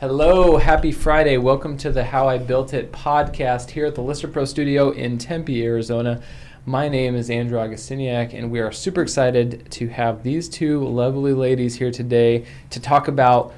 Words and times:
Hello, 0.00 0.58
happy 0.58 0.92
Friday. 0.92 1.38
Welcome 1.38 1.76
to 1.78 1.90
the 1.90 2.04
How 2.04 2.28
I 2.28 2.38
Built 2.38 2.72
It 2.72 2.92
podcast 2.92 3.70
here 3.70 3.84
at 3.86 3.96
the 3.96 4.00
Lister 4.00 4.28
Pro 4.28 4.44
Studio 4.44 4.90
in 4.90 5.18
Tempe, 5.18 5.64
Arizona. 5.64 6.22
My 6.64 6.88
name 6.88 7.16
is 7.16 7.30
Andrew 7.30 7.58
Augustiniak, 7.58 8.32
and 8.32 8.48
we 8.48 8.60
are 8.60 8.70
super 8.70 9.02
excited 9.02 9.68
to 9.72 9.88
have 9.88 10.22
these 10.22 10.48
two 10.48 10.86
lovely 10.86 11.32
ladies 11.32 11.74
here 11.74 11.90
today 11.90 12.46
to 12.70 12.78
talk 12.78 13.08
about 13.08 13.52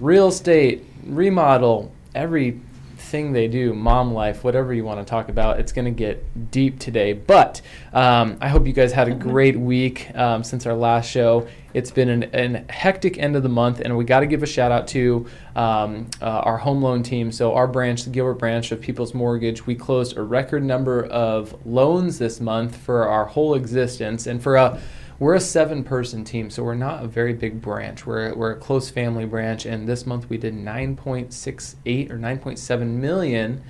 real 0.00 0.28
estate, 0.28 0.82
remodel, 1.04 1.92
everything 2.14 3.34
they 3.34 3.46
do, 3.46 3.74
mom 3.74 4.14
life, 4.14 4.44
whatever 4.44 4.72
you 4.72 4.84
want 4.84 4.98
to 4.98 5.04
talk 5.04 5.28
about, 5.28 5.60
it's 5.60 5.72
going 5.72 5.84
to 5.84 5.90
get 5.90 6.50
deep 6.50 6.78
today. 6.78 7.12
But 7.12 7.60
um, 7.92 8.38
I 8.40 8.48
hope 8.48 8.66
you 8.66 8.72
guys 8.72 8.92
had 8.92 9.08
a 9.08 9.14
great 9.14 9.60
week 9.60 10.10
um, 10.14 10.42
since 10.42 10.64
our 10.64 10.72
last 10.72 11.10
show. 11.10 11.46
It's 11.74 11.90
been 11.90 12.08
an, 12.08 12.22
an, 12.34 12.66
hectic 12.68 13.18
end 13.18 13.36
of 13.36 13.42
the 13.42 13.48
month, 13.48 13.80
and 13.80 13.96
we 13.96 14.04
got 14.04 14.20
to 14.20 14.26
give 14.26 14.42
a 14.42 14.46
shout 14.46 14.72
out 14.72 14.88
to 14.88 15.26
um, 15.56 16.08
uh, 16.20 16.26
our 16.26 16.58
home 16.58 16.82
loan 16.82 17.02
team. 17.02 17.32
So, 17.32 17.54
our 17.54 17.66
branch, 17.66 18.04
the 18.04 18.10
Gilbert 18.10 18.34
branch 18.34 18.72
of 18.72 18.80
People's 18.80 19.14
Mortgage, 19.14 19.66
we 19.66 19.74
closed 19.74 20.16
a 20.16 20.22
record 20.22 20.62
number 20.62 21.04
of 21.04 21.54
loans 21.66 22.18
this 22.18 22.40
month 22.40 22.76
for 22.76 23.08
our 23.08 23.24
whole 23.24 23.54
existence. 23.54 24.26
And 24.26 24.42
for 24.42 24.56
a 24.56 24.80
we're 25.22 25.34
a 25.34 25.40
seven 25.40 25.84
person 25.84 26.24
team, 26.24 26.50
so 26.50 26.64
we're 26.64 26.74
not 26.74 27.04
a 27.04 27.06
very 27.06 27.32
big 27.32 27.62
branch. 27.62 28.04
We're, 28.04 28.34
we're 28.34 28.50
a 28.50 28.56
close 28.56 28.90
family 28.90 29.24
branch, 29.24 29.66
and 29.66 29.88
this 29.88 30.04
month 30.04 30.28
we 30.28 30.36
did 30.36 30.52
9.68 30.52 32.10
or 32.10 32.18
9.7 32.18 32.86
million. 32.88 33.62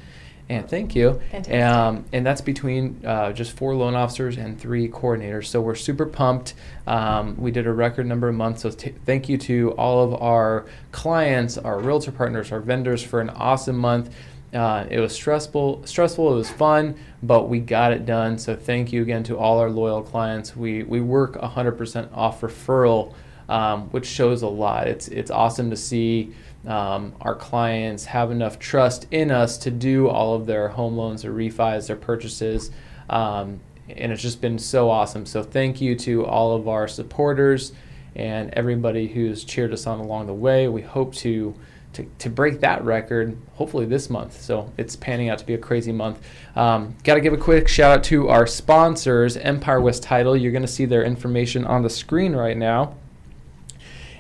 And 0.49 0.69
thank 0.69 0.95
you. 0.95 1.21
Um, 1.63 2.05
and 2.13 2.27
that's 2.27 2.41
between 2.43 3.01
uh, 3.07 3.33
just 3.33 3.53
four 3.53 3.75
loan 3.75 3.95
officers 3.95 4.37
and 4.37 4.61
three 4.61 4.89
coordinators. 4.89 5.47
So 5.47 5.61
we're 5.61 5.75
super 5.75 6.05
pumped. 6.05 6.55
Um, 6.87 7.37
we 7.39 7.51
did 7.51 7.67
a 7.67 7.73
record 7.73 8.07
number 8.07 8.29
of 8.29 8.35
months. 8.35 8.63
So 8.63 8.71
t- 8.71 8.95
thank 9.07 9.29
you 9.29 9.39
to 9.39 9.71
all 9.73 10.03
of 10.05 10.21
our 10.21 10.67
clients, 10.91 11.57
our 11.57 11.79
realtor 11.79 12.13
partners, 12.13 12.53
our 12.53 12.61
vendors 12.61 13.03
for 13.03 13.21
an 13.21 13.31
awesome 13.31 13.79
month. 13.79 14.15
Uh, 14.53 14.85
it 14.91 15.01
was 15.01 15.15
stressful. 15.15 15.87
Stressful. 15.87 16.33
It 16.35 16.37
was 16.37 16.51
fun, 16.51 16.97
but 17.23 17.49
we 17.49 17.59
got 17.59 17.93
it 17.93 18.05
done. 18.05 18.37
So 18.39 18.55
thank 18.55 18.93
you 18.93 19.01
again 19.01 19.23
to 19.25 19.39
all 19.39 19.59
our 19.59 19.71
loyal 19.71 20.03
clients. 20.03 20.55
We 20.55 20.83
we 20.83 21.01
work 21.01 21.41
100% 21.41 22.09
off 22.13 22.43
referral, 22.43 23.15
um, 23.53 23.83
which 23.91 24.07
shows 24.07 24.41
a 24.41 24.49
lot. 24.49 24.89
It's 24.89 25.09
it's 25.09 25.31
awesome 25.31 25.69
to 25.69 25.77
see 25.77 26.33
um, 26.67 27.13
our 27.21 27.35
clients 27.35 28.07
have 28.07 28.31
enough 28.31 28.59
trust 28.59 29.07
in 29.11 29.31
us 29.31 29.59
to 29.59 29.71
do 29.71 30.09
all 30.09 30.35
of 30.35 30.47
their 30.47 30.69
home 30.69 30.97
loans, 30.97 31.21
their 31.21 31.33
refis, 31.33 31.87
their 31.87 31.97
purchases. 31.97 32.71
Um, 33.11 33.61
and 33.91 34.11
it's 34.11 34.23
just 34.23 34.41
been 34.41 34.59
so 34.59 34.89
awesome. 34.89 35.27
So 35.27 35.43
thank 35.43 35.83
you 35.83 35.95
to 35.97 36.25
all 36.25 36.57
of 36.57 36.67
our 36.67 36.89
supporters 36.89 37.73
and 38.17 38.49
everybody 38.55 39.07
who's 39.07 39.45
cheered 39.45 39.75
us 39.75 39.87
on 39.87 39.99
along 39.99 40.29
the 40.29 40.35
way. 40.35 40.69
We 40.69 40.81
hope 40.81 41.15
to 41.17 41.55
to, 41.93 42.09
to 42.21 42.31
break 42.31 42.61
that 42.61 42.83
record 42.85 43.37
hopefully 43.53 43.85
this 43.85 44.09
month. 44.09 44.41
So 44.41 44.73
it's 44.79 44.97
panning 44.97 45.29
out 45.29 45.37
to 45.41 45.45
be 45.45 45.53
a 45.53 45.59
crazy 45.59 45.93
month. 45.93 46.27
Um, 46.57 46.97
Got 47.05 47.17
to 47.17 47.21
give 47.21 47.35
a 47.35 47.37
quick 47.37 47.69
shout 47.69 47.99
out 47.99 48.05
to 48.05 48.31
our 48.31 48.47
sponsors, 48.47 49.37
Empire 49.37 49.83
West 49.83 50.03
Title. 50.03 50.35
You're 50.35 50.53
going 50.53 50.63
to 50.63 50.69
see 50.69 50.87
their 50.87 51.05
information 51.05 51.67
on 51.67 51.83
the 51.83 51.91
screen 51.91 52.35
right 52.35 52.57
now. 52.57 52.95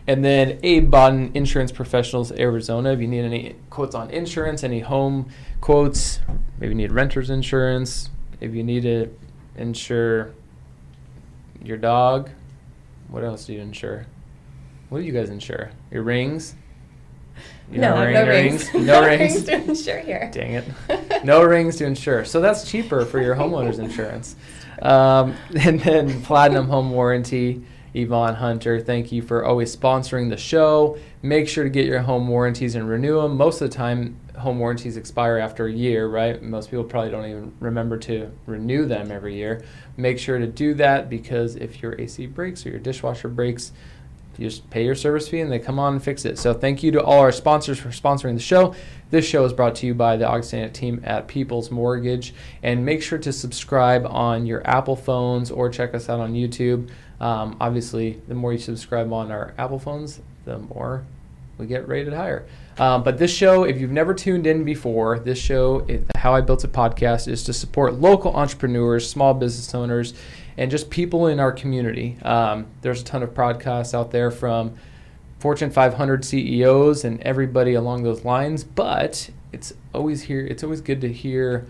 And 0.06 0.24
then 0.24 0.58
Abe 0.62 0.90
Bodden, 0.90 1.30
Insurance 1.34 1.70
Professionals 1.70 2.32
Arizona. 2.32 2.92
If 2.92 3.00
you 3.00 3.06
need 3.06 3.24
any 3.24 3.54
quotes 3.70 3.94
on 3.94 4.10
insurance, 4.10 4.64
any 4.64 4.80
home 4.80 5.28
quotes, 5.60 6.18
maybe 6.58 6.70
you 6.70 6.74
need 6.74 6.92
renter's 6.92 7.30
insurance, 7.30 8.10
if 8.40 8.54
you 8.54 8.64
need 8.64 8.82
to 8.82 9.08
insure 9.56 10.32
your 11.62 11.76
dog, 11.76 12.30
what 13.08 13.22
else 13.22 13.44
do 13.44 13.52
you 13.52 13.60
insure? 13.60 14.06
What 14.88 14.98
do 14.98 15.04
you 15.04 15.12
guys 15.12 15.30
insure? 15.30 15.70
Your 15.90 16.02
rings? 16.02 16.56
You 17.70 17.78
no, 17.78 18.04
ring, 18.04 18.14
no 18.14 18.26
rings. 18.26 18.74
rings. 18.74 18.86
No 18.86 19.02
rings. 19.06 19.44
to 19.44 19.54
insure 19.54 20.00
here. 20.00 20.30
Dang 20.32 20.54
it. 20.54 20.64
No 21.24 21.44
rings 21.44 21.76
to 21.76 21.86
insure. 21.86 22.24
So 22.24 22.40
that's 22.40 22.68
cheaper 22.68 23.04
for 23.04 23.22
your 23.22 23.36
homeowner's 23.36 23.78
insurance. 23.78 24.34
Um, 24.82 25.36
and 25.60 25.78
then 25.78 26.20
Platinum 26.22 26.68
Home 26.68 26.90
Warranty, 26.90 27.62
Yvonne 27.94 28.36
Hunter, 28.36 28.80
thank 28.80 29.12
you 29.12 29.22
for 29.22 29.44
always 29.44 29.74
sponsoring 29.74 30.30
the 30.30 30.36
show. 30.36 30.98
Make 31.20 31.48
sure 31.48 31.64
to 31.64 31.70
get 31.70 31.86
your 31.86 32.00
home 32.00 32.26
warranties 32.28 32.74
and 32.74 32.88
renew 32.88 33.20
them. 33.20 33.36
Most 33.36 33.60
of 33.60 33.70
the 33.70 33.76
time, 33.76 34.18
home 34.38 34.58
warranties 34.58 34.96
expire 34.96 35.38
after 35.38 35.66
a 35.66 35.72
year, 35.72 36.08
right? 36.08 36.42
Most 36.42 36.70
people 36.70 36.84
probably 36.84 37.10
don't 37.10 37.26
even 37.26 37.52
remember 37.60 37.98
to 37.98 38.30
renew 38.46 38.86
them 38.86 39.10
every 39.10 39.34
year. 39.34 39.62
Make 39.96 40.18
sure 40.18 40.38
to 40.38 40.46
do 40.46 40.74
that 40.74 41.10
because 41.10 41.56
if 41.56 41.82
your 41.82 42.00
AC 42.00 42.26
breaks 42.26 42.64
or 42.64 42.70
your 42.70 42.78
dishwasher 42.78 43.28
breaks, 43.28 43.72
you 44.38 44.48
just 44.48 44.68
pay 44.70 44.84
your 44.84 44.94
service 44.94 45.28
fee 45.28 45.40
and 45.40 45.52
they 45.52 45.58
come 45.58 45.78
on 45.78 45.94
and 45.94 46.02
fix 46.02 46.24
it. 46.24 46.38
So 46.38 46.54
thank 46.54 46.82
you 46.82 46.90
to 46.92 47.02
all 47.02 47.20
our 47.20 47.32
sponsors 47.32 47.78
for 47.78 47.90
sponsoring 47.90 48.34
the 48.34 48.40
show. 48.40 48.74
This 49.10 49.26
show 49.26 49.44
is 49.44 49.52
brought 49.52 49.74
to 49.76 49.86
you 49.86 49.94
by 49.94 50.16
the 50.16 50.24
Augustiniak 50.24 50.72
team 50.72 51.02
at 51.04 51.28
People's 51.28 51.70
Mortgage. 51.70 52.32
And 52.62 52.84
make 52.84 53.02
sure 53.02 53.18
to 53.18 53.32
subscribe 53.32 54.06
on 54.06 54.46
your 54.46 54.66
Apple 54.66 54.96
phones 54.96 55.50
or 55.50 55.68
check 55.68 55.94
us 55.94 56.08
out 56.08 56.20
on 56.20 56.32
YouTube. 56.32 56.88
Um, 57.22 57.56
obviously, 57.60 58.20
the 58.26 58.34
more 58.34 58.52
you 58.52 58.58
subscribe 58.58 59.12
on 59.12 59.30
our 59.30 59.54
Apple 59.56 59.78
phones, 59.78 60.20
the 60.44 60.58
more 60.58 61.04
we 61.56 61.66
get 61.66 61.86
rated 61.86 62.12
higher. 62.12 62.44
Um, 62.78 63.04
but 63.04 63.16
this 63.18 63.32
show, 63.32 63.62
if 63.62 63.80
you've 63.80 63.92
never 63.92 64.12
tuned 64.12 64.46
in 64.46 64.64
before, 64.64 65.20
this 65.20 65.38
show, 65.38 65.84
it, 65.86 66.04
How 66.16 66.34
I 66.34 66.40
Built 66.40 66.64
a 66.64 66.68
Podcast, 66.68 67.28
is 67.28 67.44
to 67.44 67.52
support 67.52 67.94
local 67.94 68.34
entrepreneurs, 68.34 69.08
small 69.08 69.34
business 69.34 69.72
owners, 69.72 70.14
and 70.56 70.68
just 70.68 70.90
people 70.90 71.28
in 71.28 71.38
our 71.38 71.52
community. 71.52 72.18
Um, 72.22 72.66
there's 72.80 73.02
a 73.02 73.04
ton 73.04 73.22
of 73.22 73.30
podcasts 73.34 73.94
out 73.94 74.10
there 74.10 74.32
from 74.32 74.74
Fortune 75.38 75.70
500 75.70 76.24
CEOs 76.24 77.04
and 77.04 77.20
everybody 77.20 77.74
along 77.74 78.02
those 78.02 78.24
lines, 78.24 78.64
but 78.64 79.30
it's 79.52 79.72
always 79.94 80.22
here. 80.22 80.44
It's 80.44 80.64
always 80.64 80.80
good 80.80 81.00
to 81.02 81.12
hear 81.12 81.66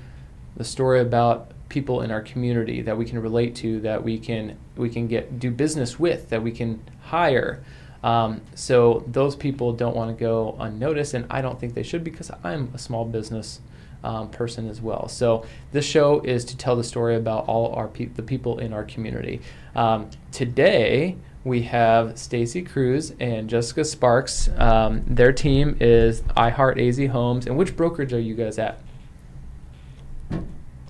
the 0.56 0.64
story 0.64 1.00
about 1.00 1.50
people 1.72 2.02
in 2.02 2.10
our 2.10 2.20
community 2.20 2.82
that 2.82 2.96
we 2.96 3.04
can 3.04 3.18
relate 3.20 3.56
to, 3.56 3.80
that 3.80 4.04
we 4.04 4.18
can 4.18 4.56
we 4.76 4.88
can 4.88 5.08
get 5.08 5.40
do 5.40 5.50
business 5.50 5.98
with, 5.98 6.28
that 6.28 6.42
we 6.42 6.52
can 6.52 6.80
hire. 7.00 7.64
Um, 8.04 8.42
so 8.54 9.04
those 9.06 9.34
people 9.34 9.72
don't 9.72 9.96
want 9.96 10.16
to 10.16 10.20
go 10.20 10.56
unnoticed, 10.60 11.14
and 11.14 11.26
I 11.30 11.40
don't 11.40 11.58
think 11.58 11.74
they 11.74 11.82
should 11.82 12.04
because 12.04 12.30
I'm 12.44 12.70
a 12.74 12.78
small 12.78 13.04
business 13.04 13.60
um, 14.04 14.28
person 14.30 14.68
as 14.68 14.80
well. 14.80 15.08
So 15.08 15.46
this 15.72 15.84
show 15.84 16.20
is 16.20 16.44
to 16.46 16.56
tell 16.56 16.76
the 16.76 16.84
story 16.84 17.16
about 17.16 17.46
all 17.46 17.72
our 17.74 17.88
pe- 17.88 18.06
the 18.06 18.22
people 18.22 18.58
in 18.58 18.72
our 18.72 18.84
community. 18.84 19.40
Um, 19.74 20.10
today 20.30 21.16
we 21.44 21.62
have 21.62 22.18
Stacy 22.18 22.62
Cruz 22.62 23.14
and 23.18 23.48
Jessica 23.48 23.84
Sparks. 23.84 24.48
Um, 24.56 25.02
their 25.06 25.32
team 25.32 25.76
is 25.80 26.22
iHeart 26.36 26.78
AZ 26.86 27.10
Homes. 27.10 27.46
And 27.46 27.56
which 27.56 27.76
brokerage 27.76 28.12
are 28.12 28.20
you 28.20 28.34
guys 28.34 28.58
at? 28.58 28.78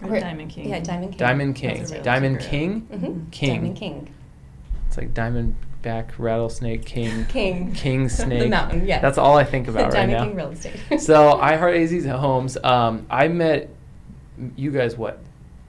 Diamond 0.08 0.50
King. 0.50 0.68
Yeah, 0.68 0.80
Diamond 0.80 1.10
King. 1.12 1.18
Diamond 1.18 1.56
King. 1.56 2.02
Diamond 2.02 2.40
King. 2.40 2.82
Mm-hmm. 2.92 3.30
King. 3.30 3.54
Diamond 3.54 3.76
King. 3.76 4.14
It's 4.88 4.96
like 4.96 5.14
Diamond 5.14 5.56
back 5.82 6.12
rattlesnake 6.16 6.86
king 6.86 7.24
king 7.28 7.72
king 7.72 8.08
snake 8.08 8.38
the 8.44 8.48
mountain 8.48 8.86
yeah 8.86 9.00
that's 9.00 9.18
all 9.18 9.36
i 9.36 9.42
think 9.42 9.66
about 9.66 9.92
right 9.92 10.08
now. 10.08 10.18
Diamond 10.22 10.28
king 10.30 10.36
real 10.36 10.50
estate 10.52 11.00
so 11.00 11.40
i 11.40 11.56
heart 11.56 11.74
az's 11.74 12.06
homes 12.06 12.56
um, 12.62 13.04
i 13.10 13.26
met 13.26 13.68
you 14.54 14.70
guys 14.70 14.96
what 14.96 15.18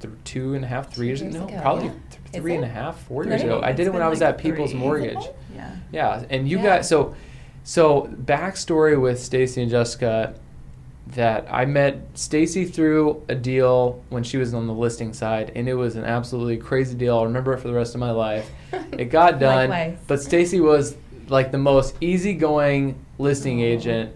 th- 0.02 0.14
two 0.24 0.54
and 0.54 0.64
a 0.64 0.68
half 0.68 0.94
three 0.94 1.08
years, 1.08 1.20
years 1.20 1.34
ago 1.34 1.48
ago, 1.48 1.60
probably 1.62 1.86
yeah. 1.88 1.94
th- 2.12 2.44
three 2.44 2.54
and 2.54 2.64
a 2.64 2.68
half 2.68 3.02
four 3.08 3.24
years 3.24 3.42
Really? 3.42 3.56
ago 3.58 3.66
i 3.66 3.72
did 3.72 3.88
it 3.88 3.90
when 3.90 4.02
been 4.02 4.06
i 4.06 4.08
was 4.08 4.22
like 4.22 4.36
at 4.36 4.38
people's 4.38 4.70
three. 4.70 4.80
mortgage 4.80 5.18
Yeah. 5.56 5.76
yeah 5.92 6.24
and 6.30 6.48
you 6.48 6.58
Yeah. 6.60 6.64
guys 6.78 6.88
so 6.90 7.16
so 7.64 8.04
backstory 8.26 9.02
with 9.02 9.20
stacy 9.20 9.64
and 9.64 9.72
jessica 9.72 10.36
that 11.08 11.48
I 11.52 11.66
met 11.66 12.00
Stacy 12.14 12.66
through 12.66 13.24
a 13.28 13.36
deal 13.36 14.02
when 14.10 14.24
she 14.24 14.38
was 14.38 14.54
on 14.54 14.68
the 14.68 14.74
listing 14.74 15.14
side, 15.14 15.52
and 15.56 15.68
it 15.68 15.74
was 15.76 15.96
an 15.96 16.06
absolutely 16.06 16.58
crazy 16.58 16.96
deal. 16.96 17.18
I'll 17.18 17.26
remember 17.26 17.54
it 17.54 17.60
for 17.60 17.68
the 17.68 17.74
rest 17.74 17.94
of 17.94 18.00
my 18.00 18.12
life. 18.12 18.50
It 18.94 19.06
got 19.12 19.40
done, 19.40 19.70
Likewise. 19.70 19.98
but 20.08 20.22
Stacy 20.22 20.60
was 20.60 20.96
like 21.30 21.52
the 21.52 21.58
most 21.58 21.96
easygoing 22.02 22.96
listing 23.20 23.60
Oh. 23.62 23.66
agent 23.66 24.12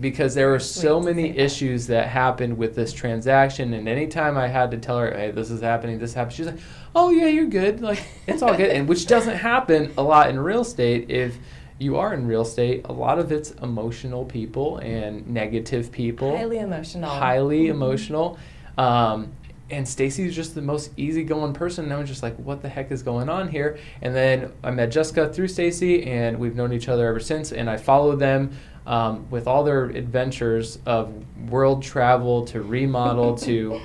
because 0.00 0.34
there 0.34 0.48
were 0.48 0.58
so 0.58 0.98
to 0.98 1.06
many 1.06 1.36
issues 1.38 1.86
that 1.86 2.08
happened 2.08 2.58
with 2.58 2.74
this 2.74 2.92
transaction. 2.92 3.72
And 3.74 3.88
anytime 3.88 4.36
I 4.36 4.48
had 4.48 4.70
to 4.72 4.76
tell 4.78 4.98
her, 4.98 5.10
"Hey, 5.12 5.30
this 5.30 5.50
is 5.50 5.60
happening, 5.60 5.98
this 6.00 6.14
happened," 6.14 6.34
she's 6.34 6.46
like, 6.46 6.58
"Oh 6.96 7.10
yeah, 7.10 7.26
you're 7.26 7.46
good. 7.46 7.80
Like 7.80 8.02
it's 8.26 8.42
all 8.42 8.56
good." 8.56 8.70
and 8.76 8.88
which 8.88 9.06
doesn't 9.06 9.36
happen 9.36 9.92
a 9.96 10.02
lot 10.02 10.28
in 10.30 10.38
real 10.40 10.62
estate. 10.62 11.08
If 11.10 11.36
you 11.78 11.96
are 11.96 12.14
in 12.14 12.26
real 12.26 12.42
estate, 12.42 12.82
a 12.86 12.92
lot 12.92 13.18
of 13.18 13.32
it's 13.32 13.50
emotional 13.52 14.24
people 14.24 14.78
and 14.78 15.26
negative 15.28 15.90
people 15.90 16.36
highly 16.36 16.58
emotional 16.58 17.10
highly 17.10 17.64
Mhm. 17.66 17.70
emotional. 17.70 18.38
Um, 18.78 19.28
and 19.70 19.88
Stacy's 19.88 20.36
just 20.36 20.54
the 20.54 20.62
most 20.62 20.90
easygoing 20.96 21.52
person. 21.54 21.86
And 21.86 21.94
I 21.94 21.98
was 21.98 22.08
just 22.08 22.22
like, 22.22 22.36
what 22.36 22.60
the 22.62 22.68
heck 22.68 22.92
is 22.92 23.02
going 23.02 23.28
on 23.30 23.48
here? 23.48 23.78
And 24.02 24.14
then 24.14 24.52
I 24.62 24.70
met 24.70 24.90
Jessica 24.90 25.32
through 25.32 25.48
Stacy, 25.48 26.04
and 26.06 26.38
we've 26.38 26.54
known 26.54 26.72
each 26.72 26.88
other 26.88 27.08
ever 27.08 27.18
since. 27.18 27.50
And 27.50 27.68
I 27.70 27.76
followed 27.78 28.18
them 28.18 28.50
um, 28.86 29.24
with 29.30 29.46
all 29.48 29.64
their 29.64 29.86
adventures 29.86 30.78
of 30.84 31.10
world 31.50 31.82
travel 31.82 32.44
to 32.46 32.60
remodel 32.60 33.34
to 33.48 33.80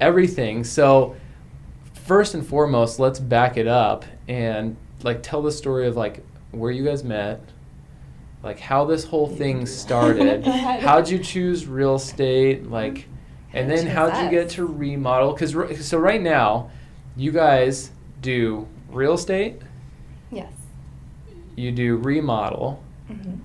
everything. 0.00 0.62
So, 0.62 1.16
first 2.06 2.34
and 2.34 2.46
foremost, 2.46 3.00
let's 3.00 3.18
back 3.18 3.56
it 3.56 3.66
up 3.66 4.04
and 4.28 4.76
like 5.02 5.22
tell 5.22 5.42
the 5.42 5.50
story 5.52 5.86
of 5.88 5.96
like 5.96 6.24
where 6.52 6.70
you 6.70 6.84
guys 6.84 7.04
met 7.04 7.40
like 8.42 8.60
how 8.60 8.84
this 8.84 9.04
whole 9.04 9.28
thing 9.28 9.66
started. 9.66 10.46
How'd 10.46 11.08
you 11.08 11.18
choose 11.18 11.66
real 11.66 11.96
estate? 11.96 12.70
Like, 12.70 13.08
and 13.52 13.70
then 13.70 13.86
how'd 13.86 14.22
you 14.22 14.30
get 14.30 14.50
to 14.50 14.66
remodel? 14.66 15.32
Because 15.32 15.86
so 15.86 15.98
right 15.98 16.20
now, 16.20 16.70
you 17.16 17.32
guys 17.32 17.90
do 18.20 18.68
real 18.90 19.14
estate. 19.14 19.62
Yes. 20.30 20.52
You 21.56 21.72
do 21.72 21.96
remodel. 21.96 22.82
Mm-hmm. 23.10 23.38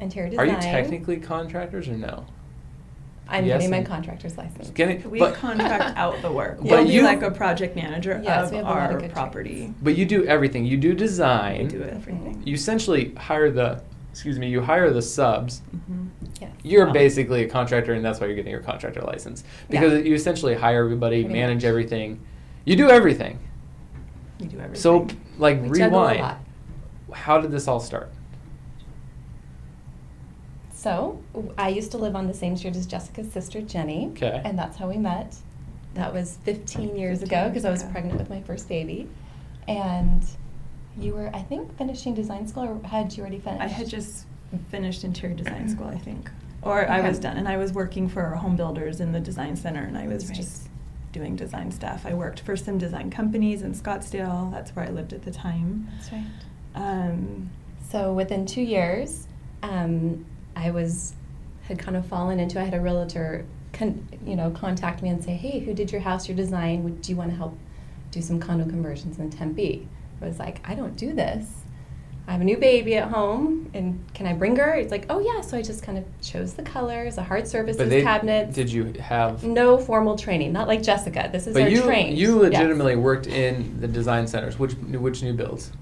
Interior 0.00 0.30
design. 0.30 0.48
Are 0.48 0.52
you 0.52 0.60
technically 0.60 1.18
contractors 1.18 1.88
or 1.88 1.96
no? 1.96 2.26
I'm 3.32 3.46
yes, 3.46 3.62
getting 3.62 3.70
my 3.70 3.82
contractor's 3.82 4.36
license. 4.36 4.68
Getting, 4.70 5.10
we 5.10 5.18
but, 5.18 5.34
contract 5.34 5.96
out 5.96 6.20
the 6.20 6.30
work. 6.30 6.60
We'll 6.60 6.86
be 6.86 7.00
like 7.00 7.22
a 7.22 7.30
project 7.30 7.74
manager 7.74 8.20
yes, 8.22 8.52
of 8.52 8.66
our 8.66 8.98
of 8.98 9.10
property. 9.10 9.72
But 9.80 9.96
you 9.96 10.04
do 10.04 10.26
everything. 10.26 10.66
You 10.66 10.76
do 10.76 10.92
design. 10.92 11.62
We 11.62 11.68
do 11.68 11.82
everything. 11.82 12.42
You 12.44 12.54
essentially 12.54 13.14
hire 13.14 13.50
the, 13.50 13.82
excuse 14.10 14.38
me, 14.38 14.50
you 14.50 14.60
hire 14.60 14.90
the 14.90 15.00
subs. 15.00 15.62
Mm-hmm. 15.74 16.08
Yes. 16.42 16.52
You're 16.62 16.86
wow. 16.86 16.92
basically 16.92 17.44
a 17.44 17.48
contractor, 17.48 17.94
and 17.94 18.04
that's 18.04 18.20
why 18.20 18.26
you're 18.26 18.36
getting 18.36 18.52
your 18.52 18.60
contractor 18.60 19.00
license 19.00 19.44
because 19.70 19.94
yeah. 19.94 20.00
you 20.00 20.14
essentially 20.14 20.54
hire 20.54 20.84
everybody, 20.84 21.22
Pretty 21.22 21.32
manage 21.32 21.62
much. 21.62 21.64
everything. 21.64 22.20
You 22.66 22.76
do 22.76 22.90
everything. 22.90 23.38
You 24.40 24.46
do 24.46 24.58
everything. 24.58 24.80
So, 24.80 25.06
like, 25.38 25.62
we 25.62 25.70
rewind. 25.70 26.36
How 27.12 27.40
did 27.40 27.50
this 27.50 27.66
all 27.66 27.80
start? 27.80 28.10
So 30.82 31.22
I 31.56 31.68
used 31.68 31.92
to 31.92 31.98
live 31.98 32.16
on 32.16 32.26
the 32.26 32.34
same 32.34 32.56
street 32.56 32.74
as 32.74 32.86
Jessica's 32.86 33.30
sister, 33.32 33.62
Jenny. 33.62 34.08
Okay. 34.16 34.42
And 34.44 34.58
that's 34.58 34.76
how 34.76 34.88
we 34.88 34.96
met. 34.96 35.36
That 35.94 36.12
was 36.12 36.38
15 36.42 36.96
years 36.96 37.20
15 37.20 37.38
ago 37.38 37.48
because 37.48 37.64
I 37.64 37.70
was 37.70 37.84
pregnant 37.84 38.18
with 38.18 38.28
my 38.28 38.40
first 38.42 38.68
baby. 38.68 39.08
And 39.68 40.24
you 40.98 41.14
were, 41.14 41.30
I 41.32 41.42
think, 41.42 41.78
finishing 41.78 42.14
design 42.14 42.48
school, 42.48 42.64
or 42.64 42.88
had 42.88 43.16
you 43.16 43.20
already 43.20 43.38
finished? 43.38 43.62
I 43.62 43.68
had 43.68 43.88
just 43.88 44.26
finished 44.70 45.04
interior 45.04 45.36
design 45.36 45.68
school, 45.68 45.86
I 45.86 45.98
think. 45.98 46.28
Or 46.62 46.82
okay. 46.82 46.92
I 46.92 47.08
was 47.08 47.20
done. 47.20 47.36
And 47.36 47.46
I 47.46 47.58
was 47.58 47.72
working 47.72 48.08
for 48.08 48.30
home 48.30 48.56
builders 48.56 49.00
in 49.00 49.12
the 49.12 49.20
design 49.20 49.54
center, 49.54 49.84
and 49.84 49.96
I 49.96 50.08
was 50.08 50.26
right. 50.26 50.36
just 50.36 50.68
doing 51.12 51.36
design 51.36 51.70
stuff. 51.70 52.04
I 52.04 52.14
worked 52.14 52.40
for 52.40 52.56
some 52.56 52.78
design 52.78 53.08
companies 53.08 53.62
in 53.62 53.72
Scottsdale. 53.72 54.50
That's 54.50 54.74
where 54.74 54.84
I 54.84 54.88
lived 54.88 55.12
at 55.12 55.22
the 55.22 55.30
time. 55.30 55.88
That's 55.92 56.12
right. 56.12 56.26
Um, 56.74 57.50
so 57.88 58.12
within 58.12 58.46
two 58.46 58.62
years, 58.62 59.28
um, 59.62 60.24
I 60.56 60.70
was 60.70 61.14
had 61.68 61.78
kind 61.78 61.96
of 61.96 62.06
fallen 62.06 62.40
into. 62.40 62.60
I 62.60 62.64
had 62.64 62.74
a 62.74 62.80
realtor, 62.80 63.44
con, 63.72 64.06
you 64.26 64.36
know, 64.36 64.50
contact 64.50 65.02
me 65.02 65.08
and 65.08 65.22
say, 65.22 65.32
"Hey, 65.34 65.60
who 65.60 65.74
did 65.74 65.92
your 65.92 66.00
house, 66.00 66.28
your 66.28 66.36
design? 66.36 66.84
Would, 66.84 67.02
do 67.02 67.12
you 67.12 67.16
want 67.16 67.30
to 67.30 67.36
help 67.36 67.56
do 68.10 68.20
some 68.20 68.40
condo 68.40 68.64
conversions 68.64 69.18
in 69.18 69.30
Tempe?" 69.30 69.86
I 70.20 70.24
was 70.24 70.38
like, 70.38 70.60
"I 70.68 70.74
don't 70.74 70.96
do 70.96 71.12
this. 71.12 71.46
I 72.28 72.32
have 72.32 72.40
a 72.40 72.44
new 72.44 72.56
baby 72.56 72.94
at 72.96 73.10
home, 73.10 73.68
and 73.74 74.04
can 74.14 74.26
I 74.26 74.32
bring 74.32 74.56
her?" 74.56 74.74
It's 74.74 74.90
like, 74.90 75.06
"Oh 75.08 75.20
yeah." 75.20 75.40
So 75.40 75.56
I 75.56 75.62
just 75.62 75.82
kind 75.82 75.98
of 75.98 76.04
chose 76.20 76.54
the 76.54 76.62
colors, 76.62 77.16
the 77.16 77.22
hard 77.22 77.46
surfaces 77.46 77.88
they, 77.88 78.02
cabinets. 78.02 78.54
Did 78.54 78.72
you 78.72 78.92
have 79.00 79.44
no 79.44 79.78
formal 79.78 80.16
training? 80.16 80.52
Not 80.52 80.68
like 80.68 80.82
Jessica. 80.82 81.28
This 81.32 81.46
is 81.46 81.54
but 81.54 81.62
our 81.62 81.68
you, 81.68 81.82
trained. 81.82 82.18
You 82.18 82.40
legitimately 82.40 82.94
yes. 82.94 83.02
worked 83.02 83.26
in 83.26 83.80
the 83.80 83.88
design 83.88 84.26
centers. 84.26 84.58
Which 84.58 84.74
which 84.74 85.22
new 85.22 85.32
builds? 85.32 85.72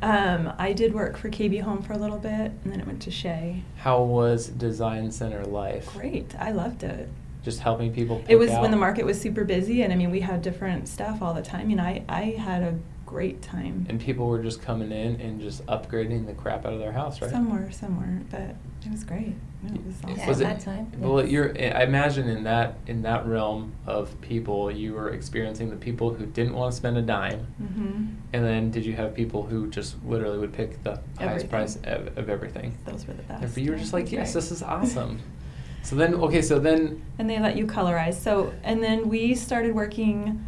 Um, 0.00 0.52
I 0.58 0.72
did 0.72 0.94
work 0.94 1.16
for 1.16 1.28
KB 1.28 1.60
Home 1.62 1.82
for 1.82 1.92
a 1.92 1.98
little 1.98 2.18
bit, 2.18 2.52
and 2.62 2.72
then 2.72 2.80
it 2.80 2.86
went 2.86 3.02
to 3.02 3.10
Shea. 3.10 3.62
How 3.76 4.02
was 4.02 4.48
Design 4.48 5.10
Center 5.10 5.44
life? 5.44 5.86
Great, 5.92 6.34
I 6.38 6.52
loved 6.52 6.82
it. 6.84 7.08
Just 7.42 7.60
helping 7.60 7.92
people. 7.92 8.22
it 8.28 8.36
was 8.36 8.50
out? 8.50 8.62
when 8.62 8.70
the 8.70 8.76
market 8.76 9.04
was 9.04 9.20
super 9.20 9.44
busy, 9.44 9.82
and 9.82 9.92
I 9.92 9.96
mean, 9.96 10.10
we 10.10 10.20
had 10.20 10.42
different 10.42 10.88
stuff 10.88 11.22
all 11.22 11.34
the 11.34 11.42
time. 11.42 11.70
You 11.70 11.76
know, 11.76 11.84
I 11.84 12.04
I 12.08 12.22
had 12.38 12.62
a 12.62 12.78
great 13.08 13.40
time. 13.40 13.86
And 13.88 13.98
people 13.98 14.26
were 14.26 14.42
just 14.42 14.60
coming 14.60 14.92
in 14.92 15.18
and 15.18 15.40
just 15.40 15.64
upgrading 15.64 16.26
the 16.26 16.34
crap 16.34 16.66
out 16.66 16.74
of 16.74 16.78
their 16.78 16.92
house, 16.92 17.22
right? 17.22 17.30
Some 17.30 17.50
were, 17.50 17.70
some 17.70 17.98
weren't, 17.98 18.28
but 18.30 18.54
it 18.84 18.90
was 18.90 19.02
great. 19.02 19.34
No, 19.62 19.74
it 19.74 19.86
was 19.86 19.96
awesome. 20.04 20.16
Yeah, 20.18 20.28
was 20.28 20.40
at 20.42 20.58
that 20.58 20.64
time. 20.64 20.92
Well, 20.98 21.22
yes. 21.22 21.30
you're. 21.30 21.50
I 21.58 21.84
imagine 21.84 22.28
in 22.28 22.44
that 22.44 22.78
in 22.86 23.00
that 23.02 23.26
realm 23.26 23.72
of 23.86 24.20
people, 24.20 24.70
you 24.70 24.92
were 24.92 25.08
experiencing 25.08 25.70
the 25.70 25.76
people 25.76 26.12
who 26.12 26.26
didn't 26.26 26.52
want 26.52 26.70
to 26.72 26.76
spend 26.76 26.98
a 26.98 27.02
dime, 27.02 27.46
mm-hmm. 27.60 28.06
and 28.34 28.44
then 28.44 28.70
did 28.70 28.84
you 28.84 28.92
have 28.92 29.14
people 29.14 29.42
who 29.42 29.68
just 29.68 29.96
literally 30.04 30.38
would 30.38 30.52
pick 30.52 30.82
the 30.84 30.90
everything. 31.18 31.28
highest 31.28 31.48
price 31.48 31.76
of, 31.84 32.18
of, 32.18 32.28
everything? 32.28 32.76
Those 32.84 33.06
were 33.06 33.14
the 33.14 33.22
best. 33.22 33.56
And 33.56 33.64
you 33.64 33.72
were 33.72 33.78
just 33.78 33.94
like, 33.94 34.12
yes, 34.12 34.28
right. 34.28 34.34
this 34.34 34.52
is 34.52 34.62
awesome. 34.62 35.20
so 35.82 35.96
then, 35.96 36.14
okay, 36.14 36.42
so 36.42 36.58
then. 36.58 37.02
And 37.18 37.28
they 37.28 37.40
let 37.40 37.56
you 37.56 37.66
colorize. 37.66 38.14
So 38.14 38.52
and 38.62 38.82
then 38.82 39.08
we 39.08 39.34
started 39.34 39.74
working. 39.74 40.44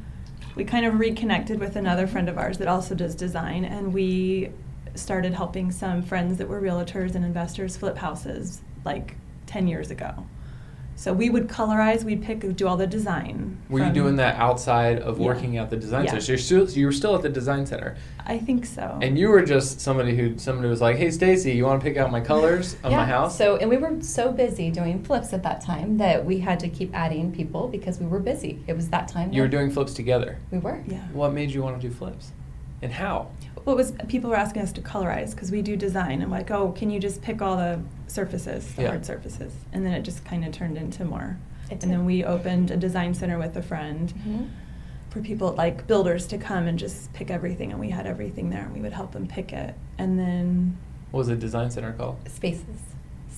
We 0.56 0.64
kind 0.64 0.85
of 0.85 0.99
reconnected 0.99 1.61
with 1.61 1.76
another 1.76 2.06
friend 2.06 2.29
of 2.29 2.37
ours 2.38 2.58
that 2.58 2.69
also 2.69 2.94
does 2.94 3.14
design, 3.14 3.64
and 3.64 3.93
we 3.93 4.50
started 4.94 5.32
helping 5.32 5.70
some 5.70 6.02
friends 6.02 6.38
that 6.38 6.49
were 6.49 6.61
realtors 6.61 7.14
and 7.14 7.25
investors 7.25 7.76
flip 7.76 7.97
houses 7.97 8.61
like 8.85 9.14
10 9.47 9.69
years 9.69 9.91
ago. 9.91 10.26
So 11.00 11.14
we 11.14 11.31
would 11.31 11.49
colorize, 11.49 12.05
we'd 12.05 12.23
pick, 12.23 12.41
do 12.56 12.69
all 12.69 12.76
the 12.76 12.87
design. 12.87 13.56
Were 13.70 13.82
you 13.82 13.91
doing 13.91 14.17
that 14.17 14.37
outside 14.37 14.99
of 14.99 15.19
yeah. 15.19 15.25
working 15.25 15.56
at 15.56 15.70
the 15.70 15.76
design 15.79 16.05
yeah. 16.05 16.11
center? 16.11 16.20
So 16.20 16.32
you're 16.32 16.38
still, 16.38 16.70
you 16.79 16.85
were 16.85 16.93
still 16.93 17.17
at 17.17 17.23
the 17.23 17.31
design 17.31 17.64
center. 17.64 17.97
I 18.26 18.37
think 18.37 18.67
so. 18.67 18.99
And 19.00 19.19
you 19.19 19.31
were 19.31 19.41
just 19.41 19.81
somebody 19.81 20.14
who 20.14 20.37
somebody 20.37 20.69
was 20.69 20.82
like, 20.82 20.99
"Hey, 20.99 21.11
Stacy, 21.11 21.52
you 21.52 21.64
want 21.64 21.81
to 21.81 21.85
pick 21.85 21.97
out 21.97 22.12
my 22.12 22.20
colors 22.20 22.75
of 22.85 22.91
yeah. 22.91 22.99
my 22.99 23.06
house?" 23.06 23.38
So, 23.38 23.56
and 23.56 23.70
we 23.70 23.79
were 23.79 24.02
so 24.02 24.31
busy 24.31 24.70
doing 24.70 25.02
flips 25.02 25.32
at 25.32 25.43
that 25.43 25.62
time 25.62 25.97
that 25.97 26.23
we 26.23 26.38
had 26.41 26.61
to 26.61 26.69
keep 26.69 26.94
adding 26.94 27.32
people 27.32 27.67
because 27.69 27.99
we 27.99 28.06
were 28.06 28.20
busy. 28.20 28.62
It 28.67 28.75
was 28.76 28.91
that 28.91 29.08
time. 29.08 29.32
You 29.32 29.41
were 29.41 29.49
doing 29.49 29.70
flips 29.70 29.94
together. 29.94 30.37
We 30.50 30.58
were. 30.58 30.85
Yeah. 30.87 31.00
What 31.14 31.32
made 31.32 31.50
you 31.50 31.62
want 31.62 31.81
to 31.81 31.88
do 31.88 31.94
flips, 31.94 32.32
and 32.82 32.93
how? 32.93 33.31
Well, 33.65 33.77
was 33.77 33.93
people 34.09 34.31
were 34.31 34.37
asking 34.37 34.62
us 34.62 34.73
to 34.73 34.81
colorize 34.81 35.33
because 35.33 35.51
we 35.51 35.62
do 35.62 35.77
design. 35.77 36.23
I'm 36.23 36.31
like, 36.31 36.51
oh, 36.51 36.73
can 36.73 36.91
you 36.91 36.99
just 36.99 37.23
pick 37.23 37.43
all 37.43 37.57
the 37.57 37.81
surfaces, 38.07 38.73
the 38.75 38.83
yeah. 38.83 38.89
hard 38.89 39.07
surfaces, 39.07 39.53
and 39.73 39.85
then 39.85 39.93
it 39.93 40.03
just 40.03 40.25
kind 40.25 40.45
of 40.45 40.53
turned 40.53 40.77
into 40.77 41.05
more. 41.05 41.39
It 41.71 41.83
and 41.83 41.93
then 41.93 42.05
we 42.05 42.25
opened 42.25 42.71
a 42.71 42.77
design 42.77 43.15
center 43.15 43.39
with 43.39 43.57
a 43.57 43.62
friend. 43.62 44.09
Mm-hmm. 44.09 44.45
For 45.11 45.21
people 45.21 45.55
like 45.55 45.89
builders 45.89 46.29
to 46.29 46.39
come 46.39 46.69
and 46.69 46.79
just 46.79 47.12
pick 47.12 47.33
everything, 47.33 47.73
and 47.73 47.81
we 47.81 47.91
had 47.91 48.07
everything 48.07 48.49
there, 48.49 48.62
and 48.62 48.73
we 48.73 48.81
would 48.81 48.93
help 48.93 49.11
them 49.11 49.27
pick 49.27 49.53
it. 49.53 49.75
And 49.99 50.17
then, 50.17 50.79
what 51.11 51.19
was 51.19 51.27
the 51.27 51.35
design 51.35 51.69
center 51.73 51.93
called? 51.95 52.19
Spaces. 52.29 52.79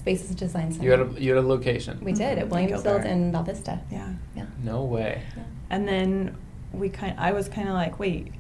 Spaces 0.03 0.35
Design 0.35 0.73
Center. 0.73 0.85
You 0.85 0.91
had 0.91 1.01
a 1.01 1.21
you 1.21 1.35
had 1.35 1.45
a 1.45 1.47
location. 1.47 1.99
We 2.03 2.13
did 2.13 2.39
at 2.39 2.49
Williams 2.49 2.83
Field 2.83 3.03
and 3.03 3.33
Val 3.33 3.45
Vista. 3.45 3.81
Yeah. 3.91 4.13
Yeah. 4.35 4.47
No 4.63 4.83
way. 4.83 5.23
Yeah. 5.37 5.43
And 5.71 5.87
then 5.87 6.37
we 6.73 6.89
kind 6.89 7.19
I 7.19 7.33
was 7.33 7.49
kind 7.49 7.69
of 7.69 7.75
like, 7.75 7.99
wait, 7.99 8.33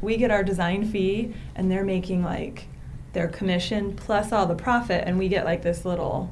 we 0.00 0.16
get 0.16 0.30
our 0.30 0.42
design 0.42 0.84
fee 0.84 1.34
and 1.54 1.70
they're 1.70 1.84
making 1.84 2.22
like 2.22 2.68
their 3.12 3.28
commission 3.28 3.94
plus 3.94 4.32
all 4.32 4.46
the 4.46 4.54
profit 4.54 5.04
and 5.06 5.18
we 5.18 5.28
get 5.28 5.44
like 5.44 5.62
this 5.62 5.84
little 5.84 6.30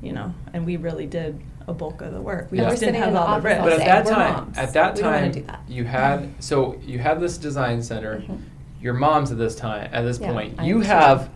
you 0.00 0.12
know 0.12 0.34
and 0.52 0.64
we 0.64 0.76
really 0.76 1.06
did 1.06 1.40
a 1.68 1.72
bulk 1.72 2.00
of 2.00 2.12
the 2.12 2.20
work. 2.20 2.50
We 2.50 2.58
yeah. 2.58 2.70
just 2.70 2.80
didn't 2.80 2.96
have 2.96 3.14
all 3.14 3.36
the 3.36 3.42
risk. 3.42 3.60
but 3.60 3.72
at 3.72 3.78
that 3.84 4.06
time 4.06 4.52
at 4.56 4.72
that 4.72 4.96
time 4.96 5.46
you 5.68 5.84
had 5.84 6.32
so 6.42 6.78
you 6.82 6.98
had 6.98 7.20
this 7.20 7.38
design 7.38 7.82
center. 7.82 8.18
Mm-hmm. 8.18 8.36
your 8.80 8.94
mom's 8.94 9.30
at 9.30 9.38
this 9.38 9.54
time 9.54 9.88
at 9.92 10.02
this 10.02 10.18
yeah, 10.18 10.32
point 10.32 10.60
you 10.62 10.80
have 10.80 11.20
sure. 11.20 11.30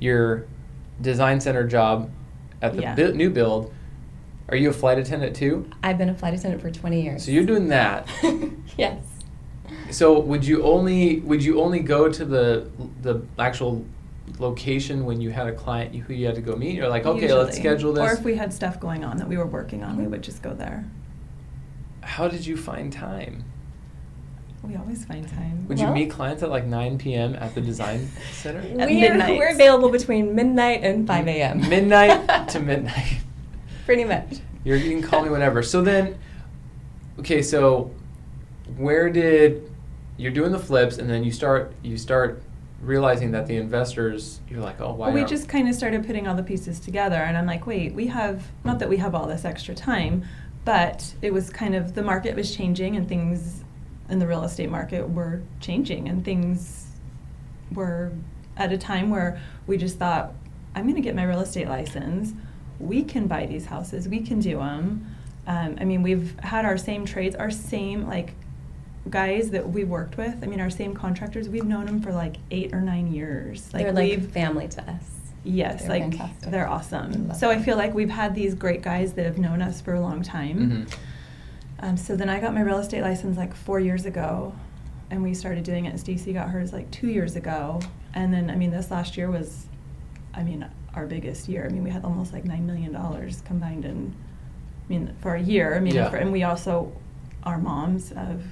your 0.00 0.46
design 1.00 1.40
center 1.40 1.66
job 1.66 2.10
at 2.62 2.74
the 2.74 2.82
yeah. 2.82 2.94
bi- 2.94 3.12
new 3.12 3.30
build. 3.30 3.72
Are 4.48 4.56
you 4.56 4.70
a 4.70 4.72
flight 4.72 4.98
attendant 4.98 5.36
too? 5.36 5.68
I've 5.82 5.98
been 5.98 6.08
a 6.08 6.14
flight 6.14 6.32
attendant 6.32 6.62
for 6.62 6.70
20 6.70 7.02
years. 7.02 7.24
So 7.24 7.32
you're 7.32 7.44
doing 7.44 7.68
that. 7.68 8.08
Yes 8.76 9.05
so 9.90 10.18
would 10.18 10.44
you 10.44 10.62
only 10.62 11.20
would 11.20 11.42
you 11.42 11.60
only 11.60 11.80
go 11.80 12.08
to 12.10 12.24
the 12.24 12.68
the 13.02 13.22
actual 13.38 13.84
location 14.38 15.04
when 15.04 15.20
you 15.20 15.30
had 15.30 15.46
a 15.46 15.52
client 15.52 15.94
who 15.94 16.12
you 16.12 16.26
had 16.26 16.34
to 16.34 16.40
go 16.40 16.56
meet? 16.56 16.74
You're 16.74 16.88
like, 16.88 17.06
okay, 17.06 17.22
Usually. 17.22 17.44
let's 17.44 17.56
schedule 17.56 17.92
this. 17.92 18.10
Or 18.10 18.12
if 18.12 18.24
we 18.24 18.34
had 18.34 18.52
stuff 18.52 18.80
going 18.80 19.04
on 19.04 19.16
that 19.18 19.28
we 19.28 19.36
were 19.36 19.46
working 19.46 19.82
on, 19.82 19.96
we 19.96 20.06
would 20.06 20.22
just 20.22 20.42
go 20.42 20.52
there. 20.54 20.84
How 22.02 22.28
did 22.28 22.46
you 22.46 22.56
find 22.56 22.92
time? 22.92 23.44
We 24.62 24.74
always 24.74 25.04
find 25.04 25.28
time. 25.28 25.66
Would 25.68 25.78
well, 25.78 25.88
you 25.88 25.94
meet 25.94 26.10
clients 26.10 26.42
at 26.42 26.50
like 26.50 26.66
9 26.66 26.98
p.m. 26.98 27.36
at 27.36 27.54
the 27.54 27.60
design 27.60 28.10
center? 28.32 28.60
At 28.80 28.88
we 28.88 29.06
are, 29.06 29.16
we're 29.36 29.50
available 29.52 29.90
between 29.90 30.34
midnight 30.34 30.82
and 30.82 31.06
5 31.06 31.28
a.m. 31.28 31.68
Midnight 31.68 32.48
to 32.48 32.60
midnight. 32.60 33.20
Pretty 33.84 34.04
much. 34.04 34.38
You're, 34.64 34.76
you 34.76 34.90
can 34.90 35.08
call 35.08 35.22
me 35.22 35.30
whenever. 35.30 35.62
So 35.62 35.82
then, 35.82 36.18
okay, 37.20 37.42
so 37.42 37.92
where 38.76 39.08
did 39.10 39.70
you're 40.16 40.32
doing 40.32 40.52
the 40.52 40.58
flips 40.58 40.98
and 40.98 41.08
then 41.08 41.22
you 41.22 41.30
start 41.30 41.72
you 41.82 41.96
start 41.96 42.42
realizing 42.80 43.30
that 43.30 43.46
the 43.46 43.56
investors 43.56 44.40
you're 44.48 44.60
like 44.60 44.80
oh 44.80 44.92
why 44.92 45.06
well, 45.06 45.14
we 45.14 45.24
just 45.24 45.48
kind 45.48 45.68
of 45.68 45.74
started 45.74 46.04
putting 46.06 46.26
all 46.26 46.34
the 46.34 46.42
pieces 46.42 46.78
together 46.80 47.16
and 47.16 47.36
i'm 47.36 47.46
like 47.46 47.66
wait 47.66 47.94
we 47.94 48.06
have 48.06 48.44
not 48.64 48.78
that 48.78 48.88
we 48.88 48.96
have 48.96 49.14
all 49.14 49.26
this 49.26 49.44
extra 49.44 49.74
time 49.74 50.24
but 50.64 51.14
it 51.22 51.32
was 51.32 51.48
kind 51.48 51.74
of 51.74 51.94
the 51.94 52.02
market 52.02 52.34
was 52.34 52.54
changing 52.54 52.96
and 52.96 53.08
things 53.08 53.62
in 54.08 54.18
the 54.18 54.26
real 54.26 54.42
estate 54.44 54.70
market 54.70 55.08
were 55.08 55.40
changing 55.60 56.08
and 56.08 56.24
things 56.24 56.88
were 57.72 58.12
at 58.56 58.72
a 58.72 58.78
time 58.78 59.10
where 59.10 59.40
we 59.66 59.76
just 59.76 59.98
thought 59.98 60.34
i'm 60.74 60.84
going 60.84 60.96
to 60.96 61.00
get 61.00 61.14
my 61.14 61.24
real 61.24 61.40
estate 61.40 61.68
license. 61.68 62.34
We 62.78 63.04
can 63.04 63.26
buy 63.26 63.46
these 63.46 63.64
houses. 63.64 64.06
We 64.06 64.20
can 64.20 64.38
do 64.38 64.58
them 64.58 65.16
um, 65.46 65.76
i 65.80 65.84
mean 65.84 66.02
we've 66.02 66.38
had 66.40 66.64
our 66.64 66.76
same 66.76 67.06
trades 67.06 67.34
our 67.36 67.50
same 67.50 68.06
like 68.06 68.34
guys 69.10 69.50
that 69.50 69.68
we 69.68 69.84
worked 69.84 70.16
with, 70.16 70.36
I 70.42 70.46
mean, 70.46 70.60
our 70.60 70.70
same 70.70 70.94
contractors, 70.94 71.48
we've 71.48 71.64
known 71.64 71.86
them 71.86 72.00
for 72.00 72.12
like 72.12 72.36
eight 72.50 72.72
or 72.74 72.80
nine 72.80 73.12
years. 73.12 73.72
Like 73.72 73.84
They're 73.84 73.92
like 73.92 74.30
family 74.30 74.68
to 74.68 74.90
us. 74.90 75.04
Yes, 75.44 75.82
They're 75.82 75.90
like 75.90 76.02
fantastic. 76.02 76.50
they're 76.50 76.68
awesome. 76.68 77.28
love 77.28 77.36
So 77.36 77.50
I 77.50 77.60
feel 77.62 77.76
like 77.76 77.94
we've 77.94 78.10
had 78.10 78.34
these 78.34 78.54
great 78.54 78.82
guys 78.82 79.12
that 79.12 79.24
have 79.26 79.38
known 79.38 79.62
us 79.62 79.80
for 79.80 79.94
a 79.94 80.00
long 80.00 80.22
time. 80.22 80.58
Mhm. 80.88 80.96
Um, 81.78 81.96
so 81.96 82.16
then 82.16 82.28
I 82.28 82.40
got 82.40 82.52
my 82.54 82.62
real 82.62 82.78
estate 82.78 83.02
license 83.02 83.36
like 83.36 83.54
four 83.54 83.78
years 83.78 84.06
ago, 84.06 84.54
and 85.10 85.22
we 85.22 85.34
started 85.34 85.62
doing 85.62 85.84
it. 85.84 85.90
And 85.90 86.00
Stacy 86.00 86.32
got 86.32 86.48
hers 86.48 86.72
like 86.72 86.90
two 86.90 87.08
years 87.08 87.36
ago, 87.36 87.80
and 88.14 88.32
then 88.34 88.50
I 88.50 88.56
mean 88.56 88.70
this 88.70 88.90
last 88.90 89.16
year 89.16 89.30
was, 89.30 89.66
I 90.34 90.42
mean 90.42 90.66
our 90.94 91.06
biggest 91.06 91.48
year. 91.48 91.64
I 91.64 91.68
mean 91.68 91.84
we 91.84 91.90
had 91.90 92.04
almost 92.04 92.32
like 92.32 92.44
nine 92.44 92.66
million 92.66 92.92
dollars 92.92 93.42
combined 93.44 93.84
in, 93.84 94.14
I 94.86 94.88
mean 94.88 95.14
for 95.20 95.34
a 95.36 95.40
year. 95.40 95.76
I 95.76 95.80
mean 95.80 95.94
Yeah. 95.94 96.10
for, 96.10 96.16
and 96.16 96.32
we 96.32 96.42
also 96.42 96.90
are 97.44 97.58
moms 97.58 98.10
of 98.12 98.42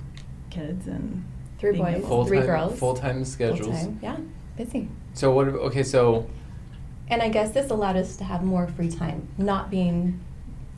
kids 0.55 0.87
and 0.87 1.25
Three 1.59 1.77
boys, 1.79 1.97
able- 1.97 2.09
Full 2.09 2.27
three 2.27 2.41
girls. 2.41 2.79
Full 2.79 2.95
time 2.95 3.25
schedules. 3.25 3.69
Full-time, 3.69 3.99
Yeah, 4.03 4.17
busy. 4.57 4.89
So 5.15 5.33
what? 5.33 5.49
Okay, 5.49 5.83
so 5.83 6.27
And 7.09 7.23
I 7.23 7.29
guess 7.29 7.51
this 7.53 7.71
allowed 7.71 7.97
us 7.97 8.17
to 8.17 8.25
have 8.25 8.43
more 8.43 8.67
free 8.67 8.91
time, 8.91 9.29
not 9.39 9.71
being 9.71 10.21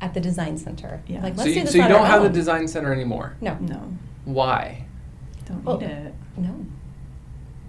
at 0.00 0.12
the 0.14 0.20
design 0.20 0.58
center. 0.58 1.00
Yeah. 1.06 1.22
Like, 1.22 1.34
so 1.34 1.38
let's 1.44 1.48
you, 1.48 1.54
do 1.54 1.60
this 1.62 1.72
so 1.72 1.78
you 1.78 1.88
don't 1.88 2.00
our 2.02 2.06
have 2.06 2.22
the 2.22 2.28
design 2.28 2.68
center 2.68 2.92
anymore. 2.92 3.36
No, 3.40 3.56
No, 3.60 3.80
Why? 4.24 4.84
don't 5.46 5.64
Well, 5.64 5.78
need 5.80 5.88
it. 5.90 6.14
no. 6.36 6.66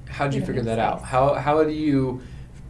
How 0.10 0.26
did 0.26 0.34
you 0.36 0.42
figure 0.42 0.56
have 0.56 0.66
that 0.66 0.80
out? 0.80 1.00
space. 1.00 1.10
How 1.10 1.34
how 1.36 1.64
do 1.64 1.72
you? 1.72 2.22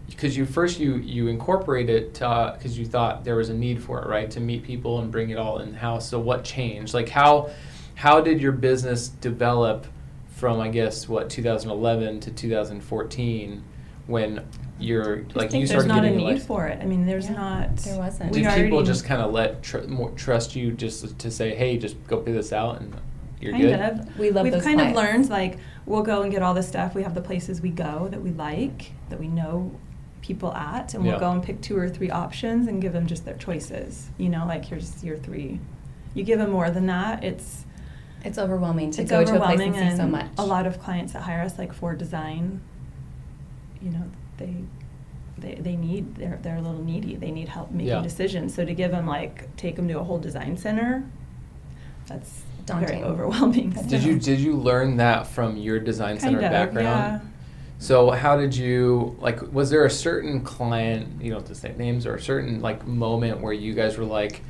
Because 0.08 0.36
you 0.38 0.46
first 0.46 0.80
you 0.80 0.96
you 0.98 1.28
incorporate 1.28 1.90
it 1.90 2.14
because 2.14 2.78
you 2.78 2.86
thought 2.86 3.24
there 3.24 3.36
was 3.36 3.50
a 3.50 3.54
need 3.54 3.82
for 3.82 4.02
it, 4.02 4.08
right? 4.08 4.30
To 4.32 4.40
meet 4.40 4.64
people 4.64 5.00
and 5.00 5.12
bring 5.12 5.30
it 5.30 5.38
all 5.38 5.60
in 5.60 5.74
house. 5.74 6.08
So 6.10 6.20
what 6.20 6.44
changed? 6.44 6.94
Like 6.94 7.10
how 7.10 7.50
how 7.98 8.22
did 8.22 8.40
your 8.40 8.52
business 8.52 9.08
develop 9.10 9.88
from 10.36 10.60
I 10.60 10.70
guess 10.70 11.10
what 11.10 11.32
2011 11.32 12.20
to 12.22 12.32
2014 12.32 13.64
when 14.06 14.46
you're 14.80 15.18
Just 15.24 15.36
like 15.36 15.50
think 15.50 15.62
you 15.62 15.68
there's 15.68 15.84
started 15.86 16.04
not 16.04 16.06
a 16.06 16.16
need 16.16 16.24
like, 16.24 16.42
for 16.44 16.68
it. 16.68 16.80
I 16.80 16.86
mean, 16.86 17.08
there's 17.08 17.26
Yeah, 17.26 17.34
not. 17.38 17.78
there 17.78 17.98
wasn't. 17.98 18.32
we 18.32 18.44
Did 18.44 18.54
people 18.54 18.78
already- 18.78 18.88
just 18.88 19.04
kind 19.06 19.22
of 19.24 19.32
let 19.34 19.64
tr- 19.64 19.80
more 19.88 20.12
trust 20.12 20.56
you 20.56 20.72
just 20.72 21.18
to 21.18 21.32
say, 21.32 21.56
hey, 21.56 21.78
just 21.78 21.96
go 22.08 22.18
pay 22.18 22.32
this 22.34 22.54
out 22.54 22.80
and 22.82 22.94
you're 23.42 23.54
kind 23.54 23.64
good? 23.64 23.80
of. 23.80 24.20
We 24.20 24.30
love 24.30 24.44
We've 24.44 24.54
those 24.54 24.64
kind 24.64 24.80
of 24.80 24.96
learned 24.96 25.30
like 25.30 25.58
we'll 25.88 26.04
go 26.04 26.22
and 26.22 26.32
get 26.32 26.44
all 26.44 26.54
this 26.54 26.68
stuff. 26.68 26.94
We 26.94 27.02
have 27.02 27.16
the 27.16 27.22
places 27.22 27.60
we 27.62 27.72
go 27.72 28.08
that 28.10 28.22
we 28.22 28.30
like, 28.32 28.92
that 29.10 29.20
we 29.20 29.28
know 29.28 29.72
people 30.22 30.54
at, 30.54 30.94
and 30.94 31.02
we'll 31.04 31.14
Yeah. 31.14 31.20
go 31.20 31.32
and 31.32 31.42
pick 31.42 31.62
two 31.62 31.76
or 31.78 31.90
three 31.90 32.12
options 32.12 32.68
and 32.68 32.80
give 32.80 32.94
them 32.94 33.08
just 33.08 33.26
their 33.26 33.36
choices. 33.38 34.10
You 34.20 34.30
know, 34.30 34.46
like 34.46 34.66
here's 34.66 35.04
your 35.04 35.18
three. 35.18 35.60
You 36.14 36.24
give 36.24 36.38
them 36.38 36.52
more 36.52 36.70
than 36.70 36.86
that, 36.86 37.24
it's 37.24 37.66
It's 38.28 38.38
overwhelming 38.38 38.92
to 38.92 39.02
it's 39.04 39.10
go 39.12 39.24
to 39.24 39.36
a 39.42 39.46
place 39.46 39.60
and 39.62 39.76
see 39.76 39.98
so 39.98 40.06
much. 40.08 40.28
a 40.38 40.46
lot 40.46 40.68
of 40.68 40.80
clients 40.80 41.14
that 41.14 41.22
hire 41.24 41.42
us 41.42 41.58
like 41.58 41.74
for 41.74 41.96
design 41.96 42.62
you 43.82 43.90
know 43.92 44.04
they 44.38 44.54
they, 45.38 45.56
they 45.56 45.76
need 45.76 46.16
they're, 46.16 46.40
they're 46.42 46.58
a 46.58 46.62
little 46.62 46.84
needy 46.84 47.16
they 47.16 47.32
need 47.32 47.48
help 47.48 47.72
making 47.72 47.88
Yeah. 47.88 48.02
decisions 48.02 48.54
so 48.54 48.66
to 48.66 48.74
give 48.74 48.92
them 48.92 49.08
like 49.08 49.56
take 49.56 49.76
them 49.76 49.88
to 49.88 50.00
a 50.00 50.04
whole 50.04 50.18
design 50.20 50.58
center 50.58 51.04
that's 52.08 52.42
Daunting. 52.66 52.88
very 52.90 53.04
overwhelming 53.04 53.70
That's 53.70 53.88
Did 53.88 54.04
you 54.04 54.20
did 54.20 54.40
you 54.40 54.56
learn 54.56 54.98
that 54.98 55.28
from 55.28 55.56
your 55.58 55.80
design 55.80 56.20
center 56.20 56.42
Kind 56.42 56.46
of, 56.46 56.52
background? 56.52 56.86
yeah. 56.86 57.20
So 57.80 58.10
how 58.10 58.36
did 58.36 58.56
you 58.56 59.16
like? 59.20 59.54
Was 59.54 59.70
there 59.70 59.86
a 59.86 59.90
certain 59.90 60.42
client, 60.42 61.22
you 61.22 61.30
don't 61.32 61.42
have 61.42 61.48
to 61.50 61.56
say 61.56 61.74
names, 61.78 62.06
or 62.08 62.16
a 62.16 62.22
certain 62.22 62.60
like 62.60 62.86
moment 62.88 63.40
where 63.40 63.54
you 63.54 63.74
guys 63.76 63.98
were 63.98 64.04
like, 64.04 64.42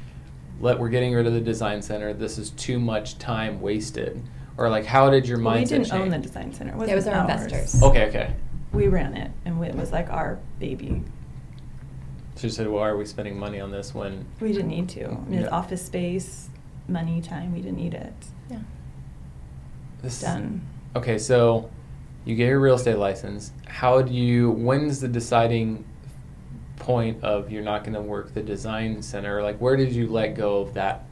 "Let 0.60 0.80
we're 0.80 0.90
getting 0.90 1.14
rid 1.14 1.28
of 1.28 1.34
the 1.34 1.42
design 1.42 1.82
center. 1.82 2.14
This 2.14 2.38
is 2.38 2.50
too 2.52 2.80
much 2.80 3.18
time 3.20 3.62
wasted," 3.62 4.22
or 4.58 4.70
like, 4.70 4.86
how 4.86 5.10
did 5.10 5.28
your 5.28 5.42
well, 5.42 5.56
mindset 5.56 5.60
we 5.60 5.66
didn't 5.66 5.86
change? 5.88 6.02
own 6.04 6.10
the 6.10 6.18
design 6.18 6.54
center 6.54 6.72
it, 6.72 6.76
It 6.90 6.96
was 6.96 7.06
wasn't 7.06 7.16
our 7.18 7.22
ours. 7.30 7.44
investors. 7.44 7.84
Okay, 7.84 8.06
okay. 8.08 8.34
we 8.74 8.88
ran 8.88 9.16
it 9.16 9.32
and 9.46 9.64
it 9.64 9.76
was 9.76 9.92
like 9.92 10.10
our 10.10 10.38
baby 10.60 11.02
So 12.36 12.48
you 12.48 12.52
said, 12.52 12.68
"Why 12.68 12.88
are 12.90 12.98
we 12.98 13.06
spending 13.06 13.38
money 13.40 13.60
on 13.60 13.72
this 13.72 13.94
when?" 13.96 14.26
we 14.40 14.52
didn't 14.52 14.68
need 14.68 14.90
to 14.90 15.06
I 15.06 15.10
mean, 15.10 15.40
it's 15.40 15.44
Yeah. 15.50 15.56
office 15.56 15.84
space 15.86 16.50
money 16.88 17.22
time 17.22 17.54
we 17.54 17.62
didn't 17.62 17.78
need 17.78 17.94
it 17.94 18.14
yeah. 18.50 18.60
This 20.02 20.22
done 20.22 20.62
Okay, 20.96 21.18
so 21.18 21.70
you 22.26 22.36
get 22.36 22.48
your 22.48 22.60
real 22.60 22.76
estate 22.76 22.98
license. 22.98 23.52
How 23.68 24.02
do 24.02 24.14
you? 24.14 24.52
When's 24.52 25.00
the 25.00 25.08
deciding 25.08 25.86
point 26.78 27.24
of 27.24 27.52
you're 27.52 27.64
not 27.64 27.84
going 27.84 27.94
to 27.96 28.02
work 28.02 28.34
the 28.34 28.42
design 28.42 29.02
center? 29.02 29.42
Like, 29.44 29.58
where 29.60 29.76
did 29.76 29.92
you 29.92 30.08
let 30.08 30.36
go 30.36 30.62
of 30.62 30.74
that 30.76 31.04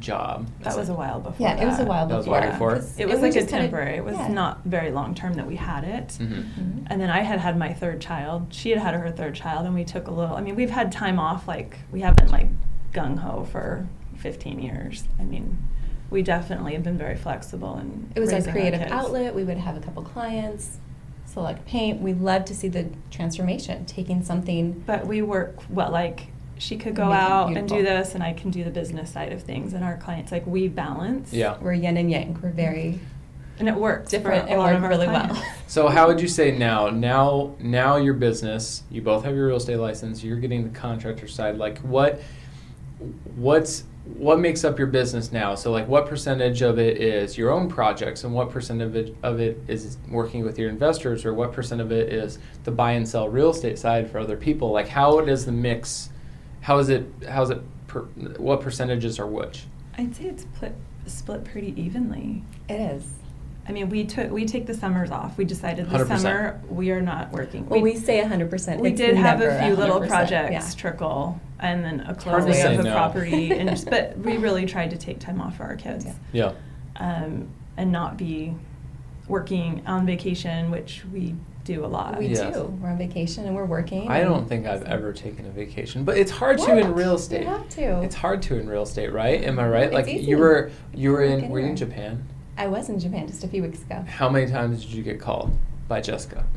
job? 0.00 0.48
that 0.62 0.76
was 0.76 0.88
a 0.88 0.94
while 0.94 1.20
before 1.20 1.46
Yeah, 1.46 1.60
it 1.60 1.66
was 1.66 1.76
a 1.76 1.78
that. 1.78 1.86
while 1.88 2.06
That 2.08 2.16
was 2.16 2.26
a 2.26 2.28
before. 2.30 2.40
while 2.40 2.50
before? 2.52 2.72
'cause- 2.74 2.98
It 2.98 3.02
and 3.04 3.12
was 3.12 3.22
like 3.22 3.30
a 3.30 3.34
just 3.34 3.48
kinda- 3.48 3.62
temporary. 3.64 3.96
It 3.96 4.04
was 4.04 4.16
yeah. 4.16 4.28
not 4.28 4.60
very 4.64 4.90
long 4.90 5.14
term 5.14 5.34
that 5.34 5.46
we 5.46 5.56
had 5.56 5.84
it. 5.84 6.08
Mhm. 6.20 6.28
Mhm. 6.28 6.86
And 6.88 7.00
then 7.00 7.10
I 7.10 7.20
had 7.20 7.38
had 7.38 7.56
my 7.56 7.72
third 7.72 8.00
child. 8.00 8.46
She 8.50 8.70
had 8.70 8.78
had 8.80 8.94
her 8.94 9.10
third 9.10 9.34
child, 9.34 9.66
and 9.66 9.74
we 9.74 9.84
took 9.84 10.08
a 10.08 10.10
little. 10.10 10.34
I 10.34 10.40
mean, 10.40 10.56
we've 10.56 10.70
had 10.70 10.90
time 10.90 11.18
off. 11.20 11.46
Like 11.46 11.78
we 11.92 12.00
haven't 12.00 12.30
like 12.32 12.48
gung 12.92 13.18
ho 13.18 13.44
for 13.44 13.86
15 14.16 14.58
years. 14.60 15.04
I 15.20 15.24
mean, 15.24 15.58
we 16.10 16.22
definitely 16.22 16.74
have 16.74 16.82
been 16.82 16.98
very 16.98 17.16
flexible 17.16 17.74
and. 17.76 18.10
It 18.16 18.20
was 18.20 18.32
our 18.32 18.40
creative 18.42 18.80
kids. 18.80 18.92
outlet. 18.92 19.34
We 19.34 19.44
would 19.44 19.58
have 19.58 19.76
a 19.76 19.80
couple 19.80 20.02
clients, 20.02 20.78
select 21.34 21.66
paint. 21.66 22.00
We 22.00 22.14
love 22.14 22.44
to 22.46 22.54
see 22.54 22.68
the 22.68 22.88
transformation, 23.10 23.84
taking 23.86 24.22
something. 24.22 24.82
But 24.86 25.06
we 25.06 25.20
work 25.20 25.56
well. 25.68 25.90
Like 25.90 26.28
she 26.56 26.76
could 26.76 26.94
go 26.94 27.06
Make 27.06 27.14
it 27.16 27.20
out 27.20 27.56
and 27.56 27.68
do 27.68 27.82
this, 27.82 28.14
and 28.14 28.22
I 28.22 28.32
can 28.32 28.50
do 28.50 28.62
the 28.64 28.70
business 28.70 29.12
side 29.12 29.32
of 29.32 29.42
things. 29.42 29.74
And 29.74 29.84
our 29.84 29.96
clients, 29.96 30.30
like 30.32 30.46
we 30.46 30.68
balance. 30.68 31.32
Yeah. 31.32 31.58
We're 31.60 31.72
yin 31.74 31.96
and 31.96 32.10
yang. 32.10 32.38
We're 32.40 32.50
very 32.50 33.00
And 33.58 33.68
it 33.68 33.74
works 33.74 34.10
different 34.10 34.48
It 34.48 34.50
a 34.50 34.52
and 34.52 34.60
lot 34.60 34.66
work 34.68 34.76
of 34.78 34.84
our 34.84 34.90
really 34.90 35.06
clients. 35.06 35.34
well. 35.40 35.50
So 35.66 35.88
how 35.88 36.06
would 36.06 36.20
you 36.20 36.28
say 36.28 36.56
now? 36.56 36.88
Now, 36.90 37.56
now 37.58 37.96
your 37.96 38.14
business. 38.14 38.84
You 38.90 39.02
both 39.02 39.24
have 39.24 39.34
your 39.34 39.48
real 39.48 39.56
estate 39.56 39.78
license. 39.78 40.22
You're 40.22 40.38
getting 40.38 40.62
the 40.62 40.78
contractor 40.78 41.26
side. 41.26 41.58
Like 41.58 41.78
what? 41.78 42.20
What's 43.34 43.82
what 44.04 44.38
makes 44.38 44.64
up 44.64 44.78
your 44.78 44.86
business 44.86 45.32
now? 45.32 45.54
So 45.54 45.72
like, 45.72 45.88
what 45.88 46.06
percentage 46.06 46.62
of 46.62 46.78
it 46.78 46.98
is 46.98 47.38
your 47.38 47.50
own 47.50 47.68
projects, 47.68 48.24
and 48.24 48.34
what 48.34 48.50
percent 48.50 48.82
of 48.82 48.94
it 48.96 49.16
of 49.22 49.40
it 49.40 49.58
is 49.66 49.96
working 50.10 50.44
with 50.44 50.58
your 50.58 50.68
investors, 50.68 51.24
or 51.24 51.32
what 51.32 51.52
percent 51.52 51.80
of 51.80 51.90
it 51.90 52.12
is 52.12 52.38
the 52.64 52.70
buy 52.70 52.92
and 52.92 53.08
sell 53.08 53.28
real 53.28 53.50
estate 53.50 53.78
side 53.78 54.10
for 54.10 54.18
other 54.18 54.36
people? 54.36 54.70
Like, 54.70 54.88
how 54.88 55.20
does 55.22 55.46
the 55.46 55.52
mix? 55.52 56.10
How 56.60 56.78
is 56.78 56.90
it? 56.90 57.06
How 57.28 57.42
is 57.42 57.50
it? 57.50 57.62
Per, 57.86 58.00
what 58.36 58.60
percentages 58.60 59.18
are 59.18 59.26
which? 59.26 59.64
I'd 59.96 60.14
say 60.14 60.24
it's 60.24 60.42
split 60.42 60.74
split 61.06 61.44
pretty 61.44 61.80
evenly. 61.80 62.42
It 62.68 62.80
is. 62.80 63.04
I 63.66 63.72
mean, 63.72 63.88
we 63.88 64.04
took 64.04 64.30
we 64.30 64.44
take 64.44 64.66
the 64.66 64.74
summers 64.74 65.10
off. 65.10 65.38
We 65.38 65.46
decided 65.46 65.88
this 65.88 66.02
100%. 66.02 66.18
summer 66.18 66.60
we 66.68 66.90
are 66.90 67.00
not 67.00 67.32
working. 67.32 67.66
Well, 67.66 67.80
we, 67.80 67.96
say 67.96 68.20
100%. 68.20 68.80
we 68.80 68.90
did 68.90 69.16
have 69.16 69.40
a 69.40 69.58
few 69.64 69.74
little 69.74 70.00
100%, 70.00 70.08
projects 70.08 70.52
yeah. 70.52 70.70
trickle, 70.76 71.40
and 71.64 71.84
then 71.84 72.00
a 72.00 72.04
hard 72.04 72.18
to 72.18 72.22
closing 72.22 72.74
of 72.74 72.80
a 72.80 72.82
no. 72.84 72.92
property, 72.92 73.50
and 73.58 73.68
just, 73.70 73.88
but 73.88 74.16
we 74.18 74.36
really 74.36 74.66
tried 74.66 74.90
to 74.90 74.96
take 74.96 75.18
time 75.18 75.40
off 75.40 75.56
for 75.56 75.64
our 75.64 75.76
kids, 75.76 76.04
Yeah. 76.32 76.52
Yeah. 77.00 77.22
um, 77.24 77.48
and 77.76 77.90
not 77.90 78.16
be 78.16 78.54
working 79.28 79.82
on 79.86 80.04
vacation, 80.06 80.70
which 80.70 81.02
we 81.12 81.34
do 81.64 81.82
a 81.82 81.86
lot. 81.86 82.18
We 82.18 82.26
Yes. 82.26 82.54
do. 82.54 82.64
We're 82.82 82.90
on 82.90 82.98
vacation 82.98 83.46
and 83.46 83.56
we're 83.56 83.64
working. 83.64 84.06
I 84.08 84.20
don't 84.20 84.46
think 84.46 84.66
I've 84.66 84.82
ever 84.82 85.14
taken 85.14 85.46
a 85.46 85.50
vacation, 85.50 86.04
but 86.04 86.18
it's 86.18 86.30
hard 86.30 86.58
to 86.58 86.76
in 86.76 86.88
What? 86.88 86.96
real 86.96 87.08
You 87.10 87.14
estate. 87.14 87.46
have 87.46 87.66
to. 87.70 88.02
It's 88.02 88.14
hard 88.14 88.42
to 88.42 88.58
in 88.58 88.68
real 88.68 88.82
estate, 88.82 89.10
right? 89.14 89.42
Am 89.42 89.58
I 89.58 89.66
right? 89.66 89.84
It's 89.84 89.94
like 89.94 90.06
easy. 90.08 90.26
you 90.26 90.36
were 90.36 90.70
you 90.92 91.10
were 91.12 91.22
in 91.22 91.48
were 91.48 91.60
you 91.60 91.68
in. 91.68 91.76
Japan? 91.76 92.22
I 92.58 92.66
was 92.66 92.90
in 92.90 93.00
Japan 93.00 93.26
just 93.26 93.42
a 93.44 93.48
few 93.48 93.62
weeks 93.62 93.80
ago. 93.80 94.04
How 94.06 94.28
many 94.28 94.50
times 94.50 94.82
did 94.84 94.92
you 94.92 95.02
get 95.02 95.18
called 95.18 95.56
by 95.88 96.00
Jessica? 96.00 96.44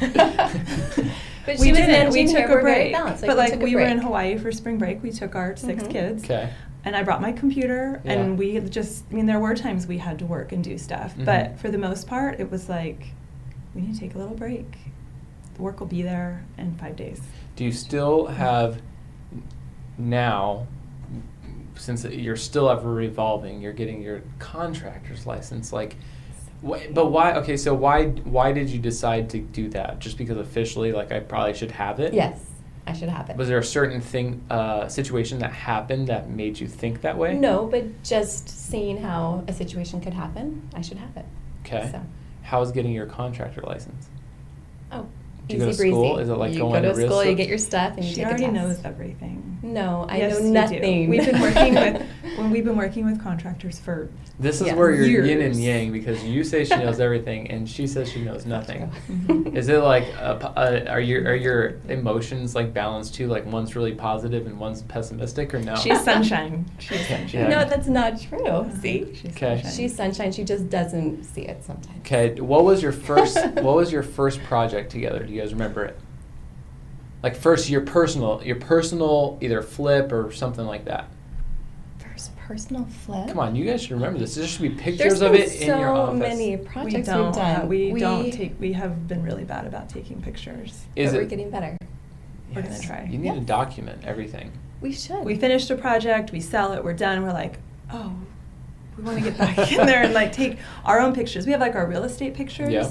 But 1.46 1.58
we 1.60 1.64
she 1.68 1.70
was 1.72 1.78
didn't. 1.80 2.12
We 2.12 2.24
managing 2.24 2.26
took 2.26 2.46
here. 2.48 2.58
a 2.58 2.60
break, 2.62 2.92
balanced. 2.92 3.24
but 3.24 3.38
like 3.38 3.52
took 3.52 3.62
a 3.62 3.64
we 3.64 3.74
were 3.74 3.80
in. 3.80 3.96
Hawaii 4.00 4.36
for 4.36 4.52
spring 4.52 4.76
break. 4.76 5.02
We 5.02 5.10
took 5.10 5.34
our 5.34 5.56
6 5.56 5.82
Mhm. 5.84 5.90
kids. 5.90 6.24
okay. 6.24 6.52
And 6.84 6.94
I 6.94 7.02
brought 7.02 7.22
my 7.22 7.32
computer, 7.32 8.02
Yeah. 8.04 8.12
and 8.12 8.38
we 8.38 8.60
just, 8.60 9.04
I 9.10 9.14
mean, 9.14 9.24
there 9.24 9.40
were 9.40 9.54
times 9.54 9.86
we 9.86 9.96
had 9.96 10.18
to 10.18 10.26
work 10.26 10.52
and 10.52 10.62
do 10.62 10.76
stuff, 10.76 11.16
Mhm. 11.16 11.24
but 11.24 11.58
for 11.58 11.70
the 11.70 11.78
most 11.78 12.06
part, 12.06 12.38
it 12.38 12.50
was 12.50 12.68
like, 12.68 13.14
we 13.74 13.80
need 13.80 13.94
to 13.94 14.00
take 14.00 14.14
a 14.14 14.18
little 14.18 14.34
break. 14.36 14.76
The 15.54 15.62
work 15.62 15.80
will 15.80 15.86
be 15.86 16.02
there 16.02 16.44
in 16.58 16.74
five 16.74 16.96
days. 16.96 17.22
Do 17.56 17.64
you 17.64 17.72
still 17.72 18.26
have 18.26 18.82
now 19.96 20.66
since 21.76 22.04
you're 22.04 22.36
still 22.36 22.68
ever 22.68 22.92
revolving, 22.92 23.62
you're 23.62 23.72
getting 23.72 24.02
your 24.02 24.20
contractor's 24.38 25.26
license 25.26 25.72
like 25.72 25.96
wh- 26.66 26.92
but 26.92 27.06
why 27.10 27.34
okay, 27.36 27.56
so 27.56 27.74
why 27.74 28.06
why 28.06 28.52
did 28.52 28.68
you 28.70 28.78
decide 28.78 29.30
to 29.30 29.38
do 29.40 29.68
that? 29.70 29.98
Just 29.98 30.18
because 30.18 30.36
officially 30.36 30.92
like 30.92 31.12
I 31.12 31.20
probably 31.20 31.54
should 31.54 31.70
have 31.72 32.00
it? 32.00 32.12
Yes, 32.14 32.40
I 32.86 32.92
should 32.92 33.08
have 33.08 33.28
it. 33.30 33.36
Was 33.36 33.48
there 33.48 33.58
a 33.58 33.64
certain 33.64 34.00
thing, 34.00 34.42
uh, 34.50 34.88
situation 34.88 35.38
that 35.40 35.52
happened 35.52 36.06
that 36.08 36.30
made 36.30 36.58
you 36.58 36.66
think 36.66 37.00
that 37.02 37.16
way? 37.18 37.34
No, 37.34 37.66
but 37.66 38.02
just 38.02 38.48
seeing 38.48 39.00
how 39.02 39.44
a 39.48 39.52
situation 39.52 40.00
could 40.00 40.14
happen, 40.14 40.68
I 40.74 40.80
should 40.80 40.98
have 40.98 41.16
it. 41.16 41.26
Okay. 41.66 41.88
So, 41.92 42.00
How's 42.42 42.72
getting 42.72 42.92
your 42.92 43.04
contractor 43.04 43.60
license? 43.60 44.08
oh, 44.90 45.02
Do 45.48 45.56
you 45.56 45.56
easy 45.56 45.66
go 45.66 45.70
to 45.72 45.76
breezy. 45.76 45.92
school? 45.92 46.18
Is 46.18 46.28
it 46.30 46.34
like 46.34 46.52
you 46.52 46.60
going 46.60 46.72
go 46.72 46.88
to 46.88 46.88
to 46.88 46.94
real 46.94 47.08
school, 47.10 47.24
you 47.26 47.34
get 47.34 47.46
your 47.48 47.58
stuff, 47.58 47.96
and 47.96 48.04
you 48.04 48.10
She 48.10 48.16
take 48.16 48.26
already 48.26 48.44
a 48.44 48.52
test. 48.52 48.54
knows 48.54 48.80
everything. 48.86 49.58
No, 49.62 50.06
I 50.08 50.16
Yes, 50.18 50.40
know 50.40 50.48
nothing. 50.48 51.10
We've 51.10 51.26
been 51.26 51.40
working 51.42 51.74
with 51.74 52.02
when 52.38 52.50
we've 52.54 52.64
been 52.64 52.76
working 52.78 53.04
with 53.04 53.22
contractors 53.22 53.78
for 53.78 54.08
This 54.40 54.60
is 54.60 54.68
Yeah. 54.68 54.74
where 54.76 54.92
you're 54.94 55.24
yin 55.24 55.40
and 55.40 55.56
yang 55.56 55.90
because 55.90 56.22
you 56.22 56.44
say 56.44 56.64
she 56.64 56.76
knows 56.76 57.00
everything 57.00 57.50
and 57.50 57.68
she 57.68 57.88
says 57.88 58.08
she 58.08 58.22
knows 58.22 58.46
nothing. 58.56 58.88
Mhm. 59.10 59.52
Is 59.56 59.68
it 59.68 59.78
like 59.78 60.04
a, 60.20 60.36
po- 60.40 60.52
uh, 60.56 60.84
are 60.88 61.00
your 61.00 61.26
are 61.28 61.34
your 61.34 61.74
emotions 61.88 62.54
like 62.54 62.72
balanced 62.72 63.16
too? 63.16 63.26
Like 63.26 63.46
one's 63.46 63.74
really 63.74 63.94
positive 63.94 64.46
and 64.46 64.56
one's 64.60 64.82
pessimistic, 64.82 65.52
or 65.54 65.58
no? 65.58 65.74
she's 65.74 66.00
sunshine. 66.04 66.66
She's 66.78 67.04
sunshine. 67.08 67.28
Yeah. 67.32 67.48
No, 67.48 67.68
that's 67.68 67.88
not 67.88 68.20
true. 68.20 68.70
See? 68.80 69.12
She's 69.12 69.32
Okay. 69.32 69.56
sunshine. 69.56 69.72
She's 69.72 69.96
sunshine. 69.96 70.30
She 70.32 70.44
just 70.44 70.70
doesn't 70.70 71.24
see 71.24 71.42
it 71.42 71.64
sometimes. 71.64 71.98
Okay, 72.06 72.40
what 72.40 72.62
was 72.64 72.80
your 72.80 72.92
first 72.92 73.36
what 73.54 73.74
was 73.74 73.90
your 73.90 74.04
first 74.04 74.40
project 74.44 74.92
together? 74.92 75.24
Do 75.24 75.32
you 75.32 75.40
guys 75.40 75.52
remember 75.52 75.84
it? 75.84 75.98
Like 77.24 77.34
first 77.34 77.68
your 77.68 77.80
personal 77.80 78.40
your 78.44 78.54
personal 78.56 79.36
either 79.40 79.62
flip 79.62 80.12
or 80.12 80.30
something 80.30 80.64
like 80.64 80.84
that. 80.84 81.08
First 82.48 82.68
personal 82.68 82.86
flip. 82.86 83.28
Come 83.28 83.40
on, 83.40 83.54
you 83.54 83.66
guys 83.66 83.82
should 83.82 83.90
remember 83.90 84.18
this. 84.18 84.34
There 84.34 84.46
should 84.46 84.62
be 84.62 84.70
pictures 84.70 85.20
of 85.20 85.34
it 85.34 85.50
so 85.50 85.74
in 85.74 85.80
your 85.80 85.90
office. 85.90 86.18
many 86.18 86.56
we 86.56 86.64
don't 86.64 86.94
have 87.26 87.34
done. 87.34 87.34
have- 87.34 87.68
we, 87.68 87.92
We- 87.92 88.00
don't 88.00 88.30
take 88.32 88.58
we 88.58 88.72
have 88.72 89.06
been 89.06 89.22
really 89.22 89.44
bad 89.44 89.66
about 89.66 89.90
taking 89.90 90.22
pictures. 90.22 90.86
Is 90.96 91.10
but 91.12 91.18
it 91.18 91.22
we're 91.24 91.28
getting 91.28 91.50
better. 91.50 91.76
We're 92.54 92.62
gonna 92.62 92.80
try. 92.80 93.06
You 93.10 93.18
need 93.18 93.34
to 93.34 93.40
document 93.40 94.02
everything. 94.04 94.50
We 94.80 94.92
should. 94.94 95.24
We 95.24 95.36
finished 95.36 95.68
a 95.70 95.76
project, 95.76 96.32
we 96.32 96.40
sell 96.40 96.72
it, 96.72 96.82
we're 96.82 96.94
done. 96.94 97.22
We're 97.22 97.34
like, 97.34 97.58
oh, 97.92 98.14
we 98.96 99.04
want 99.04 99.18
to 99.18 99.24
get 99.24 99.36
back 99.36 99.70
in 99.72 99.84
there 99.86 100.02
and 100.04 100.14
like 100.14 100.32
take 100.32 100.56
our 100.86 101.00
own 101.00 101.14
pictures. 101.14 101.44
We 101.44 101.52
have 101.52 101.60
like 101.60 101.74
our 101.74 101.86
real 101.86 102.04
estate 102.04 102.32
pictures, 102.32 102.72
Yeah. 102.72 102.90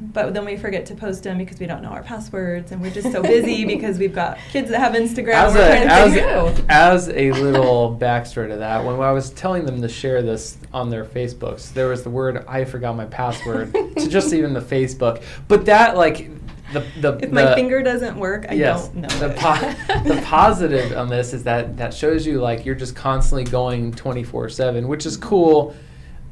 But 0.00 0.32
then 0.34 0.44
we 0.44 0.56
forget 0.56 0.86
to 0.86 0.94
post 0.94 1.22
them 1.24 1.38
because 1.38 1.58
we 1.58 1.66
don't 1.66 1.82
know 1.82 1.90
our 1.90 2.02
passwords, 2.02 2.72
and 2.72 2.80
we're 2.80 2.90
just 2.90 3.12
so 3.12 3.22
busy 3.22 3.64
because 3.74 3.98
we've 3.98 4.14
got 4.14 4.38
kids 4.50 4.70
that 4.70 4.78
have 4.78 4.92
Instagram. 4.94 5.34
As 5.34 5.54
we're 5.54 5.60
a, 5.60 5.68
trying 5.68 5.88
to 5.88 5.92
as, 5.92 6.14
figure 6.14 6.64
as 6.68 7.08
a 7.08 7.30
little 7.32 7.96
backstory 8.00 8.48
to 8.48 8.56
that, 8.56 8.84
when 8.84 8.98
I 9.00 9.12
was 9.12 9.30
telling 9.30 9.64
them 9.66 9.82
to 9.82 9.88
share 9.88 10.22
this 10.22 10.56
on 10.72 10.88
their 10.90 11.04
Facebooks, 11.04 11.72
there 11.72 11.88
was 11.88 12.02
the 12.02 12.10
word 12.10 12.44
"I 12.48 12.64
forgot 12.64 12.96
my 12.96 13.06
password" 13.06 13.72
to 13.74 14.08
just 14.08 14.32
even 14.32 14.52
the 14.54 14.60
Facebook. 14.60 15.22
But 15.48 15.66
that 15.66 15.96
like 15.96 16.30
the 16.72 16.84
the 17.00 17.18
If 17.22 17.30
my 17.30 17.44
the- 17.44 17.54
finger 17.54 17.82
doesn't 17.82 18.16
work, 18.18 18.46
I 18.48 18.54
yes, 18.54 18.88
don't 18.88 19.02
know. 19.02 19.08
the 19.08 19.34
po- 19.34 20.02
the 20.14 20.20
positive 20.24 20.96
on 20.96 21.08
this 21.08 21.32
is 21.32 21.44
that 21.44 21.76
that 21.76 21.92
shows 21.94 22.26
you 22.26 22.40
like 22.40 22.64
you're 22.64 22.74
just 22.74 22.96
constantly 22.96 23.44
going 23.44 23.92
24 23.92 24.48
seven, 24.48 24.88
which 24.88 25.06
is 25.06 25.16
cool. 25.16 25.76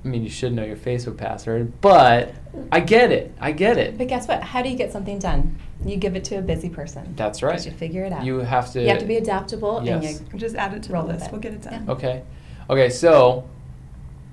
I 0.04 0.08
mean, 0.08 0.22
you 0.22 0.28
should 0.28 0.52
know 0.52 0.64
your 0.64 0.76
Facebook 0.76 1.16
password, 1.16 1.80
but 1.80 2.34
I 2.70 2.80
get 2.80 3.10
it. 3.10 3.34
I 3.40 3.52
get 3.52 3.78
it. 3.78 3.96
But 3.96 4.08
guess 4.08 4.28
what? 4.28 4.42
How 4.42 4.60
do 4.60 4.68
you 4.68 4.76
get 4.76 4.92
something 4.92 5.18
done? 5.18 5.56
You 5.84 5.96
give 5.96 6.14
it 6.14 6.24
to 6.24 6.36
a 6.36 6.42
busy 6.42 6.68
person. 6.68 7.14
That's 7.16 7.42
right. 7.42 7.64
You 7.64 7.72
figure 7.72 8.04
it 8.04 8.12
out. 8.12 8.24
You 8.24 8.38
have 8.40 8.70
to. 8.72 8.82
You 8.82 8.88
have 8.88 8.98
to 8.98 9.06
be 9.06 9.16
adaptable 9.16 9.80
Yes. 9.82 10.18
and 10.20 10.32
you 10.32 10.38
just 10.38 10.56
add 10.56 10.74
it 10.74 10.82
to 10.84 10.88
the 10.88 10.94
Roll 10.94 11.06
with 11.06 11.16
list. 11.16 11.26
it. 11.26 11.32
We'll 11.32 11.40
get 11.40 11.54
it 11.54 11.62
done. 11.62 11.84
Yeah. 11.86 11.92
Okay. 11.92 12.22
Okay, 12.68 12.90
so 12.90 13.48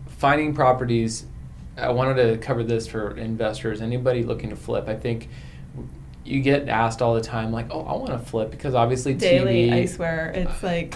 finding 0.07 0.53
properties, 0.53 1.25
I 1.77 1.89
wanted 1.89 2.15
to 2.15 2.37
cover 2.37 2.63
this 2.63 2.87
for 2.87 3.15
investors, 3.17 3.81
anybody 3.81 4.23
looking 4.23 4.49
to 4.49 4.55
flip. 4.55 4.87
I 4.89 4.95
think 4.95 5.29
you 6.25 6.41
get 6.41 6.67
asked 6.69 7.01
all 7.01 7.13
the 7.15 7.21
time, 7.21 7.51
like, 7.51 7.67
oh, 7.71 7.81
I 7.81 7.93
want 7.95 8.07
to 8.11 8.19
flip 8.19 8.51
because 8.51 8.75
obviously 8.75 9.13
Daily, 9.13 9.69
TV. 9.69 9.73
I 9.73 9.85
swear, 9.85 10.31
it's 10.35 10.61
like. 10.63 10.95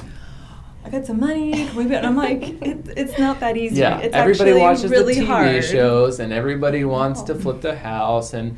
I 0.86 0.90
got 0.90 1.06
some 1.06 1.20
money. 1.20 1.68
We? 1.76 1.84
And 1.96 2.06
I'm 2.06 2.16
like, 2.16 2.44
it, 2.62 2.88
it's 2.96 3.18
not 3.18 3.40
that 3.40 3.58
easy. 3.58 3.78
Yeah, 3.78 3.98
it's 4.00 4.16
everybody 4.16 4.52
actually 4.52 4.62
watches 4.62 4.92
really 4.92 5.16
the 5.16 5.22
TV 5.22 5.26
hard. 5.28 5.64
shows 5.64 6.20
and 6.20 6.32
everybody 6.32 6.86
wants 6.86 7.24
to 7.24 7.34
Oh. 7.34 7.40
flip 7.40 7.62
the 7.62 7.76
house, 7.76 8.34
and 8.34 8.56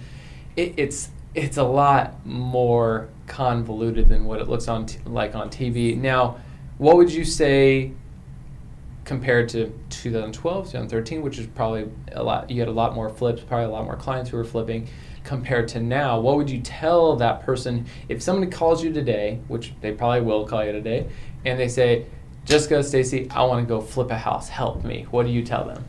it, 0.57 0.73
it's 0.77 1.09
it's 1.33 1.57
a 1.57 1.63
lot 1.63 2.25
more 2.25 3.07
convoluted 3.27 4.07
than 4.09 4.25
what 4.25 4.41
it 4.41 4.47
looks 4.49 4.67
on 4.67 4.85
t- 4.87 4.99
like 5.05 5.35
on 5.35 5.49
TV. 5.49 5.97
Now, 5.97 6.37
what 6.77 6.97
would 6.97 7.11
you 7.11 7.23
say 7.23 7.91
compared 9.05 9.47
to 9.47 9.71
2012, 9.89 10.65
2013, 10.65 11.21
which 11.21 11.37
is 11.39 11.47
probably 11.47 11.89
a 12.11 12.21
lot? 12.23 12.49
You 12.51 12.59
had 12.59 12.67
a 12.67 12.71
lot 12.73 12.93
more 12.93 13.09
flips, 13.09 13.41
probably 13.41 13.65
a 13.65 13.69
lot 13.69 13.85
more 13.85 13.95
clients 13.95 14.29
who 14.31 14.37
were 14.37 14.43
flipping. 14.43 14.87
Compared 15.23 15.67
to 15.69 15.81
now, 15.81 16.19
what 16.21 16.37
would 16.37 16.49
you 16.49 16.61
tell 16.61 17.17
that 17.17 17.41
person 17.41 17.85
if 18.07 18.21
somebody 18.21 18.49
calls 18.49 18.81
you 18.81 18.93
today, 18.93 19.39
which 19.49 19.73
they 19.81 19.91
probably 19.91 20.21
will 20.21 20.45
call 20.47 20.63
you 20.63 20.71
today, 20.71 21.05
and 21.47 21.59
they 21.59 21.67
say, 21.67 22.05
Jessica, 22.45 22.83
Stacy, 22.83 23.27
I 23.31 23.43
want 23.43 23.65
to 23.65 23.67
go 23.67 23.81
flip 23.81 24.11
a 24.11 24.17
house. 24.17 24.49
Help 24.49 24.83
me. 24.83 25.05
What 25.11 25.25
do 25.25 25.31
you 25.31 25.43
tell 25.43 25.65
them? 25.65 25.83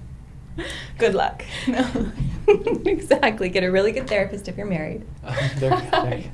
Good 0.99 1.14
luck. 1.14 1.44
No. 1.68 2.11
exactly. 2.87 3.49
Get 3.49 3.62
a 3.62 3.71
really 3.71 3.92
good 3.92 4.09
therapist 4.09 4.49
if 4.49 4.57
you're 4.57 4.66
married. 4.66 5.05
There- 5.59 5.71
there. 5.71 6.25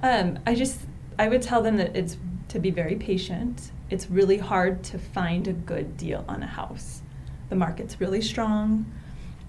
Um, 0.00 0.38
I 0.46 0.54
just 0.54 0.78
I 1.18 1.26
would 1.26 1.42
tell 1.42 1.60
them 1.60 1.76
that 1.78 1.96
it's 1.96 2.16
to 2.50 2.60
be 2.60 2.70
very 2.70 2.94
patient. 2.94 3.72
It's 3.90 4.08
really 4.08 4.38
hard 4.38 4.84
to 4.84 4.98
find 4.98 5.48
a 5.48 5.52
good 5.52 5.96
deal 5.96 6.24
on 6.28 6.40
a 6.44 6.46
house. 6.46 7.02
The 7.48 7.56
market's 7.56 8.00
really 8.00 8.22
strong. 8.22 8.86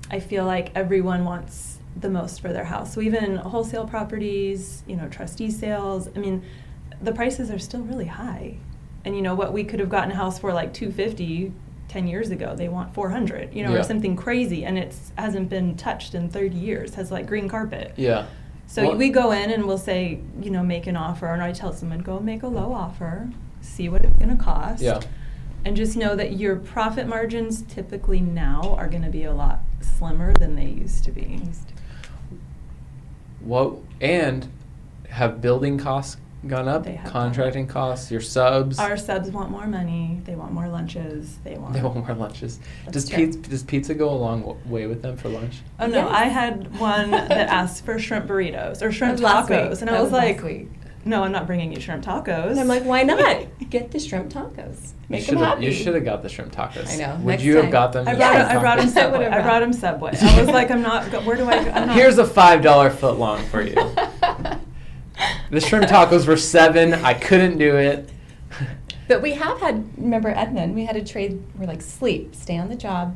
I 0.09 0.19
feel 0.19 0.45
like 0.45 0.71
everyone 0.73 1.23
wants 1.23 1.77
the 1.95 2.09
most 2.09 2.41
for 2.41 2.51
their 2.51 2.63
house. 2.63 2.95
So 2.95 3.01
even 3.01 3.35
wholesale 3.35 3.85
properties, 3.85 4.81
you 4.87 4.95
know, 4.95 5.07
trustee 5.07 5.51
sales, 5.51 6.09
I 6.15 6.17
mean, 6.19 6.43
the 7.01 7.11
prices 7.11 7.49
are 7.51 7.59
still 7.59 7.81
really 7.81 8.05
high. 8.07 8.55
And 9.05 9.15
you 9.15 9.21
know 9.21 9.35
what 9.35 9.53
we 9.53 9.63
could 9.63 9.79
have 9.79 9.89
gotten 9.89 10.11
a 10.11 10.15
house 10.15 10.39
for 10.39 10.53
like 10.53 10.73
250 10.73 11.53
10 11.87 12.07
years 12.07 12.29
ago, 12.29 12.55
they 12.55 12.69
want 12.69 12.93
400, 12.93 13.53
you 13.53 13.63
know, 13.63 13.73
Yeah. 13.73 13.79
or 13.79 13.83
something 13.83 14.15
crazy 14.15 14.63
and 14.63 14.77
it 14.77 14.95
hasn't 15.17 15.49
been 15.49 15.75
touched 15.75 16.13
in 16.13 16.29
30 16.29 16.55
years, 16.55 16.93
has 16.95 17.11
like 17.11 17.25
green 17.25 17.49
carpet. 17.49 17.93
Yeah. 17.95 18.25
So 18.67 18.89
Well- 18.89 18.97
we 18.97 19.09
go 19.09 19.31
in 19.31 19.49
and 19.49 19.65
we'll 19.65 19.79
say, 19.79 20.19
you 20.39 20.51
know, 20.51 20.61
make 20.61 20.85
an 20.85 20.95
offer, 20.95 21.33
and 21.33 21.41
I 21.41 21.51
tell 21.51 21.73
someone, 21.73 21.99
go 21.99 22.19
make 22.19 22.43
a 22.43 22.47
low 22.47 22.71
offer, 22.71 23.27
see 23.61 23.89
what 23.89 24.03
it's 24.03 24.15
going 24.17 24.29
to 24.37 24.41
cost. 24.41 24.83
Yeah. 24.83 24.99
And 25.65 25.75
just 25.75 25.97
know 25.97 26.15
that 26.15 26.37
your 26.37 26.55
profit 26.55 27.07
margins 27.07 27.63
typically 27.63 28.21
now 28.21 28.75
are 28.77 28.87
going 28.87 29.01
to 29.01 29.09
be 29.09 29.23
a 29.23 29.33
lot 29.33 29.61
slimmer 29.81 30.33
than 30.33 30.55
they 30.55 30.67
used 30.67 31.03
to 31.05 31.11
be. 31.11 31.41
What 33.41 33.73
and 33.99 34.47
have 35.09 35.41
building 35.41 35.77
costs 35.79 36.17
gone 36.47 36.67
up? 36.67 36.83
They 36.85 36.93
have 36.93 37.11
Contracting 37.11 37.67
costs, 37.67 38.09
your 38.11 38.21
subs. 38.21 38.79
Our 38.79 38.97
subs 38.97 39.29
want 39.31 39.49
more 39.51 39.67
money. 39.67 40.21
They 40.25 40.35
want 40.35 40.51
more 40.53 40.67
lunches. 40.67 41.37
They 41.43 41.57
want. 41.57 41.73
they 41.73 41.81
want 41.81 41.97
more 41.97 42.15
lunches. 42.15 42.59
Does 42.91 43.09
pizza 43.09 43.39
does 43.39 43.63
pizza 43.63 43.93
go 43.93 44.09
a 44.09 44.15
long 44.15 44.57
way 44.69 44.87
with 44.87 45.01
them 45.01 45.17
for 45.17 45.29
lunch? 45.29 45.57
Oh 45.79 45.87
no! 45.87 45.97
Yes. 46.07 46.11
I 46.11 46.23
had 46.25 46.79
one 46.79 47.11
that 47.11 47.31
asked 47.49 47.85
for 47.85 47.99
shrimp 47.99 48.27
burritos 48.27 48.81
or 48.81 48.91
shrimp 48.91 49.17
That 49.17 49.21
was 49.21 49.21
last 49.21 49.49
tacos, 49.49 49.69
week. 49.71 49.79
and 49.81 49.87
That 49.89 49.95
I 49.95 50.01
was, 50.01 50.11
was 50.11 50.13
last 50.13 50.23
like, 50.23 50.43
week. 50.43 50.67
"No, 51.05 51.23
I'm 51.23 51.31
not 51.31 51.47
bringing 51.47 51.73
you 51.73 51.79
shrimp 51.79 52.03
tacos." 52.03 52.51
And 52.51 52.59
I'm 52.59 52.67
like, 52.67 52.83
why 52.83 53.03
not? 53.03 53.45
Get 53.69 53.91
the 53.91 53.99
shrimp 53.99 54.31
tacos. 54.31 54.91
Make 55.07 55.21
you 55.21 55.27
them 55.27 55.37
should 55.37 55.45
happy. 55.47 55.65
you 55.65 55.71
should 55.71 55.95
have 55.95 56.05
got 56.05 56.21
the 56.23 56.29
shrimp 56.29 56.51
tacos. 56.53 56.89
I 56.91 56.95
know. 56.97 57.15
Would 57.17 57.25
Next 57.25 57.43
you 57.43 57.57
have 57.57 57.71
got 57.71 57.93
them? 57.93 58.07
I 58.07 58.15
brought, 58.15 58.19
Yes. 58.33 58.51
I 58.55 58.59
brought 58.59 58.79
him 58.79 58.89
Subway. 58.89 59.17
would've 59.19 59.33
I 59.33 59.41
brought 59.41 59.63
him 59.63 59.73
Subway. 59.73 60.11
I 60.21 60.39
was 60.41 60.49
like, 60.49 60.71
I'm 60.71 60.81
not. 60.81 61.05
Where 61.25 61.35
do 61.35 61.45
I? 61.49 61.63
go? 61.63 61.71
I'm 61.71 61.87
not. 61.87 61.95
Here's 61.95 62.17
a 62.17 62.25
five 62.25 62.61
dollar 62.61 62.89
foot 62.89 63.17
long 63.17 63.43
for 63.47 63.61
you. 63.61 63.75
The 65.49 65.59
shrimp 65.61 65.85
tacos 65.85 66.27
were 66.27 66.37
seven. 66.37 66.93
I 66.93 67.13
couldn't 67.13 67.57
do 67.57 67.75
it. 67.77 68.09
But 69.07 69.21
we 69.21 69.31
have 69.33 69.59
had, 69.59 69.89
remember 69.97 70.29
Edmund, 70.29 70.75
we 70.75 70.85
had 70.85 70.95
a 70.95 71.03
trade, 71.03 71.41
we're 71.57 71.65
like, 71.65 71.81
sleep, 71.81 72.35
stay 72.35 72.57
on 72.57 72.69
the 72.69 72.75
job, 72.75 73.15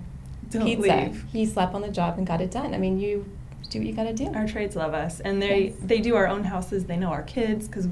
Don't 0.49 0.63
pizza. 0.65 0.81
leave. 0.81 1.25
He 1.31 1.45
slept 1.45 1.75
on 1.75 1.81
the 1.83 1.89
job 1.91 2.17
and 2.17 2.25
got 2.25 2.41
it 2.41 2.49
done. 2.49 2.73
I 2.73 2.77
mean, 2.79 2.99
you 2.99 3.25
do 3.69 3.79
what 3.79 3.87
you 3.87 3.93
gotta 3.93 4.13
do. 4.13 4.25
Our 4.33 4.47
trades 4.47 4.75
love 4.75 4.93
us, 4.93 5.19
and 5.19 5.41
they 5.41 5.65
Yes. 5.65 5.73
they 5.83 5.99
do 5.99 6.15
our 6.15 6.27
own 6.27 6.43
houses. 6.43 6.85
They 6.85 6.97
know 6.97 7.09
our 7.09 7.21
kids 7.23 7.67
because, 7.67 7.87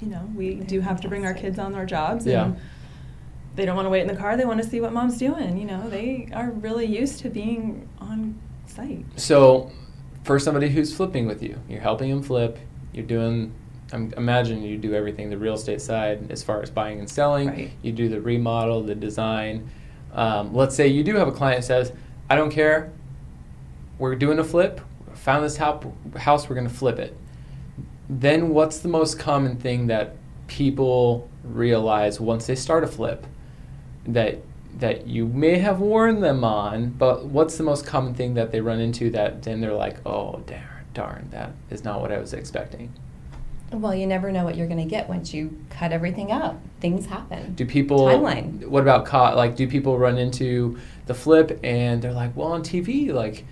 you 0.00 0.08
know, 0.08 0.28
we 0.34 0.54
They're 0.56 0.66
do 0.66 0.80
have 0.80 1.00
to 1.02 1.08
bring 1.08 1.24
our 1.24 1.34
kids 1.34 1.58
on 1.58 1.74
our 1.74 1.86
jobs. 1.86 2.26
Yeah. 2.26 2.44
And 2.44 2.56
they 3.54 3.64
don't 3.64 3.76
want 3.76 3.86
to 3.86 3.90
wait 3.90 4.02
in 4.02 4.08
the 4.08 4.16
car. 4.16 4.36
They 4.36 4.44
want 4.44 4.62
to 4.62 4.68
see 4.68 4.80
what 4.82 4.92
mom's 4.92 5.16
doing. 5.16 5.56
You 5.56 5.64
know, 5.66 5.88
they 5.88 6.28
are 6.34 6.50
really 6.50 6.84
used 6.84 7.20
to 7.20 7.30
being 7.30 7.88
on 7.98 8.38
site. 8.66 9.04
So, 9.16 9.70
for 10.24 10.38
somebody 10.38 10.68
who's 10.68 10.94
flipping 10.94 11.26
with 11.26 11.42
you, 11.42 11.58
you're 11.68 11.80
helping 11.80 12.10
them 12.10 12.22
flip. 12.22 12.58
You're 12.92 13.06
doing. 13.06 13.52
I'm 13.92 14.12
imagine 14.16 14.62
you 14.62 14.78
do 14.78 14.94
everything 14.94 15.30
the 15.30 15.38
real 15.38 15.54
estate 15.54 15.80
side 15.80 16.30
as 16.30 16.42
far 16.42 16.60
as 16.62 16.70
buying 16.70 16.98
and 16.98 17.08
selling. 17.08 17.48
Right. 17.48 17.70
You 17.82 17.92
do 17.92 18.08
the 18.08 18.20
remodel, 18.20 18.82
the 18.82 18.94
design. 18.94 19.70
Um, 20.12 20.54
let's 20.54 20.74
say 20.74 20.88
you 20.88 21.04
do 21.04 21.14
have 21.16 21.28
a 21.28 21.32
client 21.32 21.60
that 21.60 21.66
says, 21.66 21.92
"I 22.28 22.36
don't 22.36 22.50
care. 22.50 22.92
We're 23.98 24.16
doing 24.16 24.38
a 24.38 24.44
flip. 24.44 24.80
Found 25.14 25.44
this 25.44 25.56
house. 25.56 26.48
We're 26.48 26.54
going 26.54 26.68
to 26.68 26.74
flip 26.74 26.98
it." 26.98 27.16
Then, 28.08 28.50
what's 28.50 28.78
the 28.78 28.88
most 28.88 29.18
common 29.18 29.56
thing 29.56 29.86
that 29.86 30.16
people 30.46 31.28
realize 31.44 32.20
once 32.20 32.46
they 32.46 32.54
start 32.54 32.84
a 32.84 32.86
flip 32.86 33.26
that 34.06 34.38
that 34.78 35.06
you 35.06 35.26
may 35.26 35.58
have 35.58 35.80
warned 35.80 36.22
them 36.22 36.44
on, 36.44 36.90
but 36.90 37.24
what's 37.24 37.56
the 37.56 37.62
most 37.62 37.86
common 37.86 38.14
thing 38.14 38.34
that 38.34 38.52
they 38.52 38.60
run 38.60 38.78
into 38.78 39.10
that 39.10 39.42
then 39.42 39.60
they're 39.60 39.72
like, 39.72 40.04
"Oh, 40.04 40.42
darn, 40.46 40.84
darn, 40.92 41.28
that 41.30 41.52
is 41.70 41.84
not 41.84 42.00
what 42.00 42.12
I 42.12 42.18
was 42.18 42.32
expecting." 42.32 42.92
Well, 43.72 43.94
you 43.94 44.06
never 44.06 44.30
know 44.30 44.44
what 44.44 44.56
you're 44.56 44.68
gonna 44.68 44.84
get 44.86 45.08
once 45.08 45.34
you 45.34 45.58
cut 45.70 45.92
everything 45.92 46.30
out. 46.30 46.56
Things 46.80 47.06
happen. 47.06 47.54
Do 47.54 47.66
people 47.66 48.06
Timeline. 48.06 48.66
What 48.66 48.82
about 48.82 49.06
co- 49.06 49.34
like 49.34 49.56
do 49.56 49.66
people 49.66 49.98
run 49.98 50.18
into 50.18 50.78
the 51.06 51.14
flip 51.14 51.58
and 51.64 52.00
they're 52.00 52.12
like, 52.12 52.36
"Well, 52.36 52.48
on 52.52 52.62
TV, 52.62 53.12
like 53.12 53.44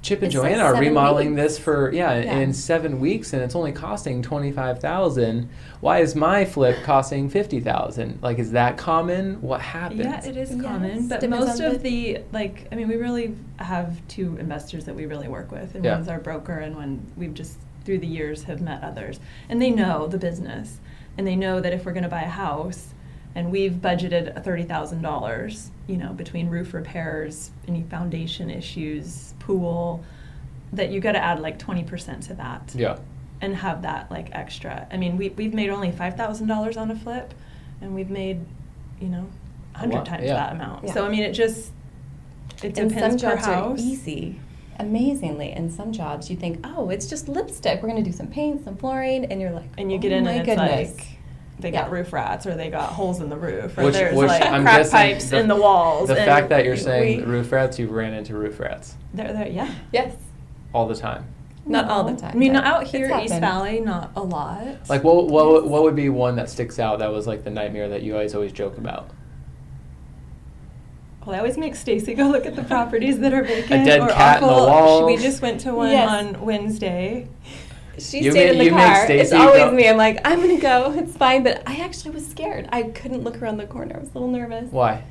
Chip 0.00 0.22
and 0.22 0.28
It's 0.32 0.36
like 0.40 0.52
Joanna 0.52 0.62
are 0.62 0.76
remodeling 0.80 1.34
weeks. 1.34 1.42
this 1.56 1.58
for 1.58 1.92
yeah, 1.92 2.16
Yeah. 2.20 2.38
in 2.38 2.52
seven 2.52 3.00
weeks, 3.00 3.32
and 3.32 3.42
it's 3.42 3.56
only 3.56 3.72
costing 3.72 4.22
twenty 4.22 4.52
five 4.52 4.78
thousand. 4.78 5.48
Why 5.80 5.98
is 5.98 6.14
my 6.14 6.44
flip 6.44 6.76
costing 6.84 7.28
fifty 7.28 7.58
thousand? 7.58 8.20
Like, 8.22 8.38
is 8.38 8.52
that 8.52 8.76
common? 8.78 9.42
What 9.42 9.60
happens? 9.60 10.00
Yeah, 10.00 10.24
it 10.24 10.36
is 10.36 10.52
Yes, 10.52 10.62
common, 10.62 11.08
but 11.08 11.20
depends 11.20 11.46
most 11.46 11.60
of 11.60 11.82
the- 11.82 12.14
the 12.14 12.18
like, 12.32 12.68
I 12.70 12.76
mean, 12.76 12.86
we 12.86 12.94
really 12.94 13.34
have 13.58 14.00
two 14.06 14.36
investors 14.38 14.84
that 14.84 14.94
we 14.94 15.06
really 15.06 15.26
work 15.26 15.50
with, 15.50 15.74
and 15.74 15.84
Yeah. 15.84 15.96
one's 15.96 16.08
our 16.08 16.20
broker, 16.20 16.52
and 16.58 16.76
one 16.76 17.00
we've 17.16 17.34
just 17.34 17.56
through 17.88 17.96
the 17.98 18.06
years 18.06 18.42
have 18.44 18.60
met 18.60 18.84
others, 18.84 19.18
and 19.48 19.62
they 19.62 19.70
know 19.70 20.06
the 20.06 20.18
business, 20.18 20.78
and 21.16 21.26
they 21.26 21.34
know 21.34 21.58
that 21.58 21.72
if 21.72 21.86
we're 21.86 21.92
going 21.94 22.02
to 22.02 22.08
buy 22.10 22.20
a 22.20 22.28
house, 22.28 22.88
and 23.34 23.50
we've 23.50 23.72
budgeted 23.72 24.44
thirty 24.44 24.62
thousand 24.62 25.00
dollars, 25.00 25.70
you 25.86 25.96
know, 25.96 26.12
between 26.12 26.50
roof 26.50 26.74
repairs, 26.74 27.50
any 27.66 27.82
foundation 27.84 28.50
issues, 28.50 29.32
pool, 29.38 30.04
that 30.70 30.90
you 30.90 31.00
got 31.00 31.12
to 31.12 31.18
add 31.18 31.40
like 31.40 31.58
twenty 31.58 31.82
percent 31.82 32.22
to 32.24 32.34
that 32.34 32.74
Yeah. 32.74 32.98
and 33.40 33.56
have 33.56 33.80
that 33.82 34.10
like 34.10 34.28
extra. 34.32 34.86
I 34.92 34.98
mean, 34.98 35.16
we 35.16 35.30
we've 35.30 35.54
made 35.54 35.70
only 35.70 35.90
five 35.90 36.14
thousand 36.14 36.46
dollars 36.48 36.76
on 36.76 36.90
a 36.90 36.94
flip, 36.96 37.32
and 37.80 37.94
we've 37.94 38.10
made, 38.10 38.44
you 39.00 39.08
know, 39.08 39.26
a 39.74 39.76
A 39.76 39.78
hundred 39.78 40.04
times 40.04 40.24
yeah. 40.24 40.34
that 40.34 40.52
amount. 40.52 40.84
Yeah. 40.88 40.92
So 40.92 41.06
I 41.06 41.08
mean, 41.08 41.22
it 41.22 41.32
just 41.32 41.72
it 42.62 42.76
and 42.78 42.90
depends 42.90 43.22
some 43.22 43.30
per 43.30 43.36
house. 43.38 43.80
are 43.80 43.82
easy, 43.82 44.40
amazingly. 44.78 45.52
in 45.52 45.70
some 45.70 45.92
jobs 45.92 46.30
you 46.30 46.36
think, 46.36 46.60
oh, 46.64 46.90
it's 46.90 47.06
just 47.06 47.28
lipstick. 47.28 47.82
We're 47.82 47.88
going 47.88 48.02
to 48.02 48.10
do 48.10 48.16
some 48.16 48.28
paint, 48.28 48.64
some 48.64 48.76
flooring, 48.76 49.26
and 49.26 49.40
you're 49.40 49.50
like, 49.52 49.68
And 49.78 49.90
you 49.90 49.98
oh 49.98 50.00
get 50.00 50.12
in 50.12 50.22
oh 50.22 50.24
my 50.26 50.32
and 50.32 50.48
it's 50.48 50.60
goodness. 50.60 50.96
like 50.98 51.06
they 51.60 51.70
got 51.72 51.88
Yeah. 51.88 51.92
roof 51.94 52.12
rats 52.12 52.46
or 52.46 52.54
they 52.54 52.70
got 52.70 52.90
holes 52.92 53.20
in 53.20 53.28
the 53.28 53.36
roof 53.36 53.76
or 53.76 53.84
Which- 53.84 53.94
there's 53.94 54.14
which 54.16 54.28
like 54.28 54.42
I'm 54.44 54.62
crack 54.62 54.88
pipes 54.90 55.30
the- 55.30 55.40
in 55.40 55.48
the 55.48 55.56
walls. 55.56 56.08
The 56.08 56.16
and 56.16 56.24
fact 56.24 56.50
that 56.50 56.64
you're 56.64 56.76
saying 56.76 57.18
we- 57.20 57.24
roof 57.24 57.50
rats, 57.50 57.78
you've 57.78 57.90
ran 57.90 58.14
into 58.14 58.34
roof 58.36 58.60
rats 58.60 58.94
they're, 59.14 59.32
they're, 59.32 59.48
yeah. 59.48 59.72
yes, 59.92 60.14
all 60.72 60.86
the 60.86 60.94
time. 60.94 61.24
not 61.66 61.88
all 61.90 62.04
the 62.04 62.14
time. 62.16 62.30
I 62.32 62.38
mean, 62.38 62.52
but 62.52 62.64
out 62.64 62.82
it's 62.82 62.92
here, 62.92 63.10
East. 63.20 63.34
Valley, 63.40 63.80
not 63.80 64.12
a 64.16 64.22
lot. 64.22 64.66
Like, 64.88 65.02
what 65.02 65.26
what 65.28 65.66
what 65.66 65.82
would 65.82 65.96
be 65.96 66.08
one 66.10 66.36
that 66.36 66.48
sticks 66.48 66.78
out 66.78 67.00
that 67.00 67.10
was 67.10 67.26
like 67.26 67.42
the 67.44 67.50
nightmare 67.50 67.88
that 67.88 68.02
you 68.02 68.12
guys 68.12 68.34
always 68.34 68.52
joke 68.52 68.78
about? 68.78 69.10
Well, 71.26 71.34
I 71.34 71.38
always 71.38 71.58
make 71.58 71.74
Stacy 71.76 72.14
go 72.14 72.28
look 72.28 72.46
at 72.46 72.56
the 72.56 72.64
properties 72.64 73.18
that 73.20 73.34
are 73.34 73.42
vacant 73.42 73.82
A 73.82 73.84
dead 73.84 74.00
or 74.00 74.08
cat 74.08 74.40
in 74.40 74.48
the 74.48 74.52
awful. 74.54 74.66
walls. 74.66 75.04
We 75.06 75.16
just 75.16 75.42
went 75.42 75.60
to 75.60 75.74
one 75.74 75.90
Yes. 75.90 76.08
on 76.08 76.40
Wednesday. 76.44 77.26
She 77.98 78.20
You 78.20 78.30
stayed 78.30 78.56
ma- 78.56 78.62
in 78.62 78.68
the 78.68 78.70
car. 78.70 79.06
It's 79.10 79.32
always 79.32 79.58
go- 79.64 79.72
me. 79.72 79.88
I'm 79.88 79.96
like, 79.96 80.20
I'm 80.24 80.40
gonna 80.40 80.58
go. 80.60 80.92
It's 80.96 81.16
fine. 81.16 81.42
But 81.42 81.62
I 81.66 81.76
actually 81.80 82.12
was 82.12 82.26
scared. 82.26 82.68
I 82.72 82.84
couldn't 82.84 83.24
look 83.24 83.42
around 83.42 83.58
the 83.58 83.66
corner. 83.66 83.96
I 83.96 83.98
was 83.98 84.08
a 84.10 84.12
little 84.14 84.28
nervous. 84.30 84.70
Why? 84.70 85.02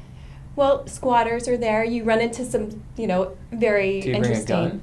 Well, 0.55 0.87
squatters 0.87 1.47
are 1.47 1.57
there. 1.57 1.83
You 1.83 2.03
run 2.03 2.19
into 2.21 2.43
some, 2.45 2.81
you 2.95 3.05
know, 3.05 3.33
very 3.51 4.01
Do 4.01 4.07
you 4.09 4.13
bring 4.13 4.23
a 4.23 4.27
interesting. 4.27 4.55
gun? 4.55 4.81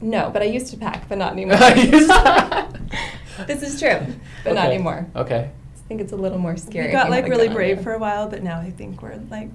No, 0.00 0.30
but 0.32 0.42
I 0.42 0.44
used 0.44 0.68
to 0.72 0.76
pack, 0.76 1.08
but 1.08 1.18
not 1.18 1.32
anymore. 1.36 1.56
You 1.74 1.90
used 1.90 2.08
to- 2.10 2.68
this 3.48 3.62
is 3.62 3.80
true, 3.80 3.98
but 4.44 4.54
not 4.54 4.66
anymore. 4.66 5.06
Okay. 5.16 5.50
I 5.50 5.88
think 5.88 6.00
it's 6.02 6.12
a 6.12 6.16
little 6.16 6.38
more 6.38 6.56
scary. 6.56 6.86
We 6.86 6.92
got 6.92 7.10
like 7.10 7.26
really 7.26 7.48
brave 7.48 7.80
for 7.82 7.94
a 7.94 7.98
while, 7.98 8.28
but 8.28 8.42
now 8.44 8.60
I 8.60 8.70
think 8.70 9.02
we're 9.02 9.18
like 9.30 9.48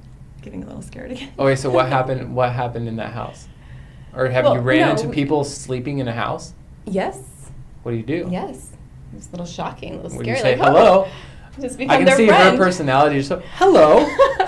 getting 0.47 0.63
a 0.63 0.67
little 0.67 0.81
scared 0.81 1.11
again. 1.11 1.31
Okay, 1.37 1.55
so 1.55 1.69
what 1.69 1.87
happened? 1.97 2.33
What 2.35 2.51
happened 2.53 2.87
in 2.87 2.95
that 2.97 3.13
house? 3.13 3.47
Or 4.15 4.27
have 4.29 4.45
you 4.45 4.59
ran 4.59 4.87
no, 4.87 4.91
into 4.91 5.09
we- 5.09 5.15
people 5.15 5.43
sleeping 5.43 5.99
in 5.99 6.07
a 6.07 6.13
house? 6.13 6.53
Yes. 6.85 7.19
What 7.83 7.91
do 7.91 7.97
you 7.97 8.03
do? 8.03 8.27
Yes. 8.31 8.71
it's 9.15 9.27
a 9.27 9.31
little 9.31 9.45
shocking, 9.45 9.93
a 9.93 10.01
little 10.01 10.17
When 10.17 10.25
scary. 10.25 10.37
you 10.37 10.41
say 10.43 10.55
like, 10.57 10.67
hello, 10.67 11.05
oh, 11.07 11.11
just 11.61 11.75
I 11.75 11.77
become 11.77 11.95
can 11.97 12.05
their 12.05 12.15
see 12.17 12.27
friend. 12.27 12.57
her 12.57 12.63
personality. 12.63 13.21
So 13.21 13.41
hello. 13.55 14.05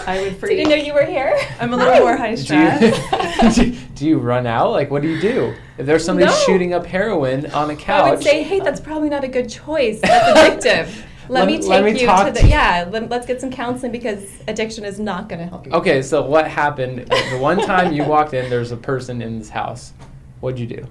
I 0.08 0.22
would 0.22 0.38
freak. 0.38 0.40
Did 0.40 0.40
freak. 0.40 0.58
you 0.60 0.68
know 0.70 0.76
you 0.76 0.94
were 0.94 1.06
here? 1.06 1.38
I'm 1.60 1.74
a 1.74 1.78
little 1.78 1.94
Hi. 1.94 2.00
more 2.00 2.18
high 2.18 2.34
Do 2.36 2.42
you, 2.42 2.46
stress. 2.94 3.56
do, 3.56 3.72
do 3.96 4.08
you 4.08 4.18
run 4.18 4.48
out? 4.48 4.72
Like, 4.72 4.90
what 4.90 5.02
do 5.02 5.08
you 5.10 5.22
do? 5.22 5.54
If 5.78 5.86
there's 5.86 6.04
somebody 6.04 6.28
No. 6.28 6.36
shooting 6.46 6.74
up 6.74 6.86
heroin 6.86 7.46
on 7.52 7.70
a 7.70 7.76
couch, 7.76 8.06
I 8.06 8.12
would 8.12 8.24
say, 8.24 8.44
hey, 8.44 8.60
that's 8.60 8.80
probably 8.80 9.10
not 9.10 9.24
a 9.24 9.28
good 9.28 9.50
choice. 9.50 10.00
That's 10.02 10.66
addictive. 10.66 11.04
Let, 11.30 11.42
Let- 11.42 11.48
me 11.48 11.58
take 11.60 11.70
let 11.70 12.00
you 12.00 12.08
talk 12.08 12.34
to 12.34 12.42
the 12.42 12.48
yeah. 12.48 12.88
Let, 12.90 13.10
let's 13.10 13.28
get 13.28 13.40
some 13.40 13.52
counseling 13.52 13.92
because 13.92 14.26
addiction 14.48 14.84
is 14.84 15.00
not 15.00 15.30
going 15.30 15.40
to 15.40 15.46
help 15.46 15.68
you. 15.68 15.72
Okay, 15.74 16.02
so 16.02 16.24
what 16.26 16.48
happened? 16.48 17.08
The 17.08 17.38
one 17.40 17.60
time 17.60 17.94
you 17.94 18.04
walked 18.04 18.34
in, 18.34 18.50
there's 18.50 18.72
a 18.72 18.78
person 18.78 19.22
in 19.22 19.38
this 19.38 19.50
house. 19.50 19.94
What'd 20.40 20.60
you 20.60 20.66
do? 20.66 20.88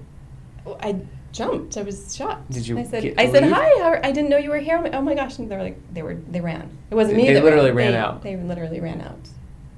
Oh, 0.65 0.77
I 0.81 1.01
jumped. 1.33 1.75
I 1.77 1.81
was 1.81 2.15
shocked. 2.15 2.49
Did 2.51 2.65
you 2.67 2.77
I 2.79 2.83
said, 2.83 3.13
I 3.17 3.29
said, 3.31 3.43
hi. 3.51 3.99
I 4.01 4.11
didn't 4.11 4.29
know 4.29 4.37
you 4.37 4.49
were 4.49 4.59
here. 4.59 4.81
Oh 4.93 5.01
my 5.01 5.13
gosh! 5.13 5.39
And 5.39 5.51
they 5.51 5.55
were 5.57 5.63
like, 5.63 5.93
they 5.93 6.01
were, 6.03 6.15
they 6.15 6.39
ran. 6.41 6.69
It 6.89 6.95
wasn't 6.95 7.17
me. 7.17 7.27
They 7.27 7.41
literally 7.41 7.71
ran 7.71 7.91
They- 7.91 7.97
out. 7.97 8.21
They 8.23 8.37
literally 8.37 8.79
ran 8.79 9.01
out. 9.01 9.19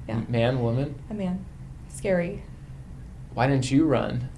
Yeah. 0.08 0.20
Man, 0.28 0.60
woman, 0.62 0.94
A 1.10 1.14
man, 1.14 1.44
scary. 1.88 2.42
why 3.34 3.46
didn't 3.46 3.70
you 3.70 3.84
run? 3.86 4.28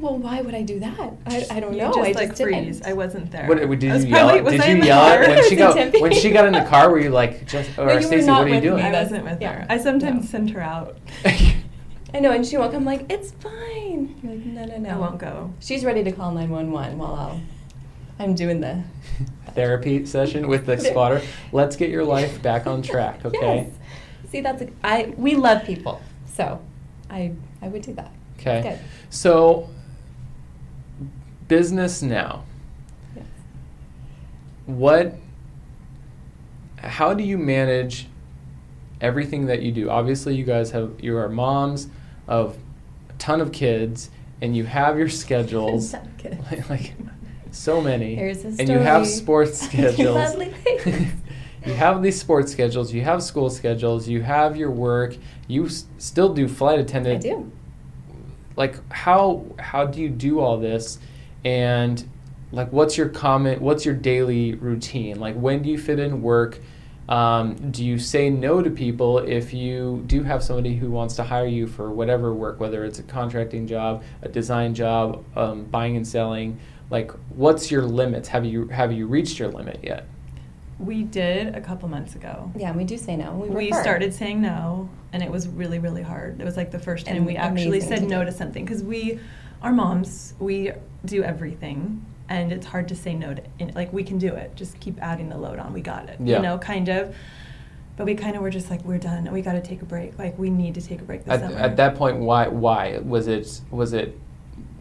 Well, 0.00 0.16
why 0.16 0.40
would 0.40 0.54
I 0.54 0.62
do 0.62 0.80
that? 0.80 1.12
I, 1.26 1.46
I 1.50 1.60
don't 1.60 1.74
You 1.74 1.80
know. 1.82 1.92
just 1.92 1.98
I 1.98 2.12
like 2.12 2.28
just 2.30 2.42
freeze. 2.42 2.76
didn't. 2.78 2.86
I 2.90 2.94
wasn't 2.94 3.30
there. 3.30 3.46
What 3.46 3.58
did 3.58 3.82
you 3.82 3.92
was 3.92 4.04
yell? 4.04 4.28
probably- 4.30 4.56
did 4.58 4.78
you 4.78 4.82
yell 4.84 5.00
car? 5.08 5.20
when 5.28 5.48
she 5.48 5.56
got 5.64 6.00
when 6.00 6.12
she 6.12 6.30
got 6.30 6.46
in 6.46 6.52
the 6.54 6.64
car? 6.64 6.90
Were 6.90 7.00
you 7.00 7.10
like 7.10 7.46
just 7.46 7.76
No, 7.76 7.84
or 7.84 7.88
you 7.90 7.94
were 7.96 8.02
Stacy? 8.02 8.26
not 8.26 8.38
What 8.40 8.46
are 8.46 8.48
you 8.48 8.54
with 8.54 8.64
me. 8.64 8.70
doing? 8.70 8.84
I 8.84 8.92
wasn't 8.92 9.24
with 9.24 9.40
yeah. 9.42 9.52
her. 9.52 9.66
I 9.68 9.78
sometimes 9.78 10.22
No. 10.24 10.28
send 10.30 10.50
her 10.50 10.60
out. 10.60 10.96
I 12.12 12.18
know, 12.18 12.32
and 12.32 12.44
she 12.44 12.56
won't 12.56 12.72
come. 12.72 12.84
Like 12.84 13.06
it's 13.12 13.32
fine. 13.32 14.16
You're 14.22 14.34
like, 14.34 14.44
no, 14.46 14.64
no, 14.64 14.76
no. 14.78 14.90
I 14.90 14.96
won't 14.96 15.18
go. 15.18 15.52
She's 15.60 15.84
ready 15.84 16.02
to 16.04 16.12
call 16.12 16.32
nine 16.32 16.50
one 16.50 16.72
one 16.72 16.96
while 16.98 17.14
I'll, 17.14 17.40
I'm 18.18 18.34
doing 18.34 18.60
the 18.60 18.82
Therapy 19.54 20.06
session 20.06 20.48
with 20.48 20.66
the 20.66 20.78
spotter. 20.78 21.20
Let's 21.52 21.76
get 21.76 21.90
your 21.90 22.04
life 22.04 22.40
back 22.42 22.66
on 22.66 22.82
track, 22.82 23.24
okay? 23.24 23.68
Yes. 23.68 24.30
See, 24.30 24.40
that's 24.40 24.62
a, 24.62 24.68
I. 24.82 25.12
We 25.16 25.34
love 25.36 25.64
people, 25.64 26.00
so 26.26 26.60
I 27.10 27.32
I 27.62 27.68
would 27.68 27.82
do 27.82 27.92
that. 27.94 28.10
Okay. 28.38 28.78
So, 29.10 29.68
business 31.54 32.00
now. 32.00 32.44
Yes. 33.14 33.24
What, 34.66 35.14
how 36.78 37.12
do 37.12 37.22
you 37.24 37.36
manage 37.36 38.06
everything 39.00 39.46
that 39.46 39.60
you 39.60 39.72
do? 39.72 39.90
Obviously, 39.90 40.34
you 40.36 40.44
guys 40.44 40.70
have, 40.70 40.92
you 41.00 41.16
are 41.18 41.28
moms 41.28 41.88
of 42.28 42.56
a 43.10 43.12
ton 43.14 43.40
of 43.42 43.52
kids 43.52 44.10
and 44.40 44.56
you 44.56 44.64
have 44.64 44.96
your 44.96 45.08
schedules. 45.10 45.90
Ton 45.92 46.06
of 46.06 46.16
kids. 46.16 46.50
like, 46.50 46.70
like 46.74 46.94
so 47.50 47.80
many. 47.80 48.16
And 48.18 48.68
you 48.68 48.78
have 48.78 49.06
sports 49.06 49.60
schedules. 49.66 50.36
You 51.66 51.74
have 51.74 52.00
these 52.02 52.18
sports 52.18 52.50
schedules, 52.52 52.90
you 52.90 53.02
have 53.02 53.22
school 53.22 53.50
schedules, 53.50 54.08
you 54.08 54.22
have 54.22 54.56
your 54.56 54.70
work, 54.70 55.14
you 55.46 55.66
s- 55.66 55.84
still 55.98 56.32
do 56.32 56.48
flight 56.48 56.78
attendant. 56.78 57.18
I 57.22 57.28
do. 57.28 57.52
like 58.56 58.76
how 58.90 59.44
how 59.58 59.84
do 59.84 60.00
you 60.00 60.08
do 60.08 60.40
all 60.40 60.56
this 60.58 60.98
and 61.44 62.06
like 62.52 62.72
what's 62.72 62.96
your 62.96 63.08
comment 63.08 63.60
what's 63.62 63.84
your 63.84 63.94
daily 63.94 64.54
routine? 64.54 65.20
Like 65.20 65.36
when 65.36 65.62
do 65.62 65.70
you 65.70 65.78
fit 65.78 65.98
in 65.98 66.22
work? 66.22 66.58
Um, 67.08 67.56
do 67.72 67.84
you 67.84 67.98
say 67.98 68.30
no 68.30 68.62
to 68.62 68.70
people 68.70 69.18
if 69.18 69.52
you 69.52 70.04
do 70.06 70.22
have 70.22 70.44
somebody 70.44 70.76
who 70.76 70.90
wants 70.90 71.16
to 71.16 71.24
hire 71.24 71.46
you 71.46 71.66
for 71.66 71.90
whatever 71.90 72.32
work 72.32 72.60
whether 72.60 72.84
it's 72.84 73.00
a 73.00 73.02
contracting 73.02 73.66
job 73.66 74.04
a 74.22 74.28
design 74.28 74.74
job 74.74 75.24
um, 75.36 75.64
buying 75.64 75.96
and 75.96 76.06
selling? 76.06 76.58
Like 76.90 77.12
what's 77.30 77.70
your 77.70 77.82
limits? 77.82 78.28
Have 78.28 78.44
you 78.44 78.68
have 78.68 78.92
you 78.92 79.06
reached 79.06 79.38
your 79.38 79.48
limit 79.48 79.80
yet? 79.82 80.06
We 80.78 81.02
did 81.02 81.54
a 81.54 81.60
couple 81.60 81.88
months 81.90 82.14
ago. 82.14 82.50
Yeah, 82.56 82.72
we 82.72 82.84
do 82.84 82.96
say 82.96 83.14
no. 83.14 83.32
We, 83.34 83.48
We 83.50 83.72
started 83.72 84.14
saying 84.14 84.40
no, 84.40 84.88
and 85.12 85.22
it 85.22 85.30
was 85.30 85.46
really, 85.46 85.78
really 85.78 86.00
hard. 86.00 86.40
It 86.40 86.44
was 86.44 86.56
like 86.56 86.70
the 86.70 86.78
first 86.78 87.04
time 87.04 87.18
And 87.18 87.26
we 87.26 87.36
actually 87.36 87.82
said 87.82 88.08
no 88.08 88.24
to 88.24 88.32
something 88.32 88.64
because 88.64 88.82
we, 88.82 89.20
our 89.62 89.72
moms, 89.72 90.34
we 90.38 90.72
do 91.04 91.22
everything, 91.22 92.04
and 92.28 92.52
it's 92.52 92.66
hard 92.66 92.88
to 92.88 92.94
say 92.94 93.14
no 93.14 93.34
to. 93.34 93.42
and, 93.58 93.74
Like 93.74 93.92
we 93.92 94.02
can 94.02 94.18
do 94.18 94.34
it, 94.34 94.54
just 94.56 94.78
keep 94.80 95.00
adding 95.02 95.28
the 95.28 95.36
load 95.38 95.58
on. 95.58 95.72
We 95.72 95.80
got 95.80 96.08
it, 96.08 96.16
Yeah. 96.22 96.36
you 96.36 96.42
know, 96.42 96.58
kind 96.58 96.88
of. 96.88 97.14
But 97.96 98.06
we 98.06 98.14
kind 98.14 98.34
of 98.34 98.40
were 98.42 98.50
just 98.50 98.70
like, 98.70 98.82
we're 98.84 98.96
done. 98.98 99.30
We 99.30 99.42
got 99.42 99.52
to 99.52 99.60
take 99.60 99.82
a 99.82 99.84
break. 99.84 100.18
Like 100.18 100.38
we 100.38 100.48
need 100.48 100.74
to 100.76 100.80
take 100.80 101.00
a 101.02 101.04
break 101.04 101.24
this 101.24 101.34
at, 101.34 101.40
summer. 101.40 101.56
at 101.58 101.76
that 101.76 101.96
point 101.96 102.16
why 102.18 102.48
why 102.48 102.98
was 102.98 103.26
it 103.26 103.60
was 103.70 103.92
it 103.92 104.18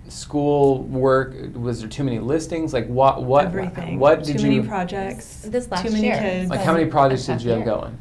school 0.07 0.83
work 0.83 1.33
was 1.53 1.81
there 1.81 1.89
too 1.89 2.03
many 2.03 2.17
listings 2.19 2.73
like 2.73 2.87
what 2.87 3.21
what 3.23 3.45
everything. 3.45 3.99
what 3.99 4.23
too 4.23 4.33
did 4.33 4.41
many 4.43 4.55
you 4.55 4.63
projects. 4.63 5.41
This 5.41 5.69
last 5.69 5.85
too 5.85 5.91
many 5.91 6.07
year. 6.07 6.17
kids. 6.17 6.49
like 6.49 6.61
how 6.61 6.73
many 6.73 6.85
projects 6.89 7.25
did 7.25 7.41
you 7.41 7.49
have 7.51 7.59
year. 7.59 7.65
going 7.67 7.97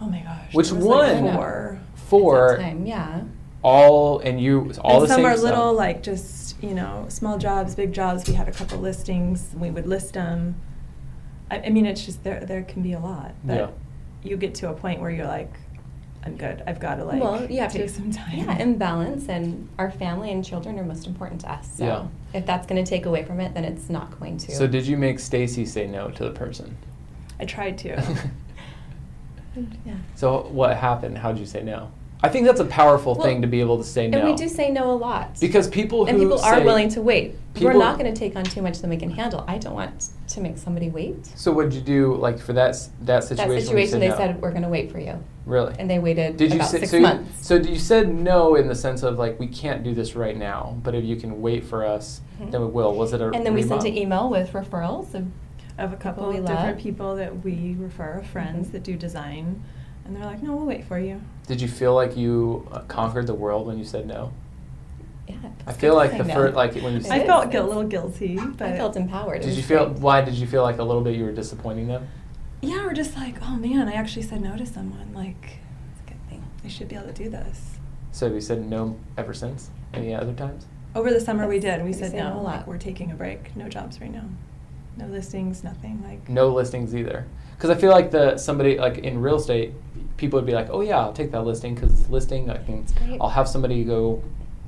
Oh 0.00 0.06
my 0.06 0.20
gosh. 0.20 0.54
Which 0.54 0.68
there 0.70 0.76
was, 0.78 0.86
like, 0.86 1.22
one? 1.22 1.34
four. 1.34 1.78
four 1.94 2.56
Time, 2.58 2.86
yeah. 2.86 3.22
All 3.64 4.18
and 4.20 4.40
you 4.40 4.70
all 4.82 4.96
and 4.96 5.02
the 5.04 5.08
some 5.08 5.16
same 5.16 5.24
are 5.26 5.32
stuff. 5.36 5.44
little 5.44 5.72
like 5.72 6.02
just 6.02 6.62
you 6.62 6.74
know 6.74 7.06
small 7.08 7.38
jobs 7.38 7.74
big 7.74 7.92
jobs 7.92 8.28
we 8.28 8.34
had 8.34 8.46
a 8.46 8.52
couple 8.52 8.78
listings 8.78 9.50
we 9.56 9.70
would 9.70 9.86
list 9.86 10.12
them 10.12 10.54
i, 11.50 11.58
I 11.60 11.70
mean 11.70 11.86
it's 11.86 12.04
just 12.04 12.22
there 12.22 12.44
there 12.44 12.62
can 12.62 12.82
be 12.82 12.92
a 12.92 13.00
lot 13.00 13.32
but 13.42 13.54
Yeah. 13.56 13.68
you 14.22 14.36
get 14.36 14.54
to 14.56 14.68
a 14.68 14.74
point 14.74 15.00
where 15.00 15.10
you're 15.10 15.26
like 15.26 15.52
i'm 16.24 16.36
good 16.36 16.62
i've 16.66 16.78
got 16.78 16.96
to 16.96 17.04
like 17.04 17.22
well, 17.22 17.50
you 17.50 17.60
have 17.60 17.72
take 17.72 17.82
to 17.86 17.88
some 17.88 18.10
time 18.12 18.36
Yeah, 18.38 18.56
and 18.58 18.78
balance, 18.78 19.28
and 19.28 19.68
our 19.78 19.90
family 19.90 20.30
and 20.30 20.44
children 20.44 20.78
are 20.78 20.84
most 20.84 21.06
important 21.06 21.40
to 21.42 21.50
us. 21.52 21.68
So 21.78 21.84
Yeah. 21.84 22.06
if 22.38 22.44
that's 22.46 22.66
going 22.66 22.82
to 22.84 22.88
take 22.88 23.04
away 23.06 23.24
from 23.24 23.40
it, 23.40 23.52
then 23.54 23.64
it's 23.64 23.88
not 23.90 24.18
going 24.20 24.36
to. 24.38 24.52
so 24.52 24.66
did 24.66 24.86
you 24.86 24.96
make 24.98 25.18
Stacy 25.18 25.64
say 25.64 25.86
no 25.86 26.10
to 26.10 26.24
the 26.24 26.30
person 26.32 26.76
i 27.40 27.44
tried 27.46 27.76
to 27.78 27.88
Yeah. 29.86 29.94
so 30.16 30.42
what 30.50 30.76
happened 30.76 31.16
how'd 31.18 31.38
you 31.38 31.46
say 31.46 31.62
no 31.62 31.90
I 32.22 32.28
think 32.30 32.46
that's 32.46 32.60
a 32.60 32.64
powerful 32.64 33.14
Well, 33.14 33.26
thing 33.26 33.42
to 33.42 33.48
be 33.48 33.60
able 33.60 33.76
to 33.76 33.84
say 33.84 34.08
no. 34.08 34.18
And 34.18 34.28
we 34.28 34.34
do 34.34 34.48
say 34.48 34.70
no 34.70 34.90
a 34.90 34.96
lot. 34.96 35.38
because 35.40 35.68
people 35.68 36.06
and 36.06 36.16
who 36.16 36.22
people 36.24 36.40
are 36.40 36.60
willing 36.62 36.88
to 36.90 37.02
wait. 37.02 37.36
We're 37.60 37.74
not 37.74 37.98
going 37.98 38.12
to 38.12 38.18
take 38.18 38.34
on 38.34 38.44
too 38.44 38.62
much 38.62 38.78
than 38.80 38.88
we 38.90 38.96
can 38.96 39.10
handle. 39.10 39.44
I 39.46 39.58
don't 39.58 39.74
want 39.74 40.08
to 40.28 40.40
make 40.40 40.56
somebody 40.58 40.88
wait. 40.90 41.26
So 41.38 41.52
what 41.52 41.64
did 41.68 41.74
you 41.74 41.80
do 41.82 42.14
like 42.16 42.38
for 42.38 42.52
that 42.54 42.76
that 43.02 43.24
situation? 43.24 43.36
That 43.36 43.48
when 43.48 43.58
you 43.58 43.64
situation, 43.64 44.00
they 44.00 44.08
no? 44.08 44.16
said 44.16 44.40
we're 44.42 44.50
going 44.50 44.62
to 44.62 44.68
wait 44.68 44.90
for 44.90 44.98
you, 44.98 45.22
really. 45.44 45.74
and 45.78 45.88
they 45.88 45.98
waited 45.98 46.36
did 46.38 46.50
you 46.50 46.56
about 46.56 46.70
say, 46.70 46.78
six 46.80 46.90
so? 46.92 46.96
You, 46.96 47.02
months. 47.02 47.46
so 47.46 47.54
you 47.56 47.78
said 47.78 48.12
no 48.12 48.54
in 48.56 48.68
the 48.68 48.74
sense 48.74 49.02
of 49.02 49.18
like 49.18 49.38
we 49.38 49.46
can't 49.46 49.84
do 49.84 49.94
this 49.94 50.16
right 50.16 50.36
now, 50.36 50.76
but 50.82 50.94
if 50.94 51.04
you 51.04 51.16
can 51.16 51.42
wait 51.42 51.64
for 51.64 51.84
us, 51.84 52.22
Mhm. 52.40 52.50
then 52.50 52.60
we 52.62 52.66
will. 52.68 52.94
Was 52.94 53.12
it 53.12 53.20
a 53.20 53.30
and 53.30 53.44
then 53.46 53.52
we 53.54 53.62
sent 53.62 53.84
an 53.84 53.96
email 53.96 54.30
with 54.30 54.52
referrals 54.52 55.14
of 55.14 55.26
I 55.78 55.82
have 55.82 55.92
a 55.92 55.96
couple 55.96 56.30
of 56.30 56.36
different 56.36 56.60
love. 56.76 56.78
people 56.78 57.16
that 57.16 57.44
we 57.44 57.76
refer, 57.78 58.22
friends 58.32 58.68
Mhm. 58.68 58.72
that 58.72 58.82
do 58.82 58.96
design, 58.96 59.62
and 60.06 60.16
they're 60.16 60.24
like, 60.24 60.42
"No, 60.42 60.54
we'll 60.56 60.66
wait 60.66 60.84
for 60.84 60.98
you." 60.98 61.20
Did 61.46 61.60
you 61.60 61.68
feel 61.68 61.94
like 61.94 62.16
you 62.16 62.66
uh, 62.72 62.80
conquered 62.80 63.26
the 63.26 63.34
world 63.34 63.66
when 63.66 63.78
you 63.78 63.84
said 63.84 64.06
no? 64.06 64.32
yeah. 65.28 65.36
I 65.66 65.72
feel 65.72 65.94
like 65.94 66.10
to 66.12 66.18
the 66.18 66.24
say 66.24 66.28
no. 66.28 66.34
first 66.34 66.54
like 66.54 66.74
when 66.74 66.92
you 66.94 66.98
It 67.00 67.06
I 67.10 67.24
felt 67.24 67.54
a 67.54 67.62
little 67.62 67.84
guilty, 67.84 68.36
but 68.38 68.62
I 68.68 68.76
felt 68.76 68.96
empowered. 68.96 69.42
Did 69.42 69.54
you 69.54 69.62
feel 69.62 69.86
great. 69.86 69.98
why 70.00 70.20
did 70.20 70.34
you 70.34 70.46
feel 70.46 70.62
like 70.62 70.78
a 70.78 70.82
little 70.84 71.02
bit 71.02 71.16
you 71.16 71.24
were 71.24 71.32
disappointing 71.32 71.88
them? 71.88 72.06
yeah, 72.62 72.82
we're 72.86 72.94
just 72.94 73.14
like, 73.16 73.36
"Oh 73.42 73.56
man, 73.56 73.88
I 73.88 73.92
actually 73.92 74.22
said 74.22 74.40
no 74.40 74.56
to 74.56 74.64
someone. 74.64 75.12
Like, 75.14 75.58
It's 75.92 76.00
a 76.06 76.10
good 76.12 76.28
thing. 76.30 76.42
I 76.64 76.68
should 76.68 76.88
be 76.88 76.94
able 76.96 77.08
to 77.08 77.12
do 77.12 77.28
this." 77.28 77.78
So 78.12 78.26
have 78.26 78.34
you 78.34 78.40
said 78.40 78.64
no 78.64 78.98
ever 79.18 79.34
since? 79.34 79.70
Any 79.92 80.14
other 80.14 80.32
times? 80.32 80.66
Over 80.94 81.10
the 81.12 81.20
summer, 81.20 81.46
we 81.48 81.58
did. 81.58 81.80
We 81.82 81.88
we 81.88 81.92
said 81.92 82.12
no 82.14 82.30
no. 82.30 82.40
a 82.40 82.42
Like, 82.42 82.56
lot. 82.60 82.68
we're 82.68 82.78
taking 82.78 83.10
a 83.10 83.14
break. 83.14 83.54
No 83.56 83.68
jobs 83.68 84.00
right 84.00 84.12
now. 84.12 84.24
No 84.96 85.06
listings. 85.06 85.62
Nothing. 85.64 86.02
Like, 86.06 86.26
No 86.28 86.48
listings 86.48 86.94
either. 86.94 87.26
Because 87.56 87.70
I 87.70 87.74
feel 87.76 87.90
like 87.90 88.10
the 88.10 88.36
somebody 88.36 88.78
like 88.78 88.98
in 88.98 89.20
real 89.20 89.36
estate, 89.36 89.72
people 90.16 90.38
would 90.38 90.46
be 90.46 90.52
like, 90.52 90.68
"Oh 90.70 90.80
yeah, 90.80 90.98
I'll 90.98 91.12
take 91.12 91.30
that 91.32 91.42
listing 91.44 91.74
because 91.74 91.98
it's 92.00 92.10
listing. 92.10 92.50
I 92.50 92.58
can, 92.58 92.84
I'll 93.20 93.28
have 93.30 93.48
somebody 93.48 93.84
go 93.84 94.22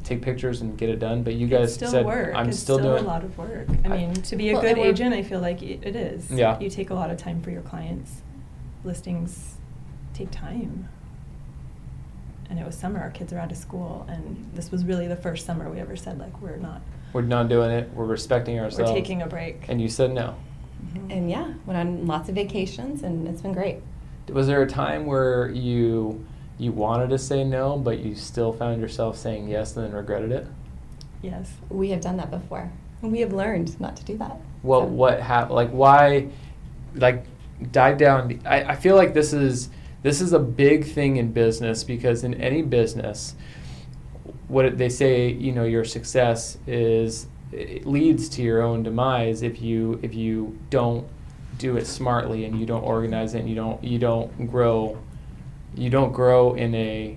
take 0.04 0.22
pictures 0.22 0.60
and 0.60 0.76
get 0.78 0.88
it 0.88 0.98
done." 0.98 1.22
But 1.22 1.34
you 1.34 1.46
guys 1.46 1.64
it's 1.64 1.74
still 1.74 1.90
said, 1.90 2.06
work. 2.06 2.34
"I'm 2.34 2.48
it's 2.48 2.58
still, 2.58 2.78
doing 2.78 3.04
a 3.04 3.06
lot 3.06 3.24
of 3.24 3.36
work. 3.36 3.68
I 3.84 3.88
I- 3.88 3.96
mean, 3.96 4.14
to 4.14 4.36
be 4.36 4.50
a 4.50 4.54
Well, 4.54 4.62
good 4.62 4.78
agent, 4.78 5.14
I 5.14 5.22
feel 5.22 5.40
like 5.40 5.62
it 5.62 5.80
it 5.84 5.96
is. 5.96 6.30
Yeah. 6.30 6.58
You 6.60 6.70
take 6.70 6.90
a 6.90 6.94
lot 6.94 7.10
of 7.10 7.16
time 7.18 7.42
for 7.42 7.50
your 7.50 7.62
clients. 7.62 8.22
Listings 8.84 9.54
take 10.14 10.30
time. 10.30 10.88
And 12.48 12.60
it 12.60 12.64
was 12.64 12.76
summer. 12.76 13.00
Our 13.00 13.10
kids 13.10 13.32
are 13.32 13.38
out 13.40 13.50
of 13.50 13.56
school, 13.56 14.06
and 14.08 14.48
this 14.54 14.70
was 14.70 14.84
really 14.84 15.08
the 15.08 15.16
first 15.16 15.44
summer 15.44 15.68
we 15.68 15.80
ever 15.80 15.96
said 15.96 16.18
like 16.18 16.40
we're 16.40 16.56
not. 16.56 16.80
We're 17.12 17.22
not 17.22 17.48
doing 17.48 17.70
it. 17.72 17.90
We're 17.92 18.04
respecting 18.04 18.60
ourselves." 18.60 18.90
We're 18.92 18.96
taking 18.96 19.22
a 19.22 19.26
break. 19.26 19.64
And 19.68 19.80
you 19.82 19.88
said 19.88 20.12
no. 20.12 20.36
Mhm. 20.94 21.10
And 21.16 21.30
yeah, 21.30 21.52
went 21.66 21.78
on 21.78 22.06
lots 22.06 22.28
of 22.28 22.34
vacations, 22.34 23.02
and 23.02 23.26
it's 23.28 23.40
been 23.42 23.52
great. 23.52 23.78
Was 24.32 24.46
there 24.46 24.62
a 24.62 24.66
time 24.66 25.06
where 25.06 25.50
you 25.50 26.24
you 26.58 26.72
wanted 26.72 27.10
to 27.10 27.18
say 27.18 27.44
no, 27.44 27.76
but 27.76 27.98
you 27.98 28.14
still 28.14 28.52
found 28.52 28.80
yourself 28.80 29.16
saying 29.18 29.46
yes 29.48 29.76
and 29.76 29.84
then 29.86 29.92
regretted 29.92 30.32
it? 30.32 30.46
Yes. 31.22 31.52
We 31.68 31.90
have 31.90 32.00
done 32.00 32.16
that 32.16 32.30
before. 32.30 32.70
And 33.02 33.12
we 33.12 33.20
have 33.20 33.32
learned 33.32 33.78
not 33.78 33.94
to 33.96 34.04
do 34.04 34.16
that. 34.18 34.38
What 34.62 34.80
So- 34.80 34.86
what 34.86 35.20
hap- 35.20 35.50
like 35.50 35.70
why 35.70 36.28
like 36.94 37.26
dive 37.72 37.98
down 37.98 38.40
I, 38.46 38.62
I 38.64 38.74
feel 38.76 38.96
like 38.96 39.12
this 39.14 39.32
is 39.34 39.68
this 40.02 40.20
is 40.20 40.32
a 40.32 40.38
big 40.38 40.84
thing 40.86 41.16
in 41.16 41.32
business 41.32 41.84
because 41.84 42.24
in 42.24 42.34
any 42.34 42.62
business 42.62 43.34
what 44.48 44.78
they 44.78 44.88
say 44.88 45.30
you 45.30 45.52
know 45.52 45.64
your 45.64 45.84
success 45.84 46.58
is 46.66 47.26
it 47.52 47.86
leads 47.86 48.28
to 48.28 48.42
your 48.42 48.62
own 48.62 48.82
demise 48.82 49.42
if 49.42 49.62
you 49.62 49.98
if 50.02 50.14
you 50.14 50.58
don't 50.70 51.06
do 51.58 51.76
it 51.76 51.86
smartly 51.86 52.44
and 52.44 52.58
you 52.58 52.66
don't 52.66 52.82
organize 52.82 53.34
it 53.34 53.40
and 53.40 53.48
you 53.48 53.54
don't 53.54 53.82
you 53.82 53.98
don't 53.98 54.50
grow 54.50 54.98
you 55.74 55.90
don't 55.90 56.12
grow 56.12 56.54
in 56.54 56.74
a 56.74 57.16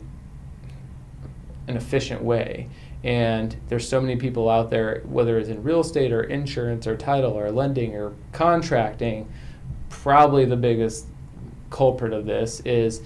an 1.69 1.77
efficient 1.77 2.21
way. 2.21 2.67
And 3.03 3.55
there's 3.69 3.87
so 3.87 4.01
many 4.01 4.17
people 4.17 4.49
out 4.49 4.69
there, 4.69 5.01
whether 5.05 5.37
it's 5.37 5.47
in 5.47 5.63
real 5.63 5.79
estate 5.79 6.11
or 6.11 6.23
insurance 6.23 6.85
or 6.85 6.97
title 6.97 7.31
or 7.31 7.49
lending 7.51 7.95
or 7.95 8.13
contracting, 8.33 9.31
probably 9.89 10.43
the 10.43 10.57
biggest 10.57 11.05
culprit 11.69 12.11
of 12.11 12.25
this 12.25 12.59
is 12.61 13.01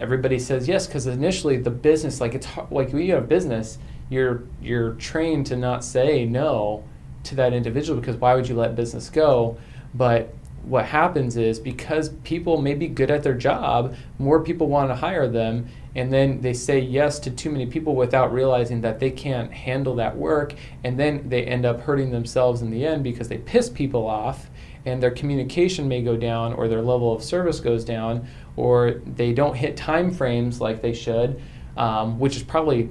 everybody 0.00 0.38
says 0.38 0.66
yes 0.66 0.86
because 0.86 1.06
initially 1.06 1.58
the 1.58 1.70
business 1.70 2.20
like 2.20 2.34
it's 2.34 2.46
like 2.70 2.90
when 2.92 3.02
you 3.02 3.12
have 3.12 3.28
business 3.28 3.78
you're 4.10 4.44
you're 4.60 4.92
trained 4.94 5.46
to 5.46 5.56
not 5.56 5.84
say 5.84 6.24
no 6.24 6.84
to 7.24 7.34
that 7.34 7.52
individual 7.52 8.00
because 8.00 8.16
why 8.16 8.34
would 8.34 8.48
you 8.48 8.54
let 8.54 8.74
business 8.76 9.10
go? 9.10 9.58
But 9.94 10.34
what 10.68 10.84
happens 10.84 11.36
is 11.36 11.58
because 11.58 12.10
people 12.24 12.60
may 12.60 12.74
be 12.74 12.88
good 12.88 13.10
at 13.10 13.22
their 13.22 13.34
job 13.34 13.94
more 14.18 14.42
people 14.42 14.66
want 14.66 14.90
to 14.90 14.94
hire 14.94 15.28
them 15.28 15.66
and 15.94 16.12
then 16.12 16.40
they 16.40 16.52
say 16.52 16.78
yes 16.78 17.18
to 17.18 17.30
too 17.30 17.50
many 17.50 17.64
people 17.64 17.94
without 17.94 18.32
realizing 18.32 18.80
that 18.80 19.00
they 19.00 19.10
can't 19.10 19.52
handle 19.52 19.94
that 19.94 20.16
work 20.16 20.54
and 20.84 20.98
then 20.98 21.26
they 21.28 21.44
end 21.44 21.64
up 21.64 21.80
hurting 21.80 22.10
themselves 22.10 22.60
in 22.60 22.70
the 22.70 22.84
end 22.84 23.02
because 23.02 23.28
they 23.28 23.38
piss 23.38 23.70
people 23.70 24.06
off 24.06 24.50
and 24.84 25.02
their 25.02 25.10
communication 25.10 25.88
may 25.88 26.02
go 26.02 26.16
down 26.16 26.52
or 26.52 26.68
their 26.68 26.82
level 26.82 27.14
of 27.14 27.22
service 27.22 27.60
goes 27.60 27.84
down 27.84 28.26
or 28.56 29.00
they 29.06 29.32
don't 29.32 29.54
hit 29.54 29.76
time 29.76 30.10
frames 30.10 30.60
like 30.60 30.82
they 30.82 30.92
should 30.92 31.40
um, 31.76 32.18
which 32.18 32.36
is 32.36 32.42
probably 32.42 32.90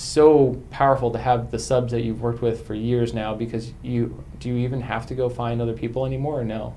so 0.00 0.60
powerful 0.70 1.10
to 1.10 1.18
have 1.18 1.50
the 1.50 1.58
subs 1.58 1.92
that 1.92 2.02
you've 2.02 2.20
worked 2.20 2.42
with 2.42 2.66
for 2.66 2.74
years 2.74 3.12
now 3.12 3.34
because 3.34 3.72
you 3.82 4.22
do 4.38 4.48
you 4.48 4.56
even 4.56 4.80
have 4.80 5.06
to 5.06 5.14
go 5.14 5.28
find 5.28 5.60
other 5.60 5.74
people 5.74 6.06
anymore 6.06 6.40
or 6.40 6.44
no 6.44 6.74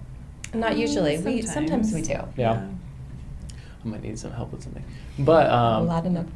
Not 0.54 0.78
usually. 0.78 1.18
We 1.18 1.42
Sometimes. 1.42 1.54
sometimes 1.54 1.94
we 1.94 2.02
do. 2.02 2.20
Yeah. 2.38 2.68
I 3.84 3.88
might 3.88 4.04
need 4.04 4.18
some 4.20 4.32
help 4.32 4.52
with 4.52 4.64
something. 4.64 4.84
But 5.20 5.50
um, 5.50 5.84
A 5.84 5.86
lot 5.86 6.06
enough. 6.06 6.28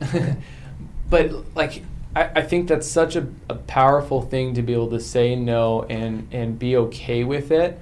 but 1.10 1.56
like 1.56 1.84
I, 2.16 2.24
I 2.38 2.42
think 2.42 2.68
that's 2.68 2.88
such 2.88 3.16
a, 3.16 3.28
a 3.50 3.56
powerful 3.56 4.22
thing 4.22 4.54
to 4.56 4.62
be 4.62 4.74
able 4.74 4.90
to 4.90 5.00
say 5.00 5.36
no 5.36 5.84
and 5.84 6.28
and 6.32 6.58
be 6.58 6.76
okay 6.78 7.24
with 7.24 7.52
it 7.52 7.80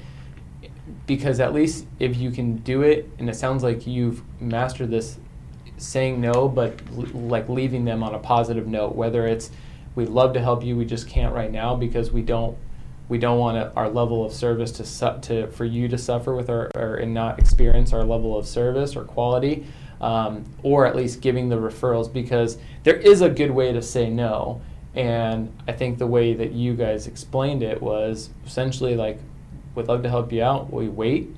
because 1.08 1.40
at 1.40 1.54
least 1.54 1.86
if 2.00 2.18
you 2.18 2.32
can 2.32 2.58
do 2.58 2.82
it 2.82 3.10
and 3.18 3.30
it 3.30 3.36
sounds 3.36 3.64
like 3.64 3.88
you've 3.88 4.22
mastered 4.42 4.92
this 4.92 5.18
saying 5.78 6.20
no 6.22 6.48
but 6.48 6.80
l- 6.96 7.06
like 7.14 7.50
leaving 7.50 7.86
them 7.86 8.04
on 8.04 8.16
a 8.16 8.20
positive 8.20 8.68
note 8.68 8.96
whether 8.96 9.28
it's 9.28 9.52
we'd 9.96 10.10
love 10.10 10.34
to 10.34 10.42
help 10.42 10.64
you 10.64 10.76
we 10.76 10.86
just 10.86 11.08
can't 11.08 11.34
right 11.34 11.52
now 11.52 11.76
because 11.76 12.12
we 12.12 12.22
don't 12.22 12.58
we 13.08 13.20
don't 13.20 13.38
want 13.38 13.56
to, 13.56 13.72
our 13.76 13.88
level 13.88 14.26
of 14.26 14.34
service 14.34 14.72
to 14.72 14.84
su- 14.84 15.20
to 15.22 15.48
for 15.48 15.66
you 15.66 15.88
to 15.88 15.98
suffer 15.98 16.34
with 16.36 16.50
our 16.50 16.72
or 16.76 16.96
and 16.96 17.14
not 17.14 17.38
experience 17.40 17.94
our 17.94 18.04
level 18.04 18.38
of 18.38 18.48
service 18.48 18.96
or 18.96 19.04
quality 19.04 19.66
um, 20.02 20.46
or 20.64 20.86
at 20.86 20.96
least 20.96 21.22
giving 21.22 21.50
the 21.50 21.56
referrals 21.56 22.12
because 22.12 22.58
there 22.84 22.96
is 22.96 23.22
a 23.22 23.30
good 23.30 23.52
way 23.52 23.72
to 23.72 23.82
say 23.82 24.10
no. 24.10 24.62
And 24.94 25.54
I 25.68 25.74
think 25.74 25.98
the 25.98 26.08
way 26.08 26.34
that 26.34 26.52
you 26.52 26.74
guys 26.74 27.08
explained 27.08 27.64
it 27.64 27.82
was 27.82 28.30
essentially 28.46 28.96
like 28.96 29.20
we'd 29.74 29.88
love 29.88 30.04
to 30.04 30.10
help 30.10 30.32
you 30.32 30.42
out 30.42 30.72
we 30.72 30.88
wait 30.88 31.36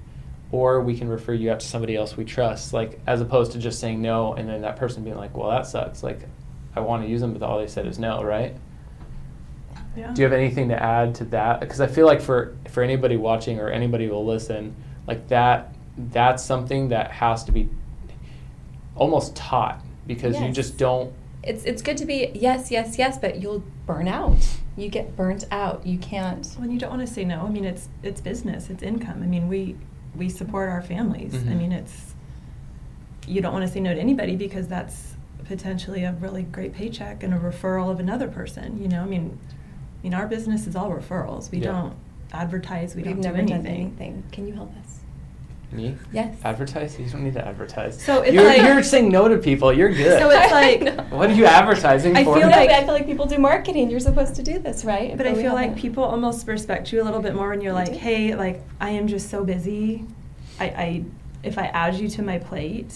or 0.52 0.82
we 0.82 0.98
can 0.98 1.10
refer 1.10 1.34
you 1.34 1.52
out 1.52 1.60
to 1.60 1.68
somebody 1.68 1.96
else 1.96 2.16
we 2.16 2.24
trust 2.24 2.72
like 2.74 3.00
as 3.06 3.20
opposed 3.22 3.52
to 3.52 3.60
just 3.60 3.80
saying 3.80 4.02
no 4.02 4.34
and 4.34 4.48
then 4.48 4.62
that 4.62 4.76
person 4.78 5.04
being 5.04 5.18
like 5.18 5.36
well 5.36 5.50
that 5.50 5.66
sucks 5.68 6.04
like 6.04 6.22
I 6.76 6.80
want 6.80 7.04
to 7.04 7.10
use 7.10 7.22
them 7.22 7.34
but 7.34 7.42
all 7.44 7.60
they 7.60 7.68
said 7.68 7.86
is 7.86 8.00
no 8.00 8.24
right 8.24 8.56
Yeah. 9.96 10.14
do 10.14 10.22
you 10.22 10.26
have 10.28 10.34
anything 10.34 10.70
to 10.70 10.82
add 10.82 11.16
to 11.16 11.26
that? 11.26 11.60
Because 11.60 11.82
I 11.82 11.88
feel 11.88 12.06
like 12.06 12.22
for 12.22 12.56
for 12.70 12.84
anybody 12.84 13.18
watching 13.18 13.60
or 13.60 13.70
anybody 13.70 14.06
who 14.06 14.12
will 14.14 14.26
listen, 14.26 14.76
like 15.08 15.28
that 15.30 15.74
that's 15.98 16.44
something 16.44 16.90
that 16.90 17.10
has 17.12 17.44
to 17.46 17.52
be 17.52 17.68
almost 18.96 19.36
taught 19.36 19.82
because 20.06 20.40
you 20.40 20.52
just 20.52 20.78
don't. 20.78 21.12
It's 21.44 21.64
it's 21.64 21.82
good 21.82 21.98
to 21.98 22.06
be 22.06 22.32
yes, 22.36 22.70
yes, 22.70 22.98
yes, 23.00 23.18
but 23.18 23.42
you'll 23.42 23.64
burn 23.88 24.08
out. 24.08 24.38
You 24.76 24.90
get 24.90 25.16
burnt 25.16 25.46
out. 25.50 25.86
You 25.86 25.98
can't. 25.98 26.46
When 26.58 26.70
you 26.72 26.78
don't 26.78 26.92
want 26.92 27.02
to 27.08 27.12
say 27.12 27.26
no, 27.26 27.42
I 27.42 27.50
mean 27.50 27.66
it's 27.66 27.90
it's 28.04 28.22
business, 28.22 28.70
it's 28.70 28.84
income. 28.84 29.24
I 29.24 29.26
mean 29.26 29.48
we 29.48 29.76
we 30.18 30.30
support 30.30 30.70
our 30.70 30.82
families. 30.82 31.34
I 31.36 31.38
Mhm. 31.40 31.58
mean 31.58 31.72
it's 31.72 32.14
you 33.28 33.42
don't 33.42 33.52
want 33.54 33.66
to 33.66 33.72
say 33.72 33.80
no 33.82 33.94
to 33.94 34.00
anybody 34.00 34.36
because 34.38 34.68
that's 34.68 35.16
potentially 35.44 36.04
a 36.04 36.14
really 36.14 36.44
great 36.44 36.74
paycheck 36.74 37.24
and 37.24 37.34
a 37.34 37.38
referral 37.38 37.90
of 37.92 38.00
another 38.00 38.28
person. 38.28 38.82
You 38.82 38.88
know, 38.88 39.02
I 39.02 39.06
mean, 39.06 39.38
I 40.00 40.04
mean 40.04 40.14
our 40.14 40.28
business 40.28 40.66
is 40.68 40.76
all 40.76 40.90
referrals. 40.92 41.52
We 41.52 41.60
Yeah. 41.60 41.72
don't 41.72 41.94
advertise. 42.32 42.96
We 42.96 43.04
We've 43.04 43.14
don't 43.14 43.22
never 43.24 43.42
do 43.42 43.48
done 43.48 43.66
anything. 43.66 43.82
anything. 44.00 44.24
Can 44.32 44.48
you 44.48 44.54
help 44.54 44.72
us? 44.78 45.00
Me? 45.72 45.98
Yes. 46.14 46.36
Advertise? 46.46 46.98
You 46.98 47.10
don't 47.10 47.24
need 47.26 47.34
to 47.34 47.46
advertise. 47.46 48.02
So 48.02 48.22
it's 48.22 48.34
you're, 48.34 48.46
like- 48.46 48.62
you're 48.62 48.82
saying 48.84 49.10
no 49.10 49.28
to 49.28 49.38
people. 49.38 49.74
You're 49.74 49.90
good. 49.94 50.18
So 50.20 50.30
it's 50.32 50.52
like- 50.88 51.12
what 51.12 51.30
are 51.30 51.34
you 51.34 51.46
advertising 51.46 52.16
I 52.16 52.24
for? 52.24 52.38
feel 52.38 52.48
like- 52.50 52.70
I 52.70 52.86
feel 52.86 52.94
like 52.94 53.06
people 53.06 53.26
do 53.26 53.38
marketing. 53.38 53.90
You're 53.90 54.00
supposed 54.00 54.36
to 54.36 54.44
do 54.44 54.60
this, 54.60 54.86
right? 54.86 55.18
But 55.18 55.28
I 55.28 55.34
feel 55.36 55.54
like 55.54 55.70
haven't. 55.70 55.82
people 55.82 56.04
almost 56.06 56.48
respect 56.48 56.94
you 56.94 57.02
a 57.02 57.06
little 57.06 57.20
bit 57.22 57.36
more 57.36 57.50
when 57.50 57.60
you're 57.62 57.74
They 57.74 57.80
like, 57.80 57.92
do. 57.94 57.98
hey, 58.00 58.36
like 58.36 58.62
I 58.80 58.92
am 58.92 59.08
just 59.08 59.30
so 59.30 59.44
busy. 59.44 60.06
I, 60.60 60.66
I 60.66 61.04
if 61.44 61.58
I 61.58 61.66
add 61.68 61.96
you 61.96 62.08
to 62.10 62.22
my 62.22 62.40
plate, 62.40 62.94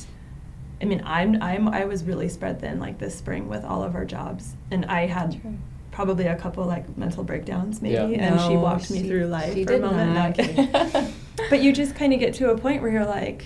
I 0.82 0.86
mean 0.86 1.04
I'm 1.06 1.42
I'm 1.44 1.68
I 1.68 1.86
was 1.86 2.04
really 2.06 2.30
spread 2.30 2.60
thin 2.62 2.80
like 2.80 2.98
this 3.00 3.16
spring 3.16 3.48
with 3.50 3.64
all 3.66 3.84
of 3.84 3.96
our 3.96 4.06
jobs, 4.06 4.56
and 4.72 4.86
I 4.86 5.06
had 5.08 5.40
True. 5.42 5.58
probably 5.92 6.26
a 6.28 6.36
couple 6.36 6.66
like 6.66 6.98
mental 6.98 7.24
breakdowns 7.24 7.82
maybe, 7.82 8.14
Yeah. 8.16 8.26
and 8.30 8.42
she 8.42 8.54
No, 8.56 8.62
walked 8.62 8.90
me 8.90 9.02
she- 9.02 9.08
through 9.10 9.26
life 9.28 9.54
for 9.66 9.74
a 9.74 9.80
moment. 9.80 10.38
No, 10.38 10.44
I'm 10.46 10.92
not. 10.94 11.12
but 11.50 11.62
you 11.62 11.74
just 11.74 11.96
kind 11.96 12.13
of 12.13 12.20
get 12.20 12.34
to 12.36 12.52
a 12.52 12.58
point 12.58 12.82
where 12.82 12.91
you're 12.91 13.06
like, 13.06 13.46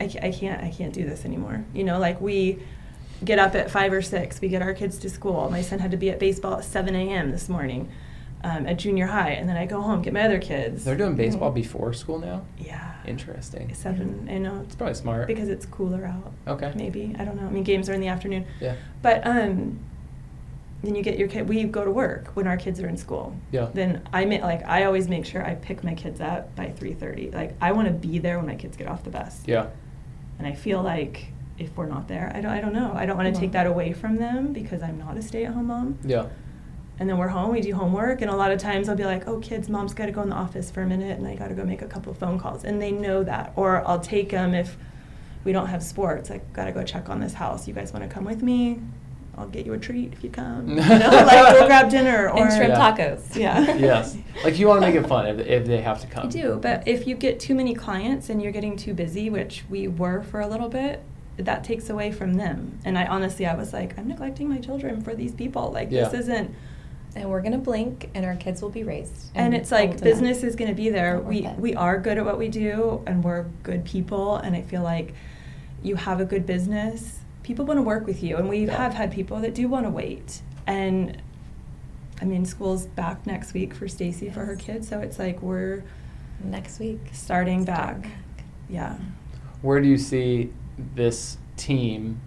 I, 0.00 0.04
I 0.22 0.30
can't 0.32 0.62
I 0.62 0.70
can't 0.70 0.92
do 0.92 1.04
this 1.04 1.24
anymore. 1.24 1.64
You 1.74 1.84
know, 1.84 1.98
like 1.98 2.20
we 2.20 2.58
get 3.24 3.38
up 3.38 3.54
at 3.54 3.70
five 3.70 3.92
or 3.92 4.02
six. 4.02 4.40
We 4.40 4.48
get 4.48 4.62
our 4.62 4.72
kids 4.74 4.98
to 4.98 5.10
school. 5.10 5.50
My 5.50 5.60
son 5.62 5.78
had 5.78 5.90
to 5.90 5.96
be 5.96 6.10
at 6.10 6.18
baseball 6.18 6.54
at 6.58 6.64
7 6.64 6.94
a.m. 6.94 7.30
this 7.32 7.48
morning 7.50 7.90
um, 8.42 8.66
at 8.66 8.78
junior 8.78 9.06
high, 9.08 9.32
and 9.32 9.46
then 9.46 9.58
I 9.58 9.66
go 9.66 9.82
home 9.82 10.00
get 10.00 10.14
my 10.14 10.22
other 10.22 10.38
kids. 10.38 10.84
They're 10.84 10.96
doing 10.96 11.16
baseball 11.16 11.50
Mhm. 11.50 11.54
before 11.56 11.92
school 11.92 12.18
now. 12.18 12.42
yeah, 12.58 12.94
Interesting. 13.06 13.74
seven. 13.74 14.26
I 14.30 14.38
know 14.38 14.60
It's 14.64 14.74
probably 14.74 14.94
smart. 14.94 15.26
because 15.26 15.48
it's 15.50 15.66
cooler 15.66 16.06
out. 16.06 16.32
Okay. 16.48 16.72
Maybe 16.74 17.14
I 17.18 17.24
don't 17.24 17.38
know. 17.38 17.46
I 17.46 17.50
mean, 17.50 17.64
games 17.64 17.90
are 17.90 17.92
in 17.92 18.00
the 18.00 18.08
afternoon, 18.08 18.46
Yeah. 18.60 18.76
but 19.02 19.26
um, 19.26 19.78
then 20.82 20.94
you 20.94 21.02
get 21.02 21.18
your 21.18 21.28
kid. 21.28 21.48
We 21.48 21.64
go 21.64 21.84
to 21.84 21.90
work 21.90 22.28
when 22.34 22.46
our 22.46 22.56
kids 22.56 22.80
are 22.80 22.88
in 22.88 22.96
school. 22.96 23.36
Yeah. 23.52 23.68
Then 23.72 24.06
I 24.12 24.24
make 24.24 24.42
like 24.42 24.64
I 24.66 24.84
always 24.84 25.08
make 25.08 25.26
sure 25.26 25.44
I 25.44 25.54
pick 25.54 25.84
my 25.84 25.94
kids 25.94 26.20
up 26.20 26.54
by 26.56 26.68
3:30. 26.68 27.34
Like 27.34 27.54
I 27.60 27.72
want 27.72 27.88
to 27.88 27.94
be 27.94 28.18
there 28.18 28.38
when 28.38 28.46
my 28.46 28.56
kids 28.56 28.76
get 28.76 28.88
off 28.88 29.04
the 29.04 29.10
bus. 29.10 29.42
Yeah. 29.46 29.68
And 30.38 30.46
I 30.46 30.52
feel 30.52 30.82
like 30.82 31.32
if 31.58 31.76
we're 31.76 31.86
not 31.86 32.08
there, 32.08 32.32
I 32.34 32.40
don't, 32.40 32.50
I 32.50 32.60
don't 32.62 32.72
know. 32.72 32.92
I 32.94 33.04
don't 33.04 33.18
want 33.18 33.32
to 33.34 33.38
take 33.38 33.52
that 33.52 33.66
away 33.66 33.92
from 33.92 34.16
them 34.16 34.54
because 34.54 34.82
I'm 34.82 34.98
not 34.98 35.18
a 35.18 35.22
stay 35.22 35.44
at 35.44 35.52
home 35.52 35.66
mom. 35.66 35.98
Yeah. 36.02 36.28
And 36.98 37.08
then 37.08 37.16
we're 37.18 37.28
home, 37.28 37.52
we 37.52 37.60
do 37.62 37.74
homework, 37.74 38.20
and 38.20 38.30
a 38.30 38.36
lot 38.36 38.50
of 38.52 38.58
times 38.58 38.88
I'll 38.88 38.96
be 38.96 39.04
like, 39.04 39.26
oh, 39.26 39.38
kids, 39.40 39.70
mom's 39.70 39.94
got 39.94 40.06
to 40.06 40.12
go 40.12 40.20
in 40.20 40.28
the 40.28 40.34
office 40.34 40.70
for 40.70 40.82
a 40.82 40.86
minute 40.86 41.18
and 41.18 41.26
I 41.26 41.34
got 41.34 41.48
to 41.48 41.54
go 41.54 41.64
make 41.64 41.80
a 41.80 41.86
couple 41.86 42.12
of 42.12 42.18
phone 42.18 42.38
calls. 42.38 42.64
And 42.64 42.80
they 42.80 42.92
know 42.92 43.22
that. 43.24 43.52
Or 43.56 43.86
I'll 43.86 44.00
take 44.00 44.30
them 44.30 44.54
if 44.54 44.76
we 45.44 45.52
don't 45.52 45.68
have 45.68 45.82
sports. 45.82 46.30
I 46.30 46.42
got 46.52 46.66
to 46.66 46.72
go 46.72 46.82
check 46.82 47.08
on 47.08 47.20
this 47.20 47.34
house. 47.34 47.66
You 47.66 47.74
guys 47.74 47.92
want 47.92 48.02
to 48.06 48.14
come 48.14 48.24
with 48.24 48.42
me? 48.42 48.80
I'll 49.40 49.48
get 49.48 49.64
you 49.66 49.72
a 49.72 49.78
treat 49.78 50.12
if 50.12 50.22
you 50.22 50.30
come. 50.30 50.68
You 50.70 50.76
know, 50.76 50.84
like 50.86 51.54
go 51.58 51.66
grab 51.66 51.90
dinner 51.90 52.28
or 52.28 52.42
and 52.44 52.52
shrimp 52.52 52.74
Yeah. 52.74 52.92
tacos. 52.96 53.36
Yeah. 53.36 53.74
yes. 53.76 54.16
Like 54.44 54.58
you 54.58 54.66
want 54.68 54.80
to 54.82 54.86
make 54.86 54.94
it 54.96 55.06
fun 55.08 55.26
if, 55.26 55.38
if 55.46 55.66
they 55.66 55.80
have 55.80 56.00
to 56.02 56.06
come. 56.06 56.26
I 56.26 56.30
do, 56.30 56.58
but 56.60 56.86
if 56.86 57.06
you 57.06 57.14
get 57.16 57.40
too 57.40 57.54
many 57.54 57.74
clients 57.74 58.28
and 58.28 58.40
you're 58.42 58.52
getting 58.52 58.76
too 58.76 58.94
busy, 58.94 59.30
which 59.30 59.64
we 59.70 59.88
were 59.88 60.22
for 60.22 60.40
a 60.40 60.46
little 60.46 60.68
bit, 60.68 61.02
that 61.38 61.64
takes 61.64 61.88
away 61.88 62.12
from 62.12 62.34
them. 62.34 62.78
And 62.84 62.98
I 62.98 63.06
honestly, 63.06 63.46
I 63.46 63.54
was 63.54 63.72
like, 63.72 63.98
I'm 63.98 64.08
neglecting 64.08 64.48
my 64.48 64.58
children 64.58 65.00
for 65.00 65.14
these 65.14 65.32
people. 65.32 65.70
Like 65.72 65.90
Yeah. 65.90 66.08
this 66.08 66.20
isn't. 66.22 66.54
And 67.16 67.28
we're 67.28 67.40
gonna 67.40 67.58
blink, 67.58 68.08
and 68.14 68.24
our 68.24 68.36
kids 68.36 68.62
will 68.62 68.70
be 68.70 68.84
raised. 68.84 69.30
And 69.34 69.52
it's 69.54 69.72
like 69.72 69.90
old 69.90 69.90
enough. 69.94 70.04
business 70.04 70.42
is 70.44 70.54
going 70.54 70.70
to 70.70 70.76
be 70.76 70.90
there. 70.90 71.18
We 71.18 71.46
it. 71.46 71.58
we 71.58 71.74
are 71.74 71.98
good 71.98 72.18
at 72.18 72.24
what 72.24 72.38
we 72.38 72.48
do, 72.48 73.02
and 73.06 73.24
we're 73.24 73.46
good 73.64 73.84
people. 73.84 74.36
And 74.36 74.54
I 74.54 74.62
feel 74.62 74.82
like 74.82 75.12
you 75.82 75.96
have 75.96 76.20
a 76.20 76.24
good 76.24 76.46
business, 76.46 77.19
people 77.50 77.64
want 77.64 77.78
to 77.78 77.82
work 77.82 78.06
with 78.06 78.22
you, 78.22 78.36
and 78.36 78.48
we 78.48 78.66
Yeah. 78.66 78.76
have 78.76 78.94
had 78.94 79.10
people 79.10 79.40
that 79.40 79.56
do 79.56 79.66
want 79.66 79.84
to 79.84 79.90
wait. 79.90 80.40
And 80.68 81.16
I 82.22 82.24
mean, 82.24 82.44
school's 82.44 82.86
back 82.86 83.26
next 83.26 83.54
week 83.54 83.74
for 83.74 83.88
Stacy 83.88 84.30
for 84.30 84.44
her 84.44 84.54
kids, 84.54 84.86
so 84.86 85.00
it's 85.00 85.18
like 85.18 85.42
we're 85.42 85.82
next 86.44 86.78
week. 86.78 87.00
starting 87.12 87.62
Start 87.64 88.02
back. 88.02 88.10
Yeah. 88.68 88.94
Where 89.62 89.80
do 89.80 89.88
you 89.88 89.98
see 89.98 90.52
this 90.94 91.38
team 91.56 92.20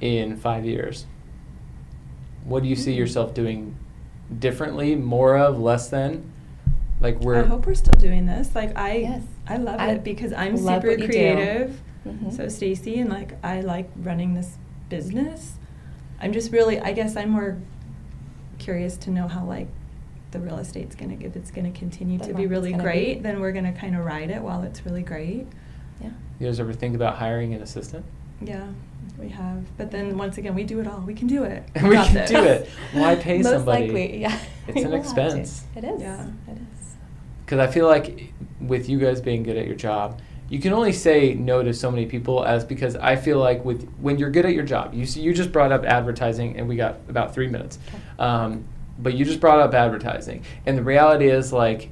in 0.00 0.36
five 0.36 0.64
years? 0.64 1.06
What 2.44 2.64
do 2.64 2.68
you 2.68 2.74
see 2.74 2.94
Hmm. 2.94 2.98
yourself 2.98 3.34
doing 3.34 3.76
differently, 4.40 4.96
more 4.96 5.36
of, 5.38 5.60
less 5.60 5.88
than? 5.88 6.24
Like 7.00 7.20
we're 7.20 7.44
I 7.44 7.46
hope 7.46 7.64
we're 7.66 7.74
still 7.74 7.98
doing 8.00 8.26
this. 8.26 8.56
Like 8.56 8.76
I, 8.76 8.96
Yes. 8.96 9.22
I 9.46 9.56
love 9.58 9.78
I 9.78 9.90
it 9.92 10.02
because 10.04 10.32
I'm 10.32 10.56
super 10.56 10.88
what 10.88 10.98
you 10.98 11.06
do. 11.06 11.06
creative. 11.06 11.80
Mhm. 12.06 12.36
So 12.36 12.48
Stacy 12.48 12.98
and 12.98 13.10
like 13.10 13.32
I 13.44 13.60
like 13.60 13.90
running 13.96 14.34
this 14.34 14.56
business. 14.88 15.54
I'm 16.20 16.32
just 16.32 16.52
really, 16.52 16.78
I 16.80 16.92
guess 16.92 17.16
I'm 17.16 17.30
more 17.30 17.58
curious 18.58 18.96
to 18.98 19.10
know 19.10 19.28
how 19.28 19.44
like 19.44 19.68
the 20.30 20.38
real 20.40 20.58
estate's 20.58 20.94
gonna, 20.94 21.16
if 21.20 21.36
it's 21.36 21.50
gonna 21.50 21.70
continue 21.72 22.18
The 22.18 22.28
to 22.28 22.34
be 22.34 22.46
really 22.46 22.72
great, 22.72 23.14
be. 23.16 23.20
then 23.20 23.40
we're 23.40 23.52
gonna 23.52 23.72
kind 23.72 23.96
of 23.96 24.04
ride 24.04 24.30
it 24.30 24.40
while 24.42 24.62
it's 24.62 24.84
really 24.86 25.02
great. 25.02 25.46
Yeah. 26.00 26.10
you 26.38 26.46
guys 26.46 26.58
ever 26.58 26.72
think 26.72 26.94
about 26.94 27.16
hiring 27.16 27.54
an 27.54 27.62
assistant? 27.62 28.04
Yeah, 28.40 28.66
we 29.18 29.28
have. 29.28 29.64
But 29.76 29.90
then 29.90 30.16
once 30.16 30.38
again, 30.38 30.54
we 30.54 30.64
do 30.64 30.80
it 30.80 30.86
all. 30.86 31.00
We 31.00 31.14
can 31.14 31.26
do 31.28 31.44
it. 31.44 31.64
we 31.82 31.90
got 31.90 32.06
can 32.06 32.14
this. 32.14 32.30
do 32.30 32.42
it. 32.42 32.68
Why 32.92 33.14
pay 33.20 33.38
Most 33.38 33.50
somebody? 33.52 33.84
likely, 33.84 34.20
yeah. 34.20 34.38
It's 34.68 34.76
an 34.84 34.90
will 34.90 34.96
have 35.02 35.14
to. 35.14 35.20
expense. 35.20 35.64
It 35.76 35.84
is. 35.84 36.00
Yeah. 36.00 36.26
It 36.48 36.52
is. 36.56 36.94
Because 37.44 37.58
I 37.58 37.66
feel 37.70 37.86
like 37.86 38.32
with 38.60 38.88
you 38.88 38.98
guys 38.98 39.20
being 39.20 39.42
good 39.42 39.56
at 39.56 39.66
your 39.66 39.76
job, 39.76 40.20
you 40.52 40.58
can 40.58 40.74
only 40.74 40.92
say 40.92 41.32
no 41.32 41.62
to 41.62 41.72
so 41.72 41.90
many 41.90 42.04
people 42.04 42.44
as 42.44 42.62
because 42.62 42.94
I 42.96 43.16
feel 43.16 43.38
like 43.38 43.64
with 43.64 43.90
when 44.02 44.18
you're 44.18 44.28
good 44.28 44.44
at 44.44 44.52
your 44.52 44.64
job, 44.64 44.92
you 44.92 45.06
see, 45.06 45.22
you 45.22 45.32
just 45.32 45.50
brought 45.50 45.72
up 45.72 45.82
advertising 45.86 46.58
and 46.58 46.68
we 46.68 46.76
got 46.76 46.96
about 47.08 47.32
three 47.32 47.48
minutes, 47.48 47.78
um, 48.18 48.62
but 48.98 49.14
you 49.14 49.24
just 49.24 49.40
brought 49.40 49.60
up 49.60 49.72
advertising. 49.72 50.44
And 50.66 50.76
the 50.76 50.82
reality 50.82 51.30
is 51.30 51.54
like 51.54 51.88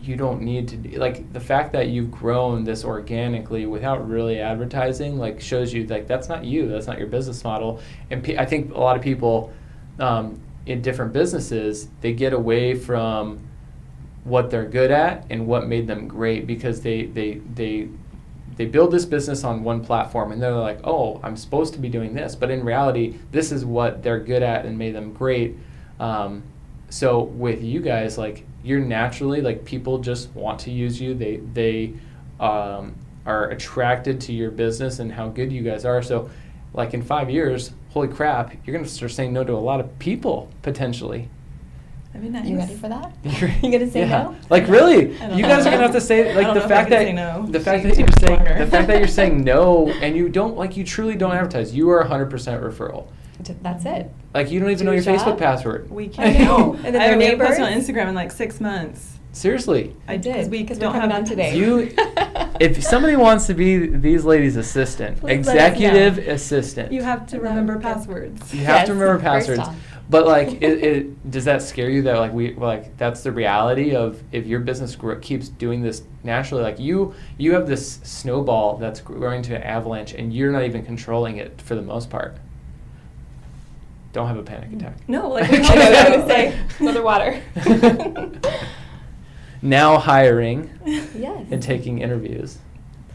you 0.00 0.14
don't 0.14 0.42
need 0.42 0.68
to 0.68 1.00
like 1.00 1.32
the 1.32 1.40
fact 1.40 1.72
that 1.72 1.88
you've 1.88 2.12
grown 2.12 2.62
this 2.62 2.84
organically 2.84 3.66
without 3.66 4.08
really 4.08 4.38
advertising 4.38 5.18
like 5.18 5.40
shows 5.40 5.72
you 5.72 5.84
like 5.88 6.06
that's 6.06 6.28
not 6.28 6.44
you 6.44 6.68
that's 6.68 6.86
not 6.86 6.96
your 6.96 7.08
business 7.08 7.42
model. 7.42 7.80
And 8.08 8.22
pe- 8.22 8.36
I 8.36 8.46
think 8.46 8.72
a 8.72 8.78
lot 8.78 8.96
of 8.96 9.02
people 9.02 9.52
um, 9.98 10.40
in 10.66 10.80
different 10.80 11.12
businesses 11.12 11.88
they 12.02 12.12
get 12.12 12.32
away 12.32 12.76
from 12.76 13.40
what 14.24 14.50
they're 14.50 14.66
good 14.66 14.90
at 14.90 15.26
and 15.30 15.46
what 15.46 15.66
made 15.66 15.86
them 15.86 16.08
great 16.08 16.46
because 16.46 16.80
they 16.80 17.04
they 17.06 17.34
they 17.54 17.88
they 18.56 18.64
build 18.64 18.90
this 18.90 19.04
business 19.04 19.44
on 19.44 19.62
one 19.62 19.84
platform 19.84 20.32
and 20.32 20.42
they're 20.42 20.52
like 20.52 20.80
oh 20.84 21.20
i'm 21.22 21.36
supposed 21.36 21.74
to 21.74 21.78
be 21.78 21.88
doing 21.88 22.14
this. 22.14 22.34
But 22.34 22.50
in 22.50 22.64
reality 22.64 23.16
this 23.32 23.52
is 23.52 23.64
what 23.64 24.02
they're 24.02 24.20
good 24.20 24.42
at 24.42 24.64
and 24.64 24.78
made 24.78 24.94
them 24.94 25.12
great. 25.12 25.56
Um, 26.00 26.42
so 26.88 27.22
with 27.22 27.62
you 27.62 27.80
guys 27.80 28.16
like 28.16 28.44
you're 28.62 28.80
naturally 28.80 29.42
like 29.42 29.64
people 29.64 29.98
just 29.98 30.30
want 30.30 30.60
to 30.60 30.70
use 30.70 31.00
you. 31.00 31.14
They 31.14 31.36
they 31.36 31.94
um, 32.40 32.94
are 33.26 33.50
attracted 33.50 34.20
to 34.22 34.32
your 34.32 34.50
business 34.50 34.98
and 34.98 35.12
how 35.12 35.28
good 35.28 35.52
you 35.52 35.62
guys 35.62 35.84
are. 35.84 36.02
So 36.02 36.30
like 36.72 36.94
in 36.94 37.02
five 37.02 37.30
years 37.30 37.72
holy 37.90 38.08
crap 38.08 38.52
you're 38.64 38.72
going 38.72 38.84
to 38.84 38.90
start 38.90 39.12
saying 39.12 39.32
no 39.32 39.44
to 39.44 39.52
a 39.52 39.54
lot 39.54 39.80
of 39.80 39.98
people 39.98 40.48
potentially 40.62 41.28
I 42.14 42.18
mean, 42.18 42.32
nice. 42.32 42.46
You 42.46 42.56
ready 42.56 42.74
for 42.74 42.88
that? 42.88 43.12
you're, 43.24 43.72
gonna 43.72 43.90
say 43.90 44.00
yeah. 44.00 44.22
no? 44.24 44.36
Like 44.48 44.68
really, 44.68 45.16
I 45.18 45.28
don't 45.28 45.36
you 45.36 45.42
know. 45.42 45.48
guys 45.48 45.66
are 45.66 45.70
gonna 45.70 45.82
have 45.82 45.92
to 45.92 46.00
say 46.00 46.34
like 46.34 46.54
the 46.54 46.60
fact 46.68 46.90
that 46.90 47.12
no. 47.12 47.44
the 47.48 47.58
fact 47.58 47.82
She 47.82 47.88
that 47.88 47.98
you're 47.98 48.08
saying 48.20 48.58
the 48.58 48.66
fact 48.66 48.86
that 48.86 48.98
you're 48.98 49.08
saying 49.08 49.42
no 49.42 49.88
and 50.02 50.16
you 50.16 50.28
don't 50.28 50.56
like 50.56 50.76
you 50.76 50.84
truly 50.84 51.16
don't 51.16 51.32
advertise. 51.32 51.74
You 51.74 51.90
are 51.90 52.04
100% 52.04 52.30
referral. 52.30 53.08
That's 53.62 53.84
it. 53.84 54.10
Like 54.32 54.50
you 54.50 54.60
don't 54.60 54.70
even 54.70 54.78
Do 54.78 54.84
know 54.84 54.92
your 54.92 55.02
your 55.02 55.14
Facebook 55.14 55.38
password. 55.38 55.90
We 55.90 56.04
I 56.18 56.32
can 56.32 56.44
know. 56.44 56.74
And 56.74 56.94
then 56.94 57.02
I 57.02 57.16
their 57.16 57.30
haven't 57.30 57.46
posted 57.46 57.64
on? 57.64 57.72
Instagram 57.72 58.08
in 58.08 58.14
like 58.14 58.30
six 58.30 58.60
months. 58.60 59.18
Seriously. 59.32 59.96
I 60.06 60.16
did 60.16 60.32
because 60.34 60.48
we 60.48 60.62
because 60.62 60.78
don't 60.78 60.94
we're 60.94 61.00
have 61.00 61.10
on 61.10 61.24
today. 61.24 61.56
You- 61.56 61.92
If 62.60 62.84
somebody 62.84 63.16
wants 63.16 63.48
to 63.48 63.54
be 63.54 63.86
these 63.88 64.24
ladies' 64.24 64.54
assistant, 64.54 65.18
Please 65.18 65.32
executive 65.32 66.18
assistant, 66.18 66.92
You 66.92 67.02
have 67.02 67.26
to 67.28 67.40
remember 67.40 67.72
would 67.72 67.82
be 67.82 67.88
good. 67.88 67.94
passwords. 67.94 68.54
you 68.54 68.64
have 68.64 68.76
Yes, 68.76 68.86
to 68.86 68.94
remember 68.94 69.14
first 69.20 69.48
passwords. 69.48 69.76
But 70.10 70.26
like, 70.26 70.62
it, 70.62 70.84
it 70.84 71.30
does 71.30 71.46
that 71.46 71.62
scare 71.62 71.88
you 71.88 72.02
that 72.02 72.18
like 72.18 72.32
we 72.32 72.54
like 72.54 72.96
that's 72.98 73.22
the 73.22 73.32
reality 73.32 73.96
of 73.96 74.22
if 74.32 74.46
your 74.46 74.60
business 74.60 74.94
gro- 74.94 75.18
keeps 75.18 75.48
doing 75.48 75.80
this 75.80 76.02
naturally, 76.22 76.62
like 76.62 76.78
you 76.78 77.14
you 77.38 77.54
have 77.54 77.66
this 77.66 78.00
snowball 78.02 78.76
that's 78.76 79.00
growing 79.00 79.42
to 79.42 79.56
an 79.56 79.62
avalanche 79.62 80.12
and 80.12 80.34
you're 80.34 80.52
not 80.52 80.64
even 80.64 80.84
controlling 80.84 81.38
it 81.38 81.60
for 81.62 81.74
the 81.74 81.82
most 81.82 82.10
part. 82.10 82.36
Don't 84.12 84.28
have 84.28 84.36
a 84.36 84.42
panic 84.42 84.70
mm. 84.70 84.76
attack. 84.76 85.08
No, 85.08 85.28
like 85.28 85.50
we 85.50 85.58
I 85.58 85.60
know, 85.60 85.68
I 85.68 85.90
was 85.90 85.98
hope 85.98 86.08
gonna 86.14 86.28
say, 86.28 86.60
another 86.78 87.02
water. 87.02 87.42
now 89.62 89.98
hiring 89.98 90.70
yes. 90.84 91.46
and 91.50 91.62
taking 91.62 92.00
interviews. 92.00 92.58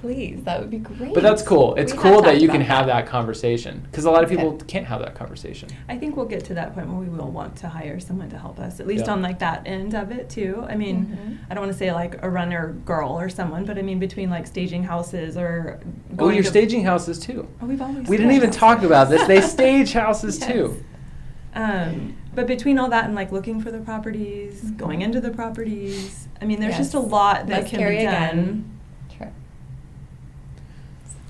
Please, 0.02 0.42
that 0.46 0.62
would 0.62 0.70
be 0.70 0.78
great. 0.78 1.14
But 1.14 1.24
that's 1.24 1.42
cool. 1.42 1.76
It's 1.76 1.92
We 1.92 2.00
cool 2.00 2.22
that 2.22 2.40
you 2.40 2.48
can 2.48 2.62
about 2.62 2.68
have 2.78 2.88
that 2.88 3.06
conversation 3.06 3.82
because 3.92 4.06
a 4.06 4.12
lot 4.12 4.24
of 4.24 4.30
Okay. 4.32 4.38
people 4.42 4.58
can't 4.66 4.86
have 4.86 5.02
that 5.02 5.14
conversation. 5.14 5.68
I 5.90 5.98
think 5.98 6.16
we'll 6.16 6.26
get 6.26 6.46
to 6.46 6.54
that 6.54 6.74
point 6.74 6.88
where 6.88 6.98
we 7.00 7.10
will 7.10 7.30
want 7.32 7.58
to 7.58 7.68
hire 7.68 8.00
someone 8.00 8.30
to 8.30 8.38
help 8.38 8.60
us, 8.60 8.80
at 8.80 8.88
least 8.88 9.08
Yeah. 9.08 9.12
on 9.14 9.22
like 9.22 9.40
that 9.40 9.64
end 9.66 9.94
of 9.96 10.12
it 10.12 10.30
too. 10.30 10.64
I 10.70 10.76
mean, 10.76 11.18
Mhm. 11.22 11.38
I 11.52 11.54
don't 11.54 11.64
want 11.64 11.74
to 11.74 11.78
say 11.78 11.92
like 11.92 12.18
a 12.24 12.30
runner 12.30 12.76
girl 12.86 13.20
or 13.20 13.28
someone, 13.28 13.66
but 13.66 13.78
I 13.78 13.82
mean 13.82 14.00
between 14.00 14.30
like 14.30 14.48
staging 14.48 14.84
houses 14.84 15.36
or 15.36 15.80
Oh, 16.18 16.30
you're 16.30 16.44
to- 16.44 16.50
staging 16.50 16.86
houses 16.86 17.20
too. 17.20 17.48
Oh, 17.62 17.66
we've 17.66 17.82
always. 17.82 18.08
We 18.08 18.16
didn't 18.16 18.32
staged 18.32 18.44
even 18.44 18.52
talk 18.52 18.84
about 18.84 19.10
this. 19.10 19.28
They 19.28 19.42
stage 19.42 19.92
houses 19.92 20.40
too. 20.48 20.82
Um, 21.56 22.16
but 22.36 22.48
between 22.48 22.78
all 22.80 22.90
that 22.90 23.06
and 23.06 23.16
like 23.16 23.32
looking 23.34 23.60
for 23.60 23.70
the 23.72 23.80
properties, 23.80 24.62
Mhm. 24.64 24.78
going 24.78 25.02
into 25.02 25.20
the 25.20 25.32
properties, 25.32 26.28
I 26.42 26.46
mean, 26.46 26.60
there's 26.62 26.72
Yes. 26.78 26.92
just 26.92 26.94
a 26.94 27.00
lot 27.00 27.48
that 27.48 27.62
Must 27.64 27.72
can 27.72 27.80
carry 27.80 27.98
be 27.98 28.04
done. 28.04 28.14
again. 28.14 28.66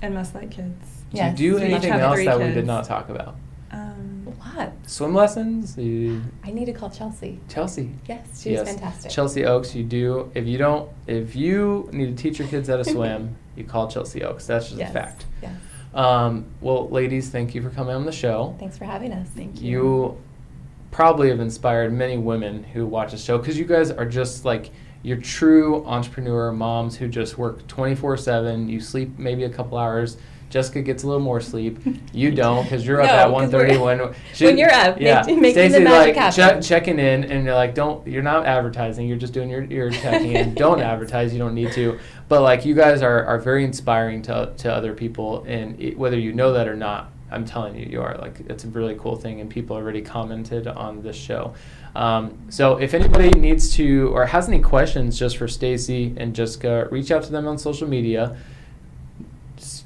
True. 0.00 0.06
And 0.06 0.14
must 0.14 0.34
like 0.34 0.50
kids. 0.50 1.02
Do 1.12 1.18
you 1.22 1.32
do 1.34 1.54
We 1.56 1.60
each 1.62 1.70
anything 1.72 1.92
have 1.92 2.00
else 2.00 2.14
three 2.16 2.24
that 2.26 2.38
we 2.38 2.44
kids. 2.44 2.54
did 2.54 2.66
not 2.66 2.84
talk 2.84 3.08
about? 3.08 3.36
Um, 3.72 4.26
A 4.26 4.58
lot. 4.58 4.72
Swim 4.86 5.14
lessons? 5.14 5.76
You, 5.76 6.22
I 6.44 6.50
need 6.50 6.66
to 6.66 6.72
call 6.72 6.90
Chelsea. 6.90 7.40
Chelsea. 7.48 7.90
Yes, 8.08 8.26
she's 8.42 8.52
Yes. 8.52 8.68
fantastic. 8.70 9.10
Chelsea 9.10 9.44
Oaks, 9.44 9.74
you 9.74 9.84
do. 9.84 10.30
If 10.34 10.46
you 10.46 10.58
don't, 10.58 10.88
if 11.06 11.34
you 11.36 11.88
need 11.92 12.16
to 12.16 12.22
teach 12.22 12.38
your 12.38 12.48
kids 12.48 12.68
how 12.68 12.76
to 12.76 12.84
swim, 12.96 13.36
you 13.56 13.64
call 13.64 13.88
Chelsea 13.88 14.22
Oaks. 14.22 14.46
That's 14.46 14.66
just 14.66 14.78
yes. 14.78 14.90
a 14.90 14.92
fact. 14.92 15.26
Yes. 15.42 15.54
Um, 15.92 16.46
well, 16.60 16.88
ladies, 16.88 17.30
thank 17.30 17.54
you 17.54 17.62
for 17.62 17.70
coming 17.70 17.94
on 17.94 18.04
the 18.04 18.12
show. 18.12 18.54
Thanks 18.60 18.78
for 18.78 18.84
having 18.84 19.12
us. 19.12 19.28
Thank 19.30 19.60
you. 19.60 19.70
You 19.70 20.22
probably 20.92 21.28
have 21.30 21.40
inspired 21.40 21.92
many 21.92 22.16
women 22.18 22.62
who 22.64 22.86
watch 22.86 23.10
the 23.12 23.18
show 23.18 23.38
because 23.38 23.58
you 23.58 23.64
guys 23.64 23.90
are 23.90 24.06
just 24.06 24.44
like 24.44 24.70
you're 25.02 25.16
true 25.16 25.84
entrepreneur 25.86 26.52
moms 26.52 26.96
who 26.96 27.08
just 27.08 27.38
work 27.38 27.66
24 27.66 28.16
7 28.16 28.68
you 28.68 28.80
sleep 28.80 29.18
maybe 29.18 29.44
a 29.44 29.50
couple 29.50 29.78
hours 29.78 30.16
Jessica 30.50 30.82
gets 30.82 31.04
a 31.04 31.06
little 31.06 31.22
more 31.22 31.40
sleep. 31.40 31.78
You 32.12 32.32
don't 32.34 32.64
because 32.64 32.84
you're 32.84 33.00
up 33.00 33.06
No, 33.06 33.12
at 33.38 33.44
'cause 33.44 33.52
1.30 33.52 33.52
we're- 33.52 33.78
when 33.78 33.98
when 34.40 34.58
you're 34.58 34.72
up, 34.72 35.00
Yeah, 35.00 35.22
make- 35.24 35.38
making 35.38 35.70
the 35.70 35.78
magic 35.78 36.16
like 36.16 36.34
che- 36.34 36.42
happen. 36.42 36.60
checking 36.60 36.98
in, 36.98 37.22
and 37.22 37.44
you're 37.44 37.54
like, 37.54 37.72
don't. 37.72 38.04
You're 38.04 38.24
not 38.24 38.46
advertising. 38.46 39.06
You're 39.06 39.16
just 39.16 39.32
doing 39.32 39.48
your 39.48 39.62
your 39.62 39.90
checking 40.02 40.32
in. 40.32 40.54
Don't 40.54 40.78
Yes. 40.78 40.88
advertise. 40.88 41.32
You 41.32 41.38
don't 41.38 41.54
need 41.54 41.70
to. 41.74 42.00
But 42.28 42.42
like 42.42 42.64
you 42.66 42.74
guys 42.74 43.00
are 43.00 43.24
are 43.26 43.38
very 43.38 43.62
inspiring 43.62 44.22
to 44.22 44.52
to 44.56 44.74
other 44.74 44.92
people, 44.92 45.44
and 45.46 45.80
it, 45.80 45.96
whether 45.96 46.18
you 46.18 46.32
know 46.32 46.52
that 46.54 46.66
or 46.66 46.74
not, 46.74 47.12
I'm 47.30 47.44
telling 47.44 47.76
you, 47.76 47.86
you 47.88 48.02
are. 48.02 48.18
Like 48.18 48.40
it's 48.48 48.64
a 48.64 48.68
really 48.70 48.96
cool 48.98 49.14
thing, 49.14 49.40
and 49.40 49.48
people 49.48 49.76
already 49.76 50.02
commented 50.02 50.66
on 50.66 51.00
this 51.00 51.14
show. 51.14 51.54
Um, 51.94 52.38
so 52.50 52.76
if 52.76 52.94
anybody 52.94 53.30
needs 53.30 53.74
to 53.76 54.08
or 54.14 54.26
has 54.26 54.48
any 54.48 54.60
questions 54.60 55.18
just 55.18 55.36
for 55.36 55.48
Stacy 55.48 56.14
and 56.16 56.34
Jessica, 56.34 56.88
reach 56.90 57.10
out 57.10 57.22
to 57.24 57.32
them 57.32 57.48
on 57.48 57.58
social 57.58 57.88
media. 57.88 58.36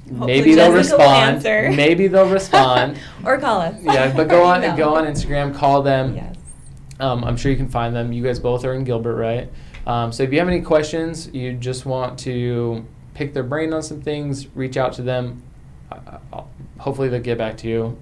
Hopefully 0.07 0.27
Maybe 0.27 0.53
they'll 0.55 0.71
Jessica 0.71 0.97
will 0.97 1.03
respond. 1.03 1.75
Maybe 1.75 2.07
they'll 2.07 2.29
respond. 2.29 2.99
or 3.25 3.39
call 3.39 3.61
us. 3.61 3.75
yeah, 3.81 4.15
but 4.15 4.27
go 4.27 4.43
on 4.43 4.59
Email. 4.63 4.77
go 4.77 4.95
on 4.95 5.05
Instagram, 5.05 5.53
call 5.55 5.81
them. 5.81 6.15
Yes. 6.15 6.35
Um, 6.99 7.23
I'm 7.23 7.35
sure 7.35 7.51
you 7.51 7.57
can 7.57 7.69
find 7.69 7.95
them. 7.95 8.13
You 8.13 8.23
guys 8.23 8.39
both 8.39 8.63
are 8.65 8.73
in 8.73 8.83
Gilbert, 8.83 9.15
right? 9.15 9.49
Um, 9.87 10.11
so 10.11 10.23
if 10.23 10.31
you 10.31 10.39
have 10.39 10.47
any 10.47 10.61
questions, 10.61 11.27
you 11.33 11.53
just 11.53 11.85
want 11.85 12.17
to 12.19 12.85
pick 13.15 13.33
their 13.33 13.43
brain 13.43 13.73
on 13.73 13.81
some 13.83 14.01
things, 14.01 14.47
reach 14.55 14.77
out 14.77 14.93
to 14.93 15.01
them. 15.01 15.41
Uh, 15.91 16.43
hopefully 16.77 17.09
they'll 17.09 17.21
get 17.21 17.37
back 17.37 17.57
to 17.57 17.67
you. 17.67 17.97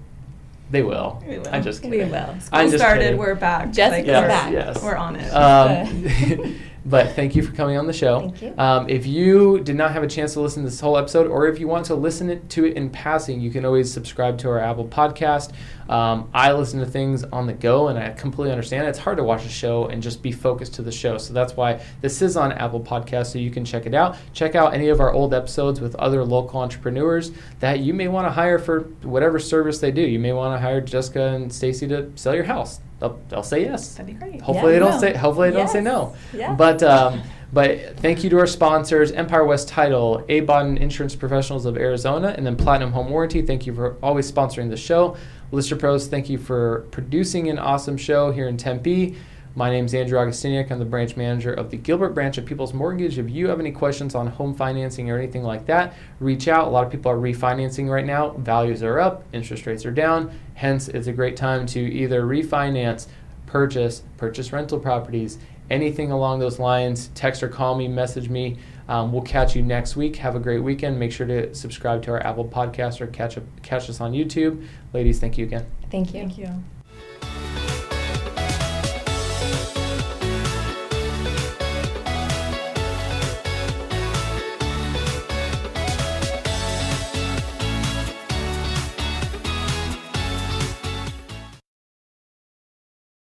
They 0.74 0.82
will. 0.82 1.22
We 1.26 1.38
will. 1.38 1.46
I'm 1.52 1.62
just 1.62 1.84
We 1.84 1.98
will. 1.98 2.08
School 2.08 2.48
I'm 2.52 2.66
just 2.68 2.82
started, 2.82 3.02
kidding. 3.02 3.16
we're 3.18 3.36
back. 3.36 3.70
Jessica's 3.70 4.08
Yes, 4.08 4.26
back. 4.28 4.52
yes. 4.52 4.82
We're 4.82 4.96
on 4.96 5.14
it. 5.14 5.28
Um, 5.30 6.56
but 6.86 7.12
thank 7.12 7.34
you 7.34 7.42
for 7.42 7.52
coming 7.52 7.76
on 7.76 7.86
the 7.86 7.92
show. 7.92 8.20
Thank 8.20 8.42
you. 8.42 8.54
Um, 8.58 8.88
if 8.88 9.06
you 9.06 9.60
did 9.60 9.76
not 9.76 9.92
have 9.92 10.02
a 10.02 10.06
chance 10.06 10.34
to 10.34 10.40
listen 10.40 10.62
to 10.62 10.68
this 10.68 10.80
whole 10.80 10.98
episode, 10.98 11.26
or 11.26 11.46
if 11.46 11.58
you 11.58 11.66
want 11.66 11.86
to 11.86 11.94
listen 11.94 12.28
it, 12.30 12.48
to 12.50 12.66
it 12.66 12.76
in 12.76 12.90
passing, 12.90 13.40
you 13.40 13.50
can 13.50 13.64
always 13.64 13.90
subscribe 13.90 14.38
to 14.38 14.48
our 14.48 14.58
Apple 14.58 14.86
podcast. 14.86 15.52
Um, 15.88 16.30
I 16.32 16.52
listen 16.52 16.80
to 16.80 16.86
things 16.86 17.24
on 17.24 17.46
the 17.46 17.52
go, 17.52 17.88
and 17.88 17.98
I 17.98 18.10
completely 18.10 18.52
understand. 18.52 18.86
It's 18.86 18.98
hard 18.98 19.16
to 19.18 19.24
watch 19.24 19.44
a 19.44 19.48
show 19.48 19.86
and 19.86 20.02
just 20.02 20.22
be 20.22 20.32
focused 20.32 20.74
to 20.74 20.82
the 20.82 20.92
show. 20.92 21.18
So 21.18 21.32
that's 21.32 21.56
why 21.56 21.82
this 22.00 22.22
is 22.22 22.36
on 22.36 22.52
Apple 22.52 22.80
Podcast, 22.80 23.32
so 23.32 23.38
you 23.38 23.50
can 23.50 23.64
check 23.64 23.86
it 23.86 23.94
out. 23.94 24.16
Check 24.32 24.54
out 24.54 24.74
any 24.74 24.88
of 24.88 25.00
our 25.00 25.12
old 25.12 25.34
episodes 25.34 25.80
with 25.80 25.94
other 25.96 26.24
local 26.24 26.60
entrepreneurs 26.60 27.32
that 27.60 27.80
you 27.80 27.94
may 27.94 28.08
want 28.08 28.26
to 28.26 28.30
hire 28.30 28.58
for 28.58 28.80
whatever 29.02 29.38
service 29.38 29.78
they 29.78 29.90
do. 29.90 30.02
You 30.02 30.18
may 30.18 30.32
want 30.32 30.54
to 30.54 30.60
hire 30.60 30.80
Jessica 30.80 31.28
and 31.28 31.52
Stacy 31.52 31.88
to 31.88 32.10
sell 32.14 32.34
your 32.34 32.44
house. 32.44 32.80
They'll, 33.00 33.20
they'll 33.28 33.42
say 33.42 33.62
yes. 33.62 33.94
That'd 33.94 34.06
be 34.06 34.12
great. 34.12 34.40
Hopefully 34.40 34.72
Yeah, 34.74 34.78
they 34.78 34.78
don't 34.78 34.90
no. 34.92 34.98
say. 34.98 35.14
Hopefully 35.14 35.50
they 35.50 35.56
don't 35.56 35.68
say 35.68 35.80
no. 35.80 36.14
Yeah. 36.32 36.54
But 36.54 36.82
um, 36.82 37.22
but 37.52 37.96
thank 37.98 38.24
you 38.24 38.30
to 38.30 38.38
our 38.38 38.46
sponsors: 38.46 39.12
Empire 39.12 39.44
West 39.44 39.68
Title, 39.68 40.24
A 40.28 40.40
Bodden 40.40 40.76
Insurance 40.78 41.14
Professionals 41.14 41.66
of 41.66 41.76
Arizona, 41.76 42.34
and 42.36 42.46
then 42.46 42.56
Platinum 42.56 42.92
Home 42.92 43.10
Warranty. 43.10 43.42
Thank 43.42 43.66
you 43.66 43.74
for 43.74 43.96
always 44.02 44.30
sponsoring 44.30 44.70
the 44.70 44.76
show. 44.76 45.16
Lister 45.52 45.76
Pros, 45.76 46.08
thank 46.08 46.28
you 46.28 46.38
for 46.38 46.86
producing 46.90 47.48
an 47.48 47.58
awesome 47.58 47.96
show 47.96 48.32
here 48.32 48.48
in 48.48 48.56
Tempe. 48.56 49.16
My 49.56 49.70
name 49.70 49.84
is 49.84 49.94
Andrew 49.94 50.18
Augustiniak. 50.18 50.72
I'm 50.72 50.80
the 50.80 50.84
branch 50.84 51.16
manager 51.16 51.52
of 51.52 51.70
the 51.70 51.76
Gilbert 51.76 52.10
branch 52.10 52.38
of 52.38 52.44
People's 52.44 52.74
Mortgage. 52.74 53.18
If 53.18 53.30
you 53.30 53.46
have 53.48 53.60
any 53.60 53.70
questions 53.70 54.16
on 54.16 54.26
home 54.26 54.52
financing 54.52 55.08
or 55.10 55.16
anything 55.16 55.44
like 55.44 55.64
that, 55.66 55.94
reach 56.18 56.48
out. 56.48 56.66
A 56.66 56.70
lot 56.70 56.84
of 56.84 56.90
people 56.90 57.12
are 57.12 57.16
refinancing 57.16 57.88
right 57.88 58.04
now. 58.04 58.30
Values 58.30 58.82
are 58.82 58.98
up, 58.98 59.22
interest 59.32 59.64
rates 59.66 59.86
are 59.86 59.92
down. 59.92 60.36
Hence, 60.54 60.88
it's 60.88 61.06
a 61.06 61.12
great 61.12 61.36
time 61.36 61.66
to 61.66 61.78
either 61.80 62.24
refinance, 62.24 63.06
purchase, 63.46 64.02
purchase 64.16 64.52
rental 64.52 64.80
properties, 64.80 65.38
anything 65.70 66.10
along 66.10 66.40
those 66.40 66.58
lines. 66.58 67.10
Text 67.14 67.40
or 67.40 67.48
call 67.48 67.76
me, 67.76 67.86
message 67.86 68.28
me. 68.28 68.56
Um, 68.88 69.12
we'll 69.12 69.22
catch 69.22 69.54
you 69.54 69.62
next 69.62 69.94
week. 69.94 70.16
Have 70.16 70.34
a 70.34 70.40
great 70.40 70.64
weekend. 70.64 70.98
Make 70.98 71.12
sure 71.12 71.28
to 71.28 71.54
subscribe 71.54 72.02
to 72.02 72.10
our 72.10 72.26
Apple 72.26 72.44
podcast 72.44 73.00
or 73.00 73.06
catch 73.06 73.38
up, 73.38 73.44
catch 73.62 73.88
us 73.88 74.00
on 74.00 74.14
YouTube. 74.14 74.66
Ladies, 74.92 75.20
thank 75.20 75.38
you 75.38 75.44
again. 75.44 75.64
Thank 75.92 76.12
you. 76.12 76.20
Thank 76.20 76.38
you. 76.38 77.73